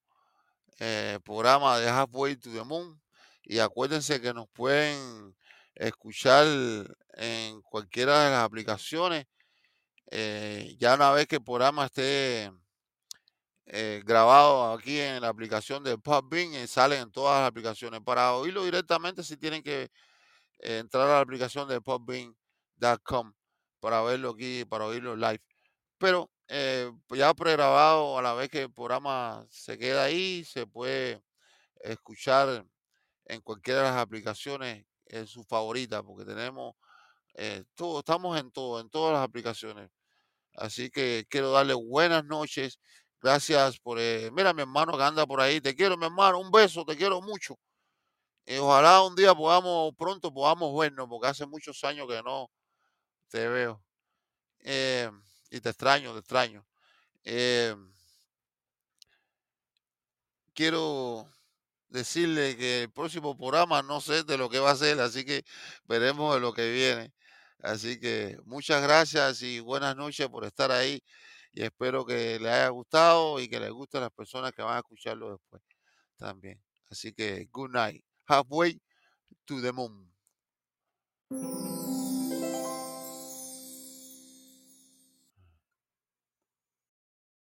programa 1.25 1.79
de 1.79 1.89
Halfway 1.89 2.37
to 2.37 2.51
the 2.51 2.65
Moon 2.65 3.01
y 3.43 3.59
acuérdense 3.59 4.21
que 4.21 4.33
nos 4.33 4.49
pueden 4.49 5.37
escuchar 5.75 6.47
en 7.15 7.61
cualquiera 7.63 8.25
de 8.25 8.31
las 8.31 8.45
aplicaciones 8.45 9.27
eh, 10.11 10.77
ya 10.79 10.95
una 10.95 11.11
vez 11.13 11.27
que 11.27 11.37
el 11.37 11.43
programa 11.43 11.87
esté 11.87 12.53
eh, 13.67 14.03
grabado 14.05 14.73
aquí 14.73 15.01
en 15.01 15.21
la 15.23 15.29
aplicación 15.29 15.83
de 15.83 15.99
Podbean, 15.99 16.55
eh, 16.55 16.67
sale 16.67 16.99
en 16.99 17.11
todas 17.11 17.41
las 17.41 17.49
aplicaciones. 17.49 18.01
Para 18.01 18.35
oírlo 18.35 18.65
directamente, 18.65 19.23
si 19.25 19.37
tienen 19.37 19.63
que 19.63 19.91
entrar 20.61 21.09
a 21.09 21.15
la 21.15 21.21
aplicación 21.21 21.69
de 21.69 21.81
podbean.com 21.81 23.35
para 23.81 24.03
verlo 24.03 24.31
aquí, 24.31 24.65
para 24.65 24.87
oírlo 24.87 25.17
live. 25.17 25.43
Pero 25.99 26.31
ya 26.49 27.35
pregrabado, 27.35 28.19
a 28.19 28.23
la 28.23 28.35
vez 28.35 28.51
que 28.51 28.63
el 28.63 28.73
programa 28.73 29.47
se 29.51 29.79
queda 29.79 30.05
ahí, 30.05 30.45
se 30.45 30.67
puede 30.67 31.23
escuchar 31.81 32.67
en 33.27 33.41
cualquiera 33.41 33.81
de 33.81 33.89
las 33.91 33.97
aplicaciones 33.97 34.87
en 35.07 35.27
su 35.27 35.45
favorita, 35.45 36.03
porque 36.03 36.25
tenemos 36.25 36.75
todo, 37.75 38.01
estamos 38.01 38.39
en 38.39 38.51
todo, 38.51 38.81
en 38.81 38.89
todas 38.91 39.15
las 39.15 39.23
aplicaciones. 39.23 39.91
Así 40.57 40.91
que 40.91 41.27
quiero 41.29 41.51
darle 41.51 41.75
buenas 41.75 42.25
noches. 42.25 42.79
Gracias 43.21 43.79
por... 43.81 43.99
Eh, 43.99 44.31
mira 44.33 44.53
mi 44.53 44.63
hermano 44.63 44.97
que 44.97 45.03
anda 45.03 45.27
por 45.27 45.41
ahí. 45.41 45.61
Te 45.61 45.75
quiero, 45.75 45.97
mi 45.97 46.07
hermano. 46.07 46.39
Un 46.39 46.51
beso, 46.51 46.85
te 46.85 46.97
quiero 46.97 47.21
mucho. 47.21 47.59
Y 48.47 48.57
ojalá 48.59 49.03
un 49.03 49.17
día 49.17 49.35
podamos, 49.35 49.95
pronto 49.97 50.33
podamos 50.33 50.79
vernos, 50.79 51.09
porque 51.09 51.29
hace 51.29 51.47
muchos 51.47 51.83
años 51.85 52.07
que 52.09 52.23
no 52.23 52.51
te 53.29 53.49
veo. 53.49 53.83
Y 55.51 55.61
te 55.61 55.71
extraño, 55.71 56.13
te 56.13 56.21
extraño. 56.21 56.67
Eh, 57.25 57.75
quiero 60.55 61.29
decirle 61.89 62.57
que 62.57 62.83
el 62.83 62.91
próximo 62.93 63.37
programa 63.37 63.83
no 63.83 64.01
sé 64.01 64.25
de 64.25 64.37
lo 64.39 64.49
que 64.51 64.59
va 64.59 64.73
a 64.73 64.77
ser, 64.77 65.01
así 65.01 65.25
que 65.25 65.45
veremos 65.85 66.35
de 66.35 66.41
lo 66.41 66.53
que 66.53 66.73
viene. 66.73 67.13
Así 67.61 67.99
que 68.01 68.39
muchas 68.45 68.83
gracias 68.83 69.43
y 69.43 69.61
buenas 69.61 69.97
noches 69.97 70.29
por 70.29 70.45
estar 70.45 70.71
ahí. 70.71 71.03
Y 71.53 71.63
espero 71.63 72.05
que 72.05 72.39
les 72.41 72.53
haya 72.53 72.69
gustado 72.69 73.41
y 73.41 73.49
que 73.49 73.61
les 73.61 73.71
guste 73.71 73.99
a 73.99 74.03
las 74.03 74.11
personas 74.11 74.53
que 74.53 74.63
van 74.63 74.77
a 74.77 74.79
escucharlo 74.81 75.33
después 75.33 75.63
también. 76.19 76.61
Así 76.91 77.13
que 77.13 77.49
good 77.53 77.71
night. 77.71 78.05
Halfway 78.27 78.81
to 79.47 79.61
the 79.63 79.73
moon. 79.73 80.11